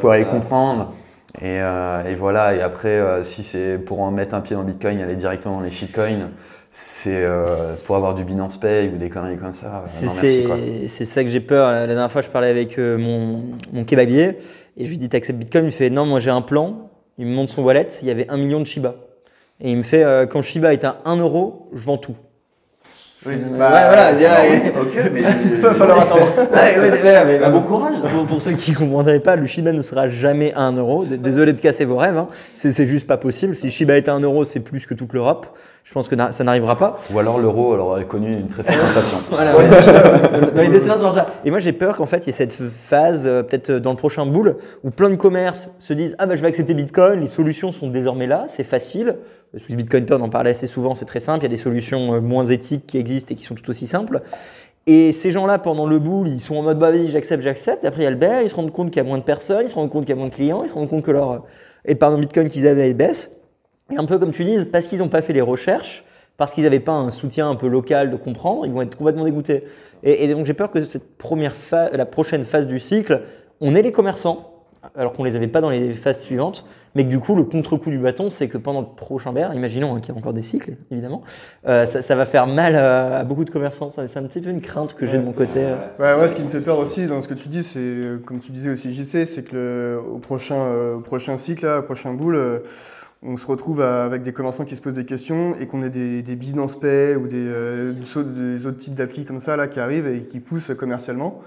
pour 0.00 0.10
aller 0.10 0.24
comprendre. 0.24 0.92
Et, 1.40 1.58
et 1.58 2.14
voilà, 2.16 2.54
et 2.54 2.60
après, 2.60 3.00
si 3.22 3.42
c'est 3.44 3.78
pour 3.78 4.00
en 4.00 4.10
mettre 4.10 4.34
un 4.34 4.40
pied 4.40 4.56
dans 4.56 4.64
Bitcoin, 4.64 5.00
aller 5.00 5.16
directement 5.16 5.56
dans 5.56 5.62
les 5.62 5.70
shitcoins, 5.70 6.30
c'est 6.72 7.24
euh, 7.24 7.44
pour 7.84 7.96
avoir 7.96 8.14
du 8.14 8.24
Binance 8.24 8.56
Pay 8.56 8.90
ou 8.94 8.96
des 8.96 9.10
conneries 9.10 9.36
comme 9.36 9.52
ça. 9.52 9.82
C'est 9.86 10.06
ça 10.08 11.24
que 11.24 11.30
j'ai 11.30 11.40
peur. 11.40 11.70
La 11.70 11.86
dernière 11.86 12.10
fois, 12.10 12.22
je 12.22 12.28
parlais 12.28 12.48
avec 12.48 12.78
euh, 12.78 12.96
mon, 12.96 13.42
mon 13.72 13.84
kebabier 13.84 14.38
et 14.76 14.84
je 14.84 14.88
lui 14.88 14.98
dis 14.98 15.08
T'acceptes 15.08 15.38
Bitcoin? 15.38 15.64
Il 15.64 15.66
me 15.66 15.72
fait 15.72 15.90
Non, 15.90 16.06
moi 16.06 16.20
j'ai 16.20 16.30
un 16.30 16.42
plan. 16.42 16.90
Il 17.18 17.26
me 17.26 17.34
montre 17.34 17.52
son 17.52 17.62
wallet. 17.62 17.88
Il 18.02 18.08
y 18.08 18.10
avait 18.10 18.30
un 18.30 18.36
million 18.36 18.60
de 18.60 18.66
Shiba. 18.66 18.94
Et 19.60 19.70
il 19.72 19.76
me 19.76 19.82
fait 19.82 20.04
euh, 20.04 20.26
Quand 20.26 20.42
Shiba 20.42 20.72
est 20.72 20.84
à 20.84 20.98
1 21.04 21.16
euro, 21.16 21.68
je 21.72 21.84
vends 21.84 21.98
tout. 21.98 22.14
Oui, 23.26 23.34
Ouais, 23.34 23.38
bah, 23.58 23.68
voilà, 23.86 24.12
il 24.12 24.22
y 24.22 24.24
a- 24.24 24.30
Ah 24.34 24.42
oui, 24.50 24.70
ok, 24.80 25.10
mais 25.12 25.22
Il 25.52 25.60
va 25.60 25.74
falloir 25.74 26.00
attendre. 26.00 26.22
Ouais, 26.38 27.24
mais 27.26 27.38
Bah, 27.38 27.50
bon 27.50 27.60
courage. 27.60 27.94
Pour, 28.14 28.24
pour 28.26 28.40
ceux 28.42 28.52
qui 28.52 28.70
ne 28.72 28.76
comprendraient 28.76 29.20
pas, 29.20 29.36
le 29.36 29.44
Shiba 29.46 29.72
ne 29.72 29.82
sera 29.82 30.08
jamais 30.08 30.54
à 30.54 30.62
1 30.62 30.72
euro. 30.78 31.04
Désolé 31.04 31.52
de 31.52 31.60
casser 31.60 31.84
vos 31.84 31.96
rêves. 31.98 32.16
hein. 32.16 32.28
C'est 32.54 32.86
juste 32.86 33.06
pas 33.06 33.18
possible. 33.18 33.54
Si 33.54 33.70
Shiba 33.70 33.96
est 33.98 34.08
à 34.08 34.14
1 34.14 34.20
euro, 34.20 34.44
c'est 34.44 34.60
plus 34.60 34.86
que 34.86 34.94
toute 34.94 35.12
l'Europe. 35.12 35.46
Je 35.84 35.92
pense 35.92 36.08
que 36.08 36.14
na- 36.14 36.30
ça 36.32 36.44
n'arrivera 36.44 36.76
pas. 36.78 36.98
Ou 37.12 37.18
alors 37.18 37.38
l'euro 37.38 37.74
alors, 37.74 37.88
aurait 37.88 38.04
connu 38.04 38.32
une 38.32 38.48
très 38.48 38.62
forte 38.62 38.78
inflation. 38.78 39.18
Voilà, 39.30 39.56
ouais. 39.56 40.50
dans 40.54 40.62
les 40.62 40.68
dessins. 40.68 40.96
Et 41.44 41.50
moi 41.50 41.58
j'ai 41.58 41.72
peur 41.72 41.96
qu'en 41.96 42.06
fait 42.06 42.26
il 42.26 42.28
y 42.28 42.30
ait 42.30 42.32
cette 42.34 42.52
phase, 42.52 43.26
euh, 43.26 43.42
peut-être 43.42 43.72
dans 43.72 43.90
le 43.90 43.96
prochain 43.96 44.24
boule, 44.26 44.56
où 44.84 44.90
plein 44.90 45.08
de 45.10 45.14
commerces 45.16 45.70
se 45.78 45.92
disent 45.94 46.16
Ah 46.18 46.26
bah 46.26 46.36
je 46.36 46.42
vais 46.42 46.48
accepter 46.48 46.74
Bitcoin, 46.74 47.20
les 47.20 47.26
solutions 47.26 47.72
sont 47.72 47.88
désormais 47.88 48.26
là, 48.26 48.44
c'est 48.48 48.62
facile. 48.64 49.16
Swiss 49.56 49.76
Bitcoin 49.76 50.06
on 50.10 50.20
en 50.20 50.28
parlait 50.28 50.50
assez 50.50 50.66
souvent, 50.66 50.94
c'est 50.94 51.04
très 51.04 51.20
simple, 51.20 51.40
il 51.40 51.42
y 51.44 51.46
a 51.46 51.48
des 51.50 51.56
solutions 51.56 52.14
euh, 52.14 52.20
moins 52.20 52.44
éthiques 52.44 52.86
qui 52.86 52.98
existent 52.98 53.32
et 53.32 53.36
qui 53.36 53.44
sont 53.44 53.54
tout 53.54 53.68
aussi 53.68 53.86
simples. 53.86 54.22
Et 54.86 55.12
ces 55.12 55.30
gens-là, 55.30 55.58
pendant 55.58 55.86
le 55.86 55.98
boule, 55.98 56.28
ils 56.28 56.40
sont 56.40 56.56
en 56.56 56.62
mode 56.62 56.78
bah 56.78 56.90
vas-y, 56.90 57.08
j'accepte, 57.08 57.42
j'accepte. 57.42 57.84
Après, 57.84 58.02
il 58.02 58.04
y 58.04 58.06
a 58.06 58.10
le 58.10 58.16
bear, 58.16 58.42
ils 58.42 58.48
se 58.48 58.54
rendent 58.54 58.72
compte 58.72 58.90
qu'il 58.90 59.02
y 59.02 59.04
a 59.04 59.08
moins 59.08 59.18
de 59.18 59.22
personnes, 59.22 59.62
ils 59.64 59.70
se 59.70 59.74
rendent 59.74 59.90
compte 59.90 60.04
qu'il 60.04 60.14
y 60.14 60.18
a 60.18 60.20
moins 60.20 60.28
de 60.28 60.34
clients, 60.34 60.62
ils 60.64 60.68
se 60.68 60.74
rendent 60.74 60.88
compte 60.88 61.02
que 61.02 61.10
leur 61.10 61.44
épargne 61.84 62.18
Bitcoin 62.20 62.48
qu'ils 62.48 62.66
avaient, 62.66 62.88
elle 62.88 62.94
baisse. 62.94 63.32
Et 63.92 63.96
un 63.96 64.04
peu 64.04 64.18
comme 64.18 64.32
tu 64.32 64.44
dis, 64.44 64.64
parce 64.64 64.86
qu'ils 64.86 65.00
n'ont 65.00 65.08
pas 65.08 65.22
fait 65.22 65.32
les 65.32 65.40
recherches, 65.40 66.04
parce 66.36 66.54
qu'ils 66.54 66.64
n'avaient 66.64 66.80
pas 66.80 66.92
un 66.92 67.10
soutien 67.10 67.50
un 67.50 67.56
peu 67.56 67.68
local 67.68 68.10
de 68.10 68.16
comprendre, 68.16 68.64
ils 68.64 68.72
vont 68.72 68.80
être 68.80 68.96
complètement 68.96 69.24
dégoûtés. 69.24 69.64
Et, 70.02 70.26
donc 70.28 70.46
j'ai 70.46 70.54
peur 70.54 70.70
que 70.70 70.82
cette 70.84 71.18
première 71.18 71.54
phase, 71.54 71.92
la 71.92 72.06
prochaine 72.06 72.44
phase 72.44 72.66
du 72.66 72.78
cycle, 72.78 73.22
on 73.60 73.74
ait 73.74 73.82
les 73.82 73.92
commerçants, 73.92 74.49
alors 74.96 75.12
qu'on 75.12 75.24
les 75.24 75.36
avait 75.36 75.46
pas 75.48 75.60
dans 75.60 75.70
les 75.70 75.92
phases 75.92 76.20
suivantes, 76.20 76.64
mais 76.94 77.04
que 77.04 77.08
du 77.10 77.18
coup 77.20 77.34
le 77.36 77.44
contre-coup 77.44 77.90
du 77.90 77.98
bâton, 77.98 78.30
c'est 78.30 78.48
que 78.48 78.58
pendant 78.58 78.80
le 78.80 78.86
prochain 78.86 79.32
bear, 79.32 79.54
imaginons 79.54 79.94
hein, 79.94 80.00
qu'il 80.00 80.12
y 80.12 80.16
a 80.16 80.18
encore 80.18 80.32
des 80.32 80.42
cycles, 80.42 80.72
évidemment, 80.90 81.22
euh, 81.68 81.86
ça, 81.86 82.02
ça 82.02 82.14
va 82.16 82.24
faire 82.24 82.46
mal 82.46 82.74
à, 82.74 83.18
à 83.18 83.24
beaucoup 83.24 83.44
de 83.44 83.50
commerçants. 83.50 83.92
Ça- 83.92 84.08
C'est 84.08 84.18
un 84.18 84.22
petit 84.24 84.40
peu 84.40 84.50
une 84.50 84.60
crainte 84.62 84.94
que 84.94 85.06
j'ai 85.06 85.18
de 85.18 85.22
mon 85.22 85.32
côté. 85.32 85.60
euh. 85.64 85.76
Ouais, 86.16 86.20
ouais, 86.20 86.28
ce 86.28 86.36
qui 86.36 86.42
me 86.42 86.48
fait 86.48 86.60
peur 86.60 86.78
aussi 86.78 87.06
dans 87.06 87.20
ce 87.22 87.28
que 87.28 87.34
tu 87.34 87.48
dis, 87.48 87.62
c'est 87.62 88.24
comme 88.26 88.38
tu 88.40 88.52
disais 88.52 88.70
aussi 88.70 88.92
JC, 88.94 89.26
c'est 89.26 89.42
que 89.42 89.54
le- 89.54 90.00
au 90.00 90.18
prochain, 90.18 90.56
euh, 90.56 90.96
au 90.96 91.00
prochain 91.00 91.36
cycle, 91.36 91.66
là, 91.66 91.78
au 91.80 91.82
prochain 91.82 92.12
boule, 92.14 92.34
euh, 92.36 92.58
on 93.22 93.36
se 93.36 93.46
retrouve 93.46 93.82
à- 93.82 94.04
avec 94.04 94.22
des 94.22 94.32
commerçants 94.32 94.64
qui 94.64 94.74
se 94.76 94.80
posent 94.80 94.94
des 94.94 95.04
questions 95.04 95.54
et 95.60 95.66
qu'on 95.66 95.82
ait 95.82 95.90
des, 95.90 96.22
des 96.22 96.36
Binance 96.36 96.80
Pay 96.80 97.16
ou 97.16 97.26
des, 97.26 97.36
euh, 97.36 97.92
des 97.92 98.66
autres- 98.66 98.78
types 98.78 98.94
d'applis 98.94 99.24
comme 99.26 99.40
ça 99.40 99.56
là 99.56 99.68
qui 99.68 99.78
arrivent 99.78 100.06
et 100.06 100.22
qui 100.22 100.40
poussent 100.40 100.72
commercialement. 100.74 101.42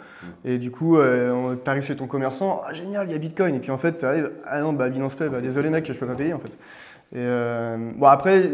Et 0.45 0.59
du 0.59 0.69
coup, 0.69 0.97
euh, 0.97 1.55
tu 1.63 1.69
arrives 1.69 1.83
chez 1.83 1.95
ton 1.95 2.05
commerçant, 2.07 2.61
ah 2.67 2.73
génial, 2.73 3.07
il 3.07 3.13
y 3.13 3.15
a 3.15 3.17
Bitcoin. 3.17 3.55
Et 3.55 3.59
puis 3.59 3.71
en 3.71 3.77
fait, 3.79 3.97
tu 3.97 4.05
arrives, 4.05 4.29
ah 4.45 4.61
non, 4.61 4.73
bah 4.73 4.87
Binance 4.89 5.15
Pay, 5.15 5.29
bah, 5.29 5.41
désolé 5.41 5.69
mec, 5.71 5.91
je 5.91 5.97
peux 5.97 6.05
pas 6.05 6.15
payer 6.15 6.33
en 6.33 6.39
fait. 6.39 6.51
Et 7.11 7.17
euh, 7.17 7.77
bon 7.95 8.05
après, 8.07 8.49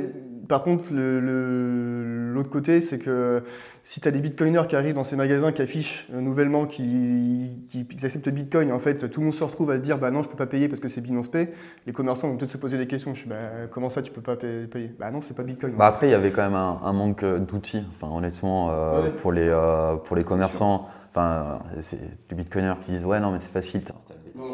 par 0.49 0.63
contre, 0.63 0.91
le- 0.91 1.19
le- 1.21 2.33
l'autre 2.33 2.49
côté, 2.49 2.81
c'est 2.81 2.97
que 2.97 3.43
si 3.83 4.01
tu 4.01 4.07
as 4.07 4.11
des 4.11 4.19
bitcoiners 4.19 4.63
qui 4.67 4.75
arrivent 4.75 4.95
dans 4.95 5.03
ces 5.03 5.15
magasins 5.15 5.51
qui 5.51 5.61
affichent 5.61 6.07
euh, 6.13 6.19
nouvellement 6.21 6.65
qu'ils 6.65 7.65
qui, 7.69 7.85
qui 7.85 8.05
acceptent 8.05 8.29
Bitcoin, 8.29 8.69
et 8.69 8.71
en 8.71 8.79
fait 8.79 9.09
tout 9.09 9.19
le 9.21 9.27
monde 9.27 9.35
se 9.35 9.43
retrouve 9.43 9.71
à 9.71 9.77
se 9.77 9.81
dire 9.81 9.97
bah 9.99 10.11
non 10.11 10.21
je 10.23 10.27
peux 10.29 10.35
pas 10.35 10.45
payer 10.47 10.67
parce 10.67 10.81
que 10.81 10.87
c'est 10.89 11.01
Binance 11.01 11.27
Pay, 11.27 11.49
les 11.87 11.93
commerçants 11.93 12.27
vont 12.27 12.35
peut-être 12.37 12.51
se 12.51 12.57
poser 12.57 12.77
des 12.77 12.87
questions. 12.87 13.13
Je 13.13 13.19
suis 13.21 13.29
bah 13.29 13.35
comment 13.71 13.89
ça 13.89 14.01
tu 14.01 14.11
peux 14.11 14.21
pas 14.21 14.35
payer, 14.35 14.91
Bah 14.99 15.11
non 15.11 15.21
c'est 15.21 15.35
pas 15.35 15.43
Bitcoin. 15.43 15.73
Bah 15.77 15.85
après, 15.87 16.07
il 16.07 16.11
y 16.11 16.15
avait 16.15 16.31
quand 16.31 16.41
même 16.43 16.55
un, 16.55 16.79
un 16.83 16.93
manque 16.93 17.23
euh, 17.23 17.39
d'outils. 17.39 17.83
Enfin, 17.95 18.13
honnêtement, 18.13 18.69
euh, 18.71 19.03
Ouais. 19.03 19.09
pour, 19.21 19.31
les, 19.31 19.47
euh, 19.47 19.95
pour 19.97 20.15
les 20.15 20.23
commerçants, 20.23 20.87
enfin, 21.11 21.59
c'est 21.79 21.99
des 22.29 22.35
bitcoiners 22.35 22.73
qui 22.83 22.91
disent 22.91 23.05
Ouais, 23.05 23.19
non, 23.19 23.31
mais 23.31 23.39
c'est 23.39 23.51
facile. 23.51 23.81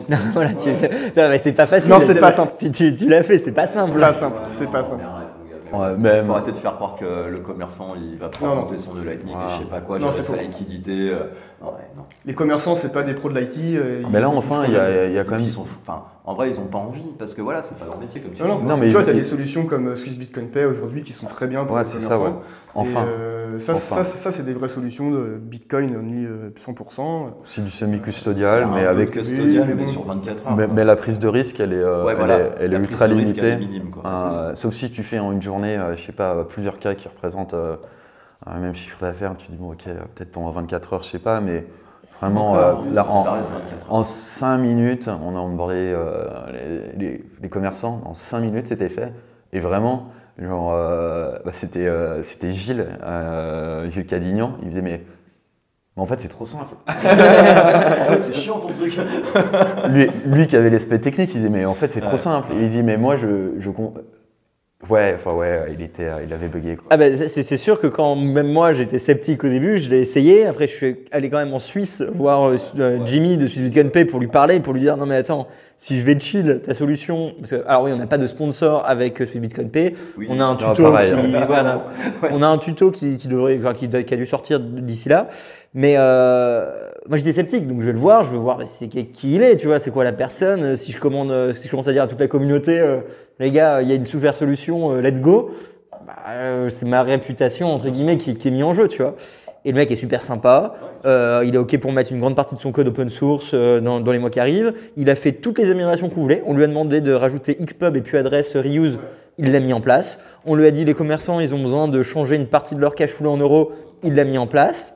Non, 0.10 0.18
voilà, 0.34 0.54
tu- 0.54 0.70
non, 1.18 1.30
mais 1.30 1.38
c'est 1.40 1.54
pas 1.54 1.66
facile. 1.68 1.92
Non, 1.92 2.00
c'est 2.06 2.20
pas 2.20 2.32
simple. 2.32 2.54
Tu, 2.60 2.72
tu- 2.72 2.96
tu 2.96 3.08
l'as 3.10 3.24
fait, 3.24 3.38
c'est 3.38 3.52
pas 3.54 3.68
simple. 3.68 4.00
pas 4.00 4.14
simple, 4.14 4.38
c'est 4.48 4.70
pas 4.70 4.84
simple. 4.84 5.04
Ouais, 5.80 6.24
faut 6.24 6.32
arrêter 6.34 6.52
de 6.52 6.58
faire 6.58 6.76
croire 6.76 6.96
que 6.96 7.28
le 7.30 7.40
commerçant 7.40 7.94
il 7.96 8.18
va 8.18 8.30
prendre 8.30 8.76
son 8.78 8.94
de 8.94 9.04
Lightning 9.04 9.36
Ah. 9.38 9.48
et 9.48 9.54
je 9.58 9.64
sais 9.64 9.70
pas 9.70 9.82
quoi, 9.82 9.98
gérer 10.12 10.24
sa 10.24 10.38
liquidité. 10.42 11.12
Non, 11.66 11.72
ouais, 11.72 11.78
non. 11.98 12.04
Les 12.26 12.34
commerçants 12.34 12.76
c'est 12.76 12.92
pas 12.94 13.04
des 13.04 13.14
pros 13.14 13.30
de 13.30 13.40
l'IT. 13.40 13.58
euh, 13.76 14.02
Mais 14.12 14.20
là, 14.20 14.30
enfin, 14.30 14.64
ils 14.66 14.72
il 14.72 14.74
y 14.76 14.80
a, 14.80 15.08
y 15.10 15.20
a 15.20 15.24
quand 15.24 15.32
même. 15.32 15.42
ils 15.42 15.50
sont 15.50 15.66
fous. 15.66 15.78
Enfin, 15.86 16.04
en 16.26 16.34
vrai, 16.34 16.50
ils 16.50 16.60
ont 16.60 16.66
pas 16.66 16.78
envie 16.80 17.02
parce 17.20 17.34
que 17.34 17.42
voilà, 17.42 17.62
c'est 17.62 17.78
pas 17.78 17.86
leur 17.86 18.00
métier 18.00 18.22
comme 18.22 18.32
tu 18.34 18.42
Non, 18.42 18.48
non, 18.50 18.60
dis. 18.60 18.66
Non, 18.66 18.78
mais 18.78 18.88
tu 18.88 18.94
vois, 18.94 19.04
tu 19.04 19.10
as 19.10 19.14
des 19.14 19.24
solutions 19.24 19.66
comme 19.66 19.88
euh, 19.90 19.96
Swiss 19.96 20.18
Bitcoin 20.18 20.48
Pay 20.48 20.66
aujourd'hui 20.66 21.02
qui 21.04 21.14
sont 21.14 21.28
très 21.28 21.48
bien 21.48 21.66
pour 21.66 21.76
Ouais, 21.76 21.84
les 21.84 21.88
c'est 21.88 22.00
ça, 22.00 22.16
commerçants. 22.18 22.36
ouais. 22.38 22.42
Enfin, 22.74 23.04
Et, 23.04 23.08
euh, 23.10 23.60
ça, 23.60 23.74
Enfin. 23.74 23.96
ça, 23.98 24.04
c'est- 24.04 24.18
ça, 24.18 24.32
c'est 24.32 24.44
des 24.44 24.54
vraies 24.54 24.68
solutions 24.68 25.12
de 25.12 25.38
Bitcoin 25.40 25.96
only 25.96 26.26
euh, 26.26 26.50
100%. 26.58 27.30
c'est 27.46 27.64
du 27.64 27.72
semi-custodial, 27.72 28.68
mais 28.74 28.86
avec. 28.86 29.12
custodial, 29.12 29.74
mais 29.76 29.86
sur 29.86 30.04
24 30.04 30.48
heures. 30.48 30.56
Mais, 30.56 30.68
mais 30.68 30.84
la 30.84 30.96
prise 30.96 31.20
de 31.20 31.28
risque, 31.28 31.60
elle 31.60 31.74
est, 31.74 31.78
euh, 31.78 32.04
Ouais, 32.06 32.12
elle 32.14 32.18
voilà. 32.18 32.40
est, 32.40 32.52
elle 32.62 32.74
ultra 32.74 33.08
limitée. 33.08 33.56
minime, 33.58 33.90
quoi. 33.92 34.04
Euh, 34.10 34.56
sauf 34.56 34.74
si 34.74 34.90
tu 34.92 35.04
fais 35.04 35.20
en 35.20 35.32
une 35.32 35.42
journée, 35.42 35.78
euh, 35.78 35.96
je 35.96 36.04
sais 36.06 36.12
pas, 36.12 36.44
plusieurs 36.44 36.80
cas 36.80 36.96
qui 36.96 37.08
représentent 37.08 37.54
euh, 37.54 37.76
un 38.46 38.60
même 38.60 38.76
chiffre 38.76 39.00
d'affaires, 39.02 39.36
tu 39.38 39.52
dis 39.52 39.58
bon 39.58 39.72
ok, 39.72 39.88
euh, 39.88 39.96
peut-être 40.16 40.32
pendant 40.32 40.52
24 40.52 40.94
heures, 40.94 41.04
je 41.04 41.10
sais 41.10 41.20
pas, 41.20 41.42
mais 41.42 41.66
vraiment 42.22 42.56
euh, 42.56 42.74
là, 42.92 43.08
en, 43.10 43.24
Ça 43.24 43.32
reste 43.34 43.50
24 43.52 43.74
heures. 43.86 43.94
en 43.94 44.04
5 44.04 44.58
minutes, 44.58 45.08
on 45.08 45.36
a 45.36 45.40
onboardé 45.40 45.76
euh, 45.96 46.28
les, 46.98 47.08
les- 47.08 47.26
les 47.42 47.50
commerçants, 47.50 48.02
en 48.06 48.14
5 48.14 48.40
minutes 48.42 48.68
c'était 48.68 48.90
fait, 48.90 49.12
et 49.54 49.60
vraiment, 49.60 50.10
genre, 50.40 50.74
euh, 50.74 51.38
bah, 51.46 51.52
c'était 51.54 51.90
c'était 52.24 52.52
Gilles, 52.52 52.86
Gilles 53.90 54.06
Cadignan, 54.08 54.58
il 54.62 54.70
disait 54.70 54.82
mais, 54.82 55.02
mais 55.98 56.04
en 56.04 56.06
fait 56.06 56.20
c'est 56.20 56.28
trop 56.28 56.46
simple. 56.46 56.76
en 56.88 56.92
fait, 56.92 58.22
c'est 58.22 58.34
chiant 58.34 58.60
ton 58.60 58.68
truc. 58.74 59.00
lui, 59.90 60.10
lui 60.26 60.48
qui 60.48 60.56
avait 60.58 60.70
l'aspect 60.70 61.00
technique, 61.00 61.32
il 61.34 61.38
disait 61.38 61.50
mais 61.50 61.66
en 61.66 61.74
fait 61.74 61.90
c'est 61.90 62.02
trop 62.02 62.18
simple. 62.18 62.50
Il 62.60 62.70
dit 62.70 62.84
mais 62.84 62.98
moi 62.98 63.16
je, 63.18 63.54
je 63.60 63.70
ouais, 64.90 65.16
enfin 65.16 65.34
ouais, 65.34 65.74
il 65.74 65.82
était, 65.82 66.08
il 66.26 66.34
avait 66.34 66.48
bugué. 66.48 66.78
Ah 66.90 66.98
ben, 66.98 67.16
c'est 67.16 67.58
sûr 67.58 67.80
que 67.80 67.88
quand 67.88 68.16
même 68.16 68.52
moi 68.52 68.74
j'étais 68.74 69.00
sceptique 69.00 69.44
au 69.44 69.50
début, 69.50 69.80
je 69.80 69.90
l'ai 69.90 70.00
essayé. 70.00 70.46
Après, 70.46 70.68
je 70.68 70.74
suis 70.74 70.96
allé 71.12 71.30
quand 71.30 71.38
même 71.38 71.54
en 71.54 71.60
Suisse 71.60 72.04
voir 72.14 72.50
euh, 72.50 72.56
euh, 72.80 73.00
Jimmy 73.06 73.38
de 73.38 73.48
Swiss 73.48 73.62
Bitcoin 73.62 73.90
Pay 73.90 74.06
pour 74.06 74.20
lui 74.20 74.28
parler, 74.28 74.60
pour 74.60 74.74
lui 74.74 74.82
dire 74.82 74.98
non 74.98 75.06
mais 75.06 75.16
attends, 75.16 75.48
si 75.78 76.00
je 76.00 76.06
vais 76.06 76.18
chill, 76.20 76.62
ta 76.64 76.74
solution. 76.74 77.34
Parce 77.40 77.52
que, 77.52 77.68
alors 77.68 77.84
oui, 77.84 77.92
on 77.94 77.98
n'a 77.98 78.08
pas 78.08 78.18
de 78.18 78.28
sponsor 78.28 78.84
avec 78.86 79.22
euh, 79.22 79.28
Bitcoin 79.36 79.70
Pay. 79.70 79.96
Oui. 80.18 80.28
On 80.30 80.40
a 80.40 80.46
un 80.46 80.56
tuto 80.56 80.84
pareil, 80.92 81.12
qui, 81.12 81.36
hein. 81.36 81.46
voilà, 81.48 81.88
on 82.32 82.42
a 82.42 82.48
un 82.48 82.58
tuto 82.58 82.92
qui, 82.92 83.18
qui 83.18 83.28
devrait, 83.28 83.58
enfin, 83.60 83.74
qui, 83.74 83.86
a 83.86 84.18
dû 84.18 84.26
sortir 84.26 84.60
d'ici 84.60 85.10
là. 85.10 85.28
Mais 85.74 85.96
euh, 85.98 86.72
moi 87.08 87.18
j'étais 87.18 87.34
sceptique, 87.34 87.68
donc 87.68 87.82
je 87.82 87.86
vais 87.88 87.92
le 87.92 88.00
voir, 88.00 88.24
je 88.24 88.32
veux 88.32 88.38
voir 88.38 88.58
bah, 88.58 88.66
c'est 88.66 88.88
qui, 88.88 89.06
qui 89.08 89.36
il 89.36 89.44
est, 89.44 89.58
tu 89.58 89.68
vois, 89.68 89.80
c'est 89.80 89.92
quoi 89.92 90.04
la 90.04 90.14
personne. 90.14 90.64
Euh, 90.64 90.76
Si 90.76 90.92
je 90.92 91.00
commande, 91.00 91.32
euh, 91.32 91.52
si 91.52 91.66
je 91.66 91.72
commence 91.72 91.88
à 91.88 91.92
dire 91.92 92.04
à 92.04 92.08
toute 92.08 92.20
la 92.20 92.28
communauté, 92.28 92.80
euh, 92.80 93.00
les 93.40 93.52
gars, 93.52 93.82
il 93.82 93.90
y 93.90 93.92
a 93.92 93.96
une 93.96 94.06
super 94.06 94.34
solution, 94.34 94.94
euh, 94.94 95.02
let's 95.02 95.20
go. 95.20 95.52
Bah, 96.08 96.14
euh, 96.30 96.70
c'est 96.70 96.86
ma 96.86 97.04
réputation 97.04 97.74
entre 97.74 97.90
guillemets 97.90 98.18
qui, 98.18 98.36
qui 98.36 98.48
est 98.48 98.52
mise 98.52 98.64
en 98.64 98.74
jeu, 98.74 98.88
tu 98.88 99.02
vois. 99.02 99.16
Et 99.66 99.72
le 99.72 99.78
mec 99.78 99.90
est 99.90 99.96
super 99.96 100.22
sympa. 100.22 100.76
Euh, 101.06 101.44
il 101.46 101.56
est 101.56 101.58
ok 101.58 101.80
pour 101.80 101.92
mettre 101.92 102.12
une 102.12 102.20
grande 102.20 102.36
partie 102.36 102.54
de 102.54 102.60
son 102.60 102.72
code 102.72 102.88
open 102.88 103.10
source 103.10 103.52
euh, 103.56 103.82
dans, 103.82 104.00
dans 104.00 104.12
les 104.12 104.20
mois 104.20 104.30
qui 104.30 104.40
arrivent. 104.40 104.74
Il 104.96 105.10
a 105.10 105.16
fait 105.16 105.32
toutes 105.32 105.58
les 105.58 105.72
améliorations 105.72 106.08
qu'on 106.08 106.22
voulait. 106.22 106.44
On 106.46 106.54
lui 106.54 106.64
a 106.64 106.68
demandé 106.68 107.02
de 107.02 107.12
rajouter 107.12 107.56
Xpub 107.56 107.98
et 107.98 108.02
puis 108.02 108.16
adresse 108.18 108.56
reuse. 108.56 109.00
Il 109.40 109.52
l'a 109.52 109.60
mis 109.60 109.74
en 109.74 109.82
place. 109.82 110.20
On 110.46 110.54
lui 110.54 110.68
a 110.68 110.72
dit 110.72 110.86
les 110.86 110.94
commerçants, 110.94 111.40
ils 111.40 111.56
ont 111.56 111.62
besoin 111.62 111.88
de 111.88 112.04
changer 112.04 112.36
une 112.36 112.46
partie 112.46 112.76
de 112.76 112.80
leur 112.80 112.94
cash 112.94 113.10
flow 113.10 113.32
en 113.32 113.38
euros. 113.38 113.72
Il 114.04 114.14
l'a 114.14 114.24
mis 114.24 114.38
en 114.38 114.46
place. 114.46 114.96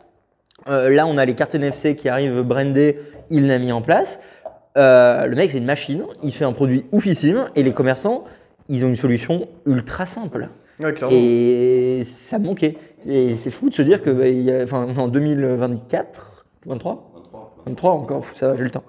Euh, 0.68 0.90
là, 0.90 1.08
on 1.08 1.18
a 1.18 1.26
les 1.26 1.34
cartes 1.34 1.56
NFC 1.56 1.96
qui 1.96 2.08
arrivent 2.08 2.42
brandées. 2.42 3.00
Il 3.32 3.48
l'a 3.48 3.58
mis 3.58 3.72
en 3.72 3.82
place. 3.82 4.20
Le 4.76 5.34
mec, 5.36 5.50
c'est 5.50 5.58
une 5.58 5.66
machine. 5.66 6.04
Il 6.22 6.32
fait 6.32 6.46
un 6.46 6.54
produit 6.54 6.86
oufissime. 6.92 7.46
Et 7.56 7.64
les 7.64 7.74
commerçants, 7.74 8.24
ils 8.70 8.86
ont 8.86 8.88
une 8.88 8.96
solution 8.96 9.48
ultra 9.66 10.06
simple. 10.06 10.48
Ouais. 10.80 10.94
Et 11.12 12.04
ça 12.06 12.40
manquait. 12.40 12.76
Et 13.08 13.36
c'est 13.36 13.52
fou 13.52 13.70
de 13.70 13.74
se 13.74 13.82
dire 13.82 14.02
que 14.02 14.10
bah, 14.10 14.28
il 14.28 14.42
y 14.42 14.52
a- 14.52 14.64
enfin, 14.64 14.88
en 14.98 15.08
2024, 15.08 16.46
23 16.66 17.06
23 17.66 17.92
encore, 17.92 18.26
ça 18.26 18.48
va, 18.50 18.56
j'ai 18.56 18.64
le 18.64 18.70
temps. 18.72 18.84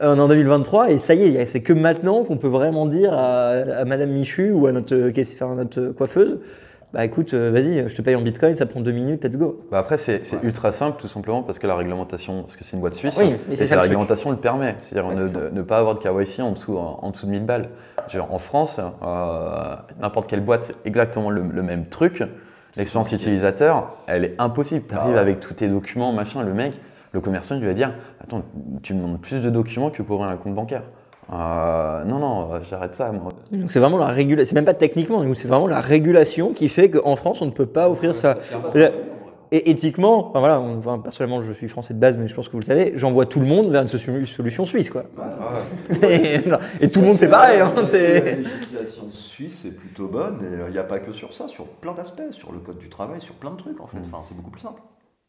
Euh, 0.00 0.14
on 0.14 0.18
est 0.18 0.20
en 0.20 0.28
2023 0.28 0.90
et 0.90 0.98
ça 0.98 1.14
y 1.14 1.24
est, 1.36 1.46
c'est 1.46 1.60
que 1.62 1.72
maintenant 1.72 2.24
qu'on 2.24 2.36
peut 2.36 2.48
vraiment 2.48 2.86
dire 2.86 3.12
à, 3.14 3.48
à 3.50 3.84
Madame 3.84 4.10
Michu 4.10 4.52
ou 4.52 4.66
à 4.66 4.72
notre, 4.72 4.94
euh, 4.94 5.12
enfin, 5.34 5.52
à 5.52 5.54
notre 5.56 5.88
coiffeuse, 5.88 6.38
bah 6.92 7.04
écoute, 7.06 7.32
euh, 7.32 7.50
vas-y, 7.50 7.88
je 7.88 7.96
te 7.96 8.02
paye 8.02 8.14
en 8.14 8.20
bitcoin, 8.20 8.54
ça 8.54 8.66
prend 8.66 8.80
deux 8.80 8.92
minutes, 8.92 9.24
let's 9.24 9.36
go. 9.38 9.64
Bah 9.70 9.78
après 9.78 9.96
c'est 9.96 10.20
ultra 10.42 10.72
simple 10.72 11.00
tout 11.00 11.08
simplement 11.08 11.42
parce 11.42 11.58
que 11.58 11.66
la 11.66 11.74
réglementation, 11.74 12.42
parce 12.42 12.54
que 12.56 12.64
c'est 12.64 12.76
une 12.76 12.80
boîte 12.80 12.94
suisse, 12.94 13.16
Oui, 13.18 13.32
mais 13.48 13.54
et 13.54 13.56
ça 13.56 13.74
la 13.76 13.82
le 13.82 13.88
réglementation 13.88 14.30
le 14.30 14.36
permet, 14.36 14.76
c'est-à-dire 14.80 15.08
Ouais, 15.10 15.50
ne, 15.50 15.62
pas 15.62 15.78
avoir 15.78 15.94
de 15.94 16.00
KYC 16.00 16.40
en 16.42 16.52
dessous, 16.52 16.76
en, 16.76 17.10
dessous 17.10 17.26
de 17.26 17.30
1000 17.30 17.46
balles. 17.46 17.70
Genre, 18.08 18.32
en 18.32 18.38
France, 18.38 18.78
euh, 18.78 19.74
n'importe 20.00 20.28
quelle 20.28 20.42
boîte 20.42 20.72
exactement 20.84 21.30
le, 21.30 21.42
le 21.42 21.62
même 21.62 21.86
truc. 21.86 22.22
L'expérience 22.76 23.12
utilisateur, 23.12 23.96
elle 24.06 24.24
est 24.24 24.34
impossible. 24.38 24.86
Tu 24.88 24.94
arrives 24.94 25.10
Ah 25.10 25.14
ouais. 25.14 25.18
avec 25.20 25.40
tous 25.40 25.54
tes 25.54 25.68
documents, 25.68 26.12
machin, 26.12 26.42
le 26.42 26.54
mec, 26.54 26.72
le 27.12 27.20
commerçant 27.20 27.54
il 27.56 27.64
va 27.66 27.74
dire 27.74 27.92
Attends, 28.22 28.42
tu 28.82 28.94
me 28.94 29.00
demandes 29.02 29.20
plus 29.20 29.40
de 29.42 29.50
documents 29.50 29.90
que 29.90 30.02
pour 30.02 30.16
ouvrir 30.20 30.30
un 30.30 30.36
compte 30.36 30.54
bancaire. 30.54 30.82
Euh, 31.32 32.04
non, 32.04 32.18
non, 32.18 32.48
j'arrête 32.68 32.94
ça. 32.94 33.10
Moi. 33.12 33.30
Donc 33.52 33.70
c'est 33.70 33.78
vraiment 33.78 33.98
la 33.98 34.06
régulation, 34.08 34.48
c'est 34.50 34.54
même 34.54 34.64
pas 34.64 34.74
techniquement, 34.74 35.22
c'est 35.34 35.48
vraiment 35.48 35.66
la 35.68 35.80
régulation 35.80 36.52
qui 36.52 36.68
fait 36.68 36.90
qu'en 36.90 37.16
France 37.16 37.40
on 37.42 37.46
ne 37.46 37.50
peut 37.52 37.66
pas 37.66 37.88
offrir 37.88 38.16
ça. 38.16 38.36
Et 39.54 39.70
éthiquement, 39.70 40.30
enfin 40.30 40.40
voilà, 40.40 40.60
on- 40.60 40.78
enfin, 40.78 40.98
personnellement 40.98 41.42
je 41.42 41.52
suis 41.52 41.68
français 41.68 41.92
de 41.94 41.98
base, 42.00 42.16
mais 42.16 42.26
je 42.26 42.34
pense 42.34 42.46
que 42.48 42.52
vous 42.52 42.60
le 42.60 42.64
savez, 42.64 42.92
j'envoie 42.96 43.26
tout 43.26 43.38
le 43.38 43.44
monde 43.46 43.66
vers 43.66 43.82
une 43.82 43.88
so- 43.88 43.98
solution 44.24 44.64
suisse, 44.64 44.88
quoi. 44.88 45.04
et, 46.02 46.36
et 46.80 46.88
tout 46.90 47.00
le 47.02 47.06
monde 47.08 47.16
fait 47.18 47.28
pareil. 47.28 47.60
Hein, 47.60 47.72
La 47.76 48.20
législation 48.36 49.04
suisse 49.12 49.64
est 49.66 49.76
plutôt 49.76 50.08
bonne 50.08 50.38
et 50.42 50.66
il 50.68 50.72
n'y 50.72 50.78
a 50.78 50.82
pas 50.84 50.98
que 51.00 51.12
sur 51.12 51.34
ça, 51.34 51.48
sur 51.48 51.66
plein 51.66 51.92
d'aspects, 51.92 52.22
sur 52.32 52.50
le 52.50 52.60
code 52.60 52.78
du 52.78 52.88
travail, 52.88 53.20
sur 53.20 53.34
plein 53.34 53.50
de 53.50 53.56
trucs 53.56 53.78
en 53.80 53.86
fait. 53.86 53.98
Mm. 53.98 54.04
Enfin, 54.12 54.18
c'est 54.22 54.36
beaucoup 54.36 54.50
plus 54.50 54.62
simple. 54.62 54.80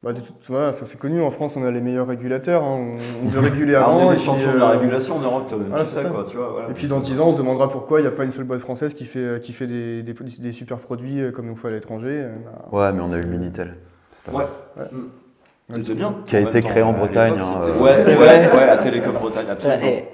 Bah, 0.01 0.11
de 0.13 0.19
voilà, 0.47 0.71
ça 0.73 0.85
c'est 0.85 0.97
connu, 0.99 1.21
en 1.21 1.31
France 1.31 1.55
on 1.55 1.63
a 1.65 1.71
les 1.71 1.79
meilleurs 1.79 2.07
régulateurs, 2.07 2.61
hein. 2.63 2.97
on, 3.23 3.25
on 3.25 3.29
veut 3.29 3.39
réguler 3.39 3.75
avant. 3.75 3.97
on 3.97 4.07
est 4.07 4.11
les 4.11 4.15
puis, 4.17 4.25
champions 4.25 4.53
de 4.53 4.57
la 4.57 4.69
euh, 4.71 4.77
régulation 4.77 5.15
en 5.17 5.19
Europe, 5.21 5.53
c'est 5.85 5.85
ça. 6.01 6.09
quoi, 6.09 6.25
tu 6.29 6.35
vois. 6.37 6.49
voilà. 6.49 6.69
Et 6.69 6.73
puis 6.73 6.87
dans 6.87 6.99
10 6.99 7.19
ans, 7.21 7.27
on 7.29 7.31
se 7.33 7.37
demandera 7.37 7.69
pourquoi 7.69 7.99
il 7.99 8.03
n'y 8.03 8.09
a 8.09 8.11
pas 8.11 8.25
une 8.25 8.31
seule 8.33 8.43
boîte 8.43 8.59
française 8.59 8.93
qui 8.93 9.05
fait, 9.05 9.41
qui 9.41 9.53
fait 9.53 9.65
des, 9.67 10.03
des, 10.03 10.13
des 10.13 10.51
super 10.51 10.77
produits 10.79 11.21
euh, 11.21 11.31
comme 11.31 11.49
on 11.49 11.55
fait 11.55 11.69
à 11.69 11.71
l'étranger. 11.71 12.09
euh, 12.23 12.35
bah, 12.45 12.77
Ouais, 12.77 12.91
mais 12.93 13.01
on 13.01 13.13
a 13.13 13.17
eu 13.17 13.21
le 13.21 13.29
Minitel. 13.29 13.75
C'est 14.13 14.25
pas 14.25 14.37
Ouais. 14.37 14.45
mal. 14.77 14.89
Mm. 14.91 15.75
C'était 15.77 15.93
bien. 15.95 16.15
Qui 16.27 16.35
a 16.35 16.39
été 16.41 16.61
créé 16.61 16.83
en 16.83 16.93
Bretagne, 16.93 17.33
hein, 17.39 17.61
euh, 17.63 17.79
Ouais, 17.81 17.91
C'est 17.97 18.03
c'est 18.03 18.15
vrai. 18.15 18.49
ouais, 18.55 18.69
à 18.69 18.77
Télécom 18.77 19.13
Bretagne, 19.13 19.45
absolument. 19.49 19.81
Et 19.83 20.05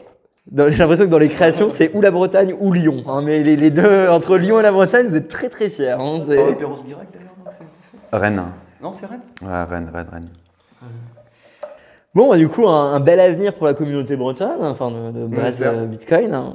J'ai 0.70 0.78
l'impression 0.78 1.06
que 1.06 1.10
dans 1.10 1.18
les 1.20 1.28
créations, 1.28 1.70
c'est 1.70 1.94
ou 1.96 2.02
la 2.02 2.12
Bretagne 2.12 2.56
ou 2.60 2.72
Lyon. 2.72 3.04
hein, 3.08 3.22
mais 3.24 3.44
les, 3.44 3.56
les 3.58 3.70
deux, 3.72 4.08
entre 4.10 4.38
Lyon 4.38 4.60
et 4.60 4.64
la 4.64 4.72
Bretagne, 4.72 5.08
vous 5.08 5.16
êtes 5.16 5.28
très 5.28 5.50
très 5.50 5.70
fiers. 5.70 5.92
hein, 5.92 6.22
c'est- 6.28 6.38
Oh, 6.40 6.54
Perros 6.56 6.76
Guirec 6.76 7.08
d'ailleurs, 7.14 7.34
non, 7.44 7.52
ça 7.52 7.58
a 7.60 7.64
été 7.64 7.80
fait, 7.92 7.98
ça 8.12 8.18
Rennes. 8.18 8.44
Non, 8.82 8.92
c'est 8.92 9.06
Rennes 9.08 9.22
Ouais, 9.42 9.64
Rennes, 9.64 9.92
Rennes, 9.94 10.08
Rennes. 10.12 10.30
Bon, 12.16 12.30
bah, 12.30 12.38
du 12.38 12.48
coup, 12.48 12.68
un, 12.68 12.94
un 12.94 13.00
bel 13.00 13.20
avenir 13.20 13.54
pour 13.54 13.66
la 13.68 13.74
communauté 13.74 14.16
bretonne, 14.16 14.62
enfin 14.64 14.90
de, 14.92 15.12
de 15.12 15.26
base 15.28 15.62
euh, 15.64 15.86
Bitcoin. 15.86 16.34
hein. 16.34 16.54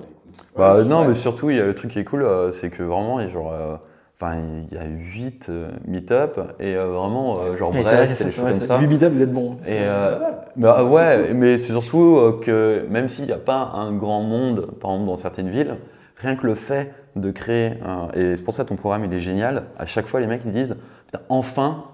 Bah, 0.56 0.76
Ouais, 0.76 0.84
non, 0.84 1.00
ouais. 1.02 1.08
mais 1.08 1.14
surtout, 1.14 1.50
il 1.50 1.56
y 1.56 1.60
a 1.60 1.64
le 1.64 1.74
truc 1.74 1.92
qui 1.92 1.98
est 2.00 2.04
cool, 2.04 2.22
euh, 2.24 2.50
c'est 2.50 2.70
que 2.70 2.82
vraiment, 2.82 3.20
il 3.20 3.26
y 3.26 3.28
a 3.28 3.32
genre. 3.32 3.52
euh, 3.52 3.76
Enfin, 4.24 4.36
il 4.70 4.76
y 4.76 4.80
a 4.80 4.84
8 4.86 5.50
meet-up 5.86 6.40
et 6.58 6.74
euh, 6.76 6.86
vraiment, 6.86 7.40
euh, 7.40 7.56
genre 7.58 7.72
vrai, 7.72 7.82
Brest 7.82 8.16
c'est 8.16 8.22
et 8.22 8.24
des 8.26 8.30
ça, 8.30 8.36
choses 8.42 8.44
comme 8.52 8.60
ça. 8.60 8.66
ça. 8.66 8.80
Huit 8.80 8.86
meet-up, 8.88 9.12
vous 9.12 9.22
êtes 9.22 9.32
bon. 9.32 9.56
Et 9.66 9.72
euh, 9.72 10.18
bah 10.56 10.82
ouais, 10.84 11.34
mais 11.34 11.58
c'est 11.58 11.72
surtout 11.72 12.16
euh, 12.16 12.40
que 12.42 12.86
même 12.88 13.08
s'il 13.10 13.26
n'y 13.26 13.32
a 13.32 13.36
pas 13.38 13.72
un 13.74 13.92
grand 13.92 14.22
monde, 14.22 14.68
par 14.80 14.92
exemple 14.92 15.08
dans 15.10 15.16
certaines 15.16 15.50
villes, 15.50 15.76
rien 16.22 16.36
que 16.36 16.46
le 16.46 16.54
fait 16.54 16.92
de 17.16 17.30
créer, 17.30 17.72
un- 17.84 18.08
et 18.14 18.36
c'est 18.36 18.42
pour 18.42 18.54
ça 18.54 18.64
que 18.64 18.70
ton 18.70 18.76
programme 18.76 19.04
il 19.04 19.12
est 19.12 19.20
génial, 19.20 19.64
à 19.78 19.84
chaque 19.84 20.06
fois 20.06 20.20
les 20.20 20.26
mecs 20.26 20.42
ils 20.46 20.52
disent, 20.52 20.76
Putain, 21.06 21.20
enfin 21.28 21.84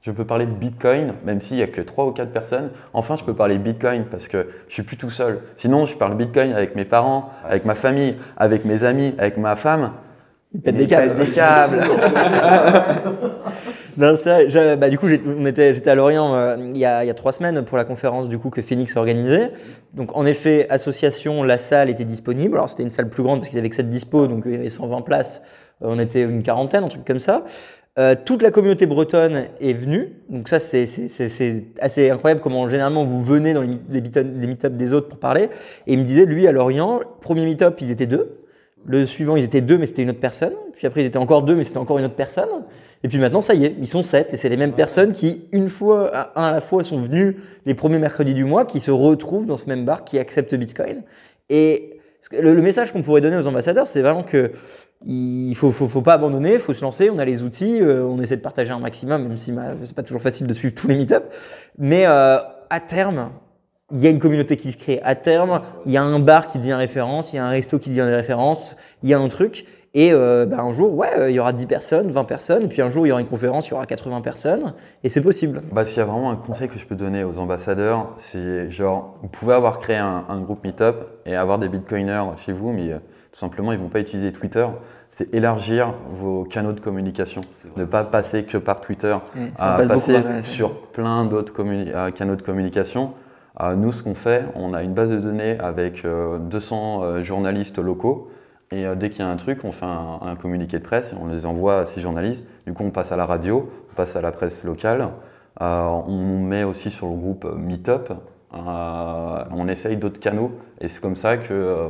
je 0.00 0.12
peux 0.12 0.24
parler 0.24 0.46
de 0.46 0.52
Bitcoin, 0.52 1.14
même 1.24 1.40
s'il 1.40 1.56
n'y 1.58 1.62
a 1.64 1.66
que 1.66 1.80
3 1.82 2.06
ou 2.06 2.12
4 2.12 2.30
personnes, 2.30 2.70
enfin 2.94 3.16
je 3.16 3.24
peux 3.24 3.34
parler 3.34 3.58
Bitcoin 3.58 4.04
parce 4.10 4.28
que 4.28 4.48
je 4.68 4.72
suis 4.72 4.82
plus 4.84 4.96
tout 4.96 5.10
seul. 5.10 5.40
Sinon 5.56 5.84
je 5.84 5.96
parle 5.96 6.16
Bitcoin 6.16 6.52
avec 6.54 6.74
mes 6.76 6.84
parents, 6.84 7.30
avec 7.46 7.64
ma 7.66 7.74
famille, 7.74 8.14
avec 8.38 8.64
mes 8.64 8.84
amis, 8.84 9.14
avec 9.18 9.36
ma 9.36 9.56
femme. 9.56 9.90
Ils 10.56 10.60
pètent 10.62 10.74
Ils 10.74 10.78
des 10.78 10.86
câbles. 10.86 11.24
des 11.24 11.30
câbles. 11.30 11.80
Non, 13.98 14.12
vrai. 14.12 14.50
Je- 14.50 14.74
bah, 14.76 14.90
du 14.90 14.98
coup, 14.98 15.08
j'étais 15.08 15.88
à 15.88 15.94
Lorient 15.94 16.34
euh, 16.34 16.56
il, 16.60 16.76
y 16.76 16.84
a, 16.84 17.02
il 17.02 17.06
y 17.06 17.10
a 17.10 17.14
trois 17.14 17.32
semaines 17.32 17.62
pour 17.64 17.78
la 17.78 17.84
conférence 17.84 18.28
du 18.28 18.36
coup 18.38 18.50
que 18.50 18.60
Phoenix 18.60 18.94
a 18.94 19.00
organisée. 19.00 19.48
Donc, 19.94 20.14
en 20.16 20.26
effet, 20.26 20.66
association, 20.68 21.42
la 21.42 21.56
salle 21.56 21.88
était 21.88 22.04
disponible. 22.04 22.56
Alors, 22.58 22.68
c'était 22.68 22.82
une 22.82 22.90
salle 22.90 23.08
plus 23.08 23.22
grande 23.22 23.38
parce 23.40 23.48
qu'ils 23.48 23.58
avaient 23.58 23.70
que 23.70 23.76
cette 23.76 23.88
dispo, 23.88 24.26
donc 24.26 24.42
il 24.44 24.52
y 24.52 24.54
avait 24.54 24.68
120 24.68 25.00
places. 25.00 25.40
Euh, 25.82 25.86
on 25.88 25.98
était 25.98 26.20
une 26.20 26.42
quarantaine, 26.42 26.84
un 26.84 26.88
truc 26.88 27.06
comme 27.06 27.20
ça. 27.20 27.44
Euh, 27.98 28.14
toute 28.22 28.42
la 28.42 28.50
communauté 28.50 28.84
bretonne 28.84 29.44
est 29.62 29.72
venue. 29.72 30.12
Donc, 30.28 30.48
ça, 30.48 30.60
c'est 30.60 30.84
c'est- 30.84 31.08
c'est- 31.08 31.28
c'est 31.30 31.64
assez 31.80 32.10
incroyable 32.10 32.42
comment 32.42 32.68
généralement 32.68 33.02
vous 33.06 33.22
venez 33.22 33.54
dans 33.54 33.62
les, 33.62 33.78
les 33.90 34.02
meet- 34.02 34.18
les 34.38 34.46
meet-up 34.46 34.74
des 34.74 34.92
autres 34.92 35.08
pour 35.08 35.18
parler. 35.18 35.44
Et 35.86 35.94
il 35.94 35.98
me 36.00 36.04
disait, 36.04 36.26
lui, 36.26 36.46
à 36.46 36.52
Lorient, 36.52 37.00
premier 37.22 37.46
meet-up, 37.46 37.78
ils 37.80 37.90
étaient 37.90 38.04
deux. 38.04 38.40
Le 38.88 39.04
suivant, 39.06 39.36
ils 39.36 39.44
étaient 39.44 39.60
deux, 39.62 39.78
mais 39.78 39.86
c'était 39.86 40.02
une 40.02 40.10
autre 40.10 40.20
personne. 40.20 40.52
Puis 40.74 40.86
après, 40.86 41.02
ils 41.02 41.06
étaient 41.06 41.16
encore 41.18 41.42
deux, 41.42 41.54
mais 41.56 41.64
c'était 41.64 41.78
encore 41.78 41.98
une 41.98 42.04
autre 42.04 42.14
personne. 42.14 42.48
Et 43.02 43.08
puis 43.08 43.18
maintenant, 43.18 43.40
ça 43.40 43.54
y 43.54 43.64
est, 43.64 43.74
ils 43.78 43.86
sont 43.86 44.02
sept. 44.02 44.32
Et 44.32 44.36
c'est 44.36 44.48
les 44.48 44.56
mêmes 44.56 44.72
personnes 44.72 45.12
qui, 45.12 45.42
une 45.52 45.68
fois, 45.68 46.10
à- 46.14 46.40
un 46.40 46.44
à 46.48 46.52
la 46.52 46.60
fois, 46.60 46.84
sont 46.84 46.98
venus 46.98 47.34
les 47.66 47.74
premiers 47.74 47.98
mercredis 47.98 48.34
du 48.34 48.44
mois, 48.44 48.64
qui 48.64 48.78
se 48.80 48.90
retrouvent 48.90 49.46
dans 49.46 49.56
ce 49.56 49.66
même 49.66 49.84
bar, 49.84 50.04
qui 50.04 50.18
acceptent 50.18 50.54
Bitcoin. 50.54 51.02
Et 51.50 51.98
le, 52.32 52.54
le 52.54 52.62
message 52.62 52.92
qu'on 52.92 53.02
pourrait 53.02 53.20
donner 53.20 53.36
aux 53.36 53.46
ambassadeurs, 53.46 53.86
c'est 53.86 54.02
vraiment 54.02 54.22
que 54.22 54.52
il 55.04 55.54
faut, 55.54 55.72
faut, 55.72 55.88
faut 55.88 56.00
pas 56.00 56.14
abandonner, 56.14 56.54
il 56.54 56.58
faut 56.58 56.72
se 56.72 56.82
lancer, 56.82 57.10
on 57.10 57.18
a 57.18 57.24
les 57.24 57.42
outils, 57.42 57.82
euh, 57.82 58.02
on 58.04 58.18
essaie 58.20 58.36
de 58.36 58.40
partager 58.42 58.70
un 58.72 58.78
maximum, 58.78 59.28
même 59.28 59.36
si 59.36 59.52
c'est 59.84 59.94
pas 59.94 60.02
toujours 60.02 60.22
facile 60.22 60.46
de 60.46 60.54
suivre 60.54 60.74
tous 60.74 60.88
les 60.88 60.96
meet-ups. 60.96 61.26
Mais 61.78 62.04
euh, 62.06 62.38
à 62.70 62.80
terme, 62.80 63.30
il 63.92 64.02
y 64.02 64.06
a 64.06 64.10
une 64.10 64.18
communauté 64.18 64.56
qui 64.56 64.72
se 64.72 64.76
crée. 64.76 65.00
À 65.02 65.14
terme, 65.14 65.60
il 65.86 65.92
y 65.92 65.96
a 65.96 66.02
un 66.02 66.18
bar 66.18 66.46
qui 66.46 66.58
devient 66.58 66.74
référence, 66.74 67.32
il 67.32 67.36
y 67.36 67.38
a 67.38 67.46
un 67.46 67.50
resto 67.50 67.78
qui 67.78 67.90
devient 67.90 68.02
référence, 68.02 68.76
il 69.02 69.10
y 69.10 69.14
a 69.14 69.18
un 69.18 69.28
truc. 69.28 69.64
Et 69.94 70.12
euh, 70.12 70.44
bah, 70.44 70.60
un 70.60 70.72
jour, 70.72 70.94
ouais, 70.94 71.08
euh, 71.16 71.30
il 71.30 71.36
y 71.36 71.38
aura 71.38 71.54
10 71.54 71.64
personnes, 71.66 72.10
20 72.10 72.24
personnes, 72.24 72.64
et 72.64 72.68
puis 72.68 72.82
un 72.82 72.90
jour, 72.90 73.06
il 73.06 73.10
y 73.10 73.12
aura 73.12 73.20
une 73.20 73.28
conférence, 73.28 73.68
il 73.68 73.70
y 73.70 73.74
aura 73.74 73.86
80 73.86 74.20
personnes, 74.20 74.74
et 75.02 75.08
c'est 75.08 75.22
possible. 75.22 75.62
Bah, 75.72 75.86
s'il 75.86 75.98
y 75.98 76.00
a 76.00 76.04
vraiment 76.04 76.30
un 76.30 76.36
conseil 76.36 76.68
que 76.68 76.78
je 76.78 76.84
peux 76.84 76.96
donner 76.96 77.24
aux 77.24 77.38
ambassadeurs, 77.38 78.10
c'est 78.18 78.70
genre, 78.70 79.16
vous 79.22 79.28
pouvez 79.28 79.54
avoir 79.54 79.78
créé 79.78 79.96
un, 79.96 80.26
un 80.28 80.40
groupe 80.40 80.64
Meetup 80.64 80.96
et 81.24 81.34
avoir 81.34 81.58
des 81.58 81.68
bitcoiners 81.68 82.24
chez 82.44 82.52
vous, 82.52 82.72
mais 82.72 82.92
euh, 82.92 82.98
tout 83.32 83.40
simplement, 83.40 83.72
ils 83.72 83.78
vont 83.78 83.88
pas 83.88 84.00
utiliser 84.00 84.32
Twitter. 84.32 84.66
C'est 85.10 85.32
élargir 85.32 85.94
vos 86.10 86.44
canaux 86.44 86.72
de 86.72 86.80
communication. 86.80 87.40
Ne 87.76 87.86
pas 87.86 88.04
passer 88.04 88.44
que 88.44 88.58
par 88.58 88.82
Twitter, 88.82 89.16
à 89.56 89.76
passe 89.76 89.88
passer 89.88 90.22
sur 90.42 90.74
plein 90.90 91.24
d'autres 91.24 91.54
euh, 91.58 92.10
canaux 92.10 92.36
de 92.36 92.42
communication. 92.42 93.12
Euh, 93.60 93.74
nous, 93.74 93.92
ce 93.92 94.02
qu'on 94.02 94.14
fait, 94.14 94.44
on 94.54 94.74
a 94.74 94.82
une 94.82 94.92
base 94.94 95.10
de 95.10 95.18
données 95.18 95.58
avec 95.58 96.04
euh, 96.04 96.38
200 96.38 97.02
euh, 97.02 97.22
journalistes 97.22 97.78
locaux. 97.78 98.30
Et 98.70 98.84
euh, 98.86 98.94
dès 98.96 99.10
qu'il 99.10 99.20
y 99.20 99.22
a 99.22 99.28
un 99.28 99.36
truc, 99.36 99.64
on 99.64 99.72
fait 99.72 99.86
un, 99.86 100.18
un 100.22 100.36
communiqué 100.36 100.78
de 100.78 100.84
presse 100.84 101.12
et 101.12 101.16
on 101.16 101.26
les 101.26 101.46
envoie 101.46 101.80
à 101.80 101.86
ces 101.86 102.00
journalistes. 102.00 102.46
Du 102.66 102.72
coup, 102.74 102.84
on 102.84 102.90
passe 102.90 103.12
à 103.12 103.16
la 103.16 103.26
radio, 103.26 103.70
on 103.92 103.94
passe 103.94 104.16
à 104.16 104.20
la 104.20 104.32
presse 104.32 104.64
locale. 104.64 105.08
Euh, 105.62 105.82
on 106.06 106.38
met 106.40 106.64
aussi 106.64 106.90
sur 106.90 107.06
le 107.08 107.16
groupe 107.16 107.44
euh, 107.46 107.54
Meetup. 107.56 108.12
Euh, 108.54 109.44
on 109.50 109.68
essaye 109.68 109.96
d'autres 109.96 110.20
canaux 110.20 110.52
et 110.80 110.88
c'est 110.88 111.00
comme 111.00 111.16
ça 111.16 111.36
que 111.36 111.52
euh, 111.52 111.88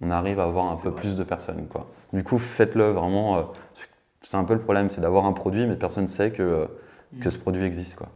on 0.00 0.10
arrive 0.10 0.38
à 0.40 0.44
avoir 0.44 0.66
un 0.70 0.76
peu 0.76 0.92
plus 0.92 1.16
de 1.16 1.24
personnes. 1.24 1.66
Quoi. 1.68 1.86
Du 2.12 2.24
coup, 2.24 2.38
faites-le 2.38 2.90
vraiment. 2.90 3.38
euh, 3.38 3.42
c'est 4.22 4.36
un 4.36 4.44
peu 4.44 4.54
le 4.54 4.60
problème, 4.60 4.90
c'est 4.90 5.00
d'avoir 5.00 5.26
un 5.26 5.32
produit, 5.32 5.66
mais 5.66 5.76
personne 5.76 6.04
ne 6.04 6.08
sait 6.08 6.30
que, 6.32 6.42
euh, 6.42 6.66
que 7.20 7.30
ce 7.30 7.38
produit 7.38 7.64
existe. 7.64 7.96
Quoi. 7.96 8.08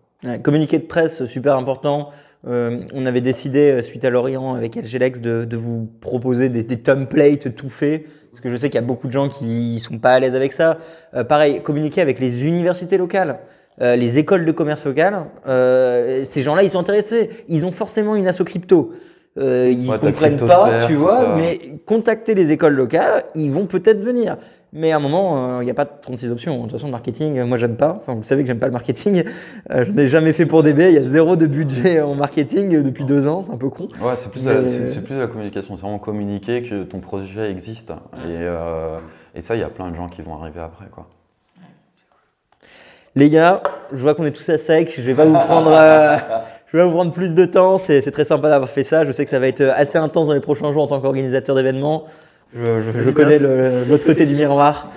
Communiqué 0.43 0.79
de 0.79 0.85
presse, 0.85 1.25
super 1.27 1.55
important. 1.57 2.11
Euh, 2.47 2.81
on 2.93 3.07
avait 3.07 3.21
décidé, 3.21 3.71
euh, 3.71 3.83
suite 3.83 4.05
à 4.05 4.11
Lorient 4.11 4.55
avec 4.55 4.77
LGLX, 4.77 5.21
de, 5.21 5.45
de 5.45 5.57
vous 5.57 5.89
proposer 6.01 6.49
des, 6.49 6.63
des 6.65 6.77
templates 6.77 7.55
tout 7.55 7.69
faits. 7.69 8.05
Parce 8.31 8.41
que 8.41 8.49
je 8.49 8.57
sais 8.57 8.69
qu'il 8.69 8.81
y 8.81 8.85
a 8.85 8.87
beaucoup 8.87 9.07
de 9.07 9.13
gens 9.13 9.29
qui 9.29 9.75
ne 9.75 9.79
sont 9.79 9.99
pas 9.99 10.13
à 10.13 10.19
l'aise 10.21 10.35
avec 10.35 10.53
ça. 10.53 10.79
Euh, 11.15 11.25
pareil, 11.25 11.63
communiquer 11.63 12.01
avec 12.01 12.21
les 12.21 12.45
universités 12.45 12.97
locales, 12.97 13.39
euh, 13.81 13.97
les 13.97 14.19
écoles 14.19 14.45
de 14.45 14.53
commerce 14.53 14.85
locales. 14.87 15.27
Ces 16.25 16.43
gens-là, 16.43 16.63
ils 16.63 16.71
sont 16.71 16.81
intéressés. 16.81 17.31
Ils 17.49 17.65
ont 17.65 17.73
forcément 17.73 18.17
une 18.17 18.27
asso 18.27 18.43
crypto. 18.45 18.91
Ils 19.37 19.89
Ouais, 19.89 19.99
comprennent 20.01 20.37
pas, 20.37 20.87
tu 20.89 20.95
vois, 20.95 21.37
mais 21.37 21.59
contacter 21.87 22.35
les 22.35 22.51
écoles 22.51 22.75
locales, 22.75 23.23
ils 23.37 23.53
vont 23.53 23.67
peut-être 23.67 24.01
venir. 24.01 24.37
Mais 24.75 24.93
à 24.93 24.97
un 24.97 25.01
moment, 25.01 25.61
il 25.63 25.65
n'y 25.65 25.71
a 25.71 25.75
pas 25.75 25.87
36 25.87 26.31
options. 26.31 26.57
De 26.59 26.63
toute 26.63 26.73
façon, 26.73 26.87
le 26.87 26.93
marketing, 26.93 27.39
euh, 27.39 27.47
moi, 27.47 27.57
j'aime 27.57 27.77
pas. 27.77 27.95
Enfin, 27.97 28.15
vous 28.15 28.23
savez 28.23 28.43
que 28.43 28.49
j'aime 28.49 28.59
pas 28.59 28.67
le 28.67 28.73
marketing. 28.73 29.25
Euh, 29.71 29.85
je 29.85 29.93
n'ai 29.93 30.09
jamais 30.09 30.35
fait 30.35 30.45
pour 30.45 30.63
DB. 30.63 30.89
Il 30.89 30.95
y 30.95 30.99
a 30.99 31.03
zéro 31.03 31.37
de 31.37 31.47
budget 31.47 32.03
en 32.03 32.15
marketing 32.15 32.75
euh, 32.77 32.83
depuis 32.83 33.07
deux 33.07 33.27
ans. 33.27 33.41
C'est 33.41 33.51
un 33.53 33.57
peu 33.57 33.71
con. 33.71 33.89
Ouais, 34.03 34.13
c'est 34.17 34.31
plus, 34.31 34.43
Mais- 34.45 35.01
plus 35.03 35.15
de 35.15 35.21
la 35.21 35.27
communication, 35.27 35.77
c'est 35.77 35.83
vraiment 35.83 35.99
communiquer 35.99 36.63
que 36.63 36.83
ton 36.85 37.01
projet 37.01 37.51
existe. 37.51 37.91
Et, 37.91 37.95
euh, 38.27 38.99
et 39.35 39.41
ça, 39.41 39.55
il 39.57 39.61
y 39.61 39.65
a 39.65 39.71
plein 39.71 39.91
de 39.91 39.97
gens 39.97 40.09
qui 40.09 40.21
vont 40.21 40.35
arriver 40.39 40.61
après. 40.61 40.85
Quoi. 40.93 41.07
Les 43.15 43.31
gars, 43.31 43.63
je 43.93 43.99
vois 44.03 44.15
qu'on 44.15 44.25
est 44.25 44.33
tous 44.33 44.49
à 44.51 44.59
sec. 44.59 44.93
Je 44.97 45.03
vais 45.03 45.15
pas 45.15 45.25
vous 45.25 45.33
prendre, 45.33 45.73
euh, 45.73 46.17
je 46.67 46.77
vais 46.77 46.83
pas 46.83 46.87
vous 46.87 46.95
prendre 46.95 47.13
plus 47.13 47.35
de 47.35 47.45
temps. 47.47 47.79
C'est 47.79 48.03
c'est 48.03 48.11
très 48.11 48.27
sympa 48.27 48.49
d'avoir 48.51 48.69
fait 48.69 48.85
ça. 48.85 49.05
Je 49.05 49.13
sais 49.13 49.25
que 49.25 49.31
ça 49.31 49.39
va 49.41 49.49
être 49.49 49.63
assez 49.63 49.97
intense 49.99 50.27
dans 50.29 50.35
les 50.35 50.41
prochains 50.41 50.73
jours 50.75 50.83
en 50.83 50.87
tant 50.89 51.01
qu'organisateur 51.01 51.57
d'événements. 51.57 52.05
Je, 52.55 52.81
je- 52.81 53.01
je 53.01 53.11
connais 53.11 53.39
l'autre 53.39 54.07
côté 54.07 54.27
du 54.27 54.35
miroir. 54.35 54.91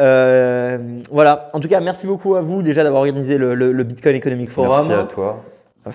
Euh, 0.00 0.78
voilà. 1.10 1.46
En 1.52 1.60
tout 1.60 1.68
cas, 1.68 1.80
merci 1.80 2.06
beaucoup 2.06 2.34
à 2.36 2.40
vous 2.40 2.62
déjà 2.62 2.82
d'avoir 2.82 3.02
organisé 3.02 3.38
le, 3.38 3.54
le- 3.54 3.72
le 3.72 3.84
Bitcoin 3.84 4.14
Economic 4.16 4.50
Forum. 4.50 4.86
Merci 4.88 4.92
à 4.92 5.04
toi. 5.04 5.42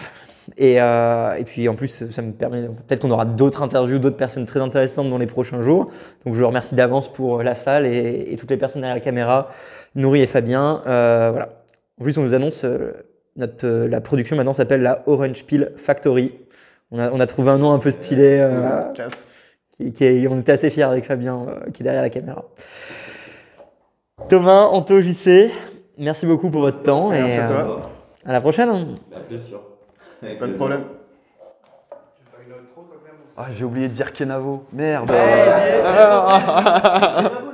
Et, 0.58 0.82
euh, 0.82 1.34
et 1.34 1.44
puis 1.44 1.68
en 1.68 1.76
plus, 1.76 2.10
ça 2.10 2.22
me 2.22 2.32
permet, 2.32 2.62
peut-être 2.62 3.02
qu'on 3.02 3.12
aura 3.12 3.26
d'autres 3.26 3.64
interviews, 3.64 4.00
d'autres 4.00 4.16
personnes 4.16 4.46
très 4.46 4.62
intéressantes 4.62 5.10
dans 5.10 5.18
les 5.18 5.26
prochains 5.28 5.60
jours. 5.60 5.92
Donc 6.26 6.36
je 6.36 6.40
vous 6.40 6.48
remercie 6.48 6.74
d'avance 6.74 7.12
pour 7.12 7.44
la 7.44 7.54
salle 7.54 7.86
et, 7.86 8.28
et 8.32 8.38
toutes 8.38 8.50
les 8.52 8.56
personnes 8.56 8.82
derrière 8.82 8.96
la 8.96 9.02
caméra, 9.02 9.50
Nourri 9.96 10.22
et 10.22 10.26
Fabien. 10.28 10.82
Euh, 10.88 11.32
voilà. 11.34 11.50
En 12.00 12.04
plus, 12.04 12.18
on 12.18 12.22
nous 12.24 12.34
annonce, 12.34 12.64
euh, 12.64 12.94
notre, 13.36 13.68
euh, 13.68 13.88
la 13.90 14.00
production 14.00 14.38
maintenant 14.38 14.54
s'appelle 14.54 14.82
la 14.82 15.04
Orange 15.06 15.44
Peel 15.44 15.74
Factory. 15.76 16.34
On 16.92 17.00
a, 17.00 17.12
on 17.12 17.20
a 17.20 17.26
trouvé 17.26 17.50
un 17.52 17.58
nom 17.58 17.74
un 17.74 17.80
peu 17.80 17.92
stylé. 17.92 18.38
euh, 18.40 18.94
Classe. 18.94 19.28
Qui, 19.78 19.92
qui 19.92 20.04
est- 20.06 20.28
on 20.28 20.40
était 20.40 20.54
assez 20.54 20.70
fiers 20.72 20.84
avec 20.84 21.06
Fabien 21.06 21.46
euh, 21.48 21.70
qui 21.72 21.82
est 21.82 21.86
derrière 21.86 22.02
la 22.02 22.10
caméra. 22.10 22.44
Thomas, 24.28 24.64
Anto, 24.66 25.00
JC, 25.02 25.52
merci 26.00 26.26
beaucoup 26.26 26.50
pour 26.50 26.62
votre 26.62 26.82
temps 26.82 27.10
Merci 27.10 27.32
et 27.32 27.38
à 27.40 27.52
euh, 27.52 27.66
toi. 27.66 27.82
à 28.26 28.34
la 28.34 28.42
prochaine. 28.42 28.70
Bien 29.30 29.40
sûr. 29.40 29.62
Avec 30.24 30.40
Pas 30.40 30.48
de 30.48 30.52
plaisir. 30.54 30.58
problème. 30.58 30.84
Ah, 33.40 33.46
j'ai 33.52 33.66
oublié 33.66 33.88
de 33.88 33.94
dire 33.94 34.14
Kenavo. 34.14 34.66
Merde. 34.74 35.12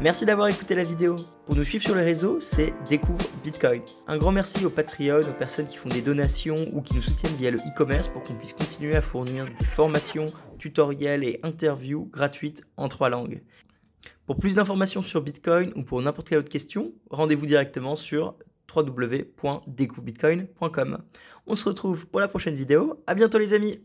Merci 0.00 0.24
d'avoir 0.24 0.46
écouté 0.46 0.76
la 0.76 0.84
vidéo. 0.84 1.16
Pour 1.44 1.56
nous 1.56 1.64
suivre 1.64 1.82
sur 1.82 1.96
les 1.96 2.04
réseaux, 2.04 2.38
c'est 2.38 2.72
Découvre 2.88 3.26
Bitcoin. 3.42 3.82
Un 4.06 4.16
grand 4.16 4.30
merci 4.30 4.64
aux 4.64 4.70
Patreon, 4.70 5.22
aux 5.28 5.36
personnes 5.36 5.66
qui 5.66 5.76
font 5.76 5.88
des 5.88 6.02
donations 6.02 6.54
ou 6.72 6.82
qui 6.82 6.94
nous 6.94 7.02
soutiennent 7.02 7.34
via 7.34 7.50
le 7.50 7.58
e-commerce 7.58 8.06
pour 8.06 8.22
qu'on 8.22 8.34
puisse 8.34 8.52
continuer 8.52 8.94
à 8.94 9.02
fournir 9.02 9.46
des 9.58 9.64
formations, 9.64 10.26
tutoriels 10.56 11.24
et 11.24 11.40
interviews 11.42 12.08
gratuites 12.12 12.62
en 12.76 12.86
trois 12.86 13.08
langues. 13.08 13.42
Pour 14.24 14.36
plus 14.36 14.54
d'informations 14.54 15.02
sur 15.02 15.20
Bitcoin 15.20 15.72
ou 15.74 15.82
pour 15.82 16.00
n'importe 16.00 16.28
quelle 16.28 16.38
autre 16.38 16.48
question, 16.48 16.92
rendez-vous 17.10 17.46
directement 17.46 17.96
sur 17.96 18.36
www.découvrebitcoin.com. 18.72 20.98
On 21.48 21.54
se 21.56 21.68
retrouve 21.68 22.06
pour 22.06 22.20
la 22.20 22.28
prochaine 22.28 22.54
vidéo. 22.54 23.02
À 23.08 23.16
bientôt 23.16 23.38
les 23.38 23.52
amis. 23.52 23.80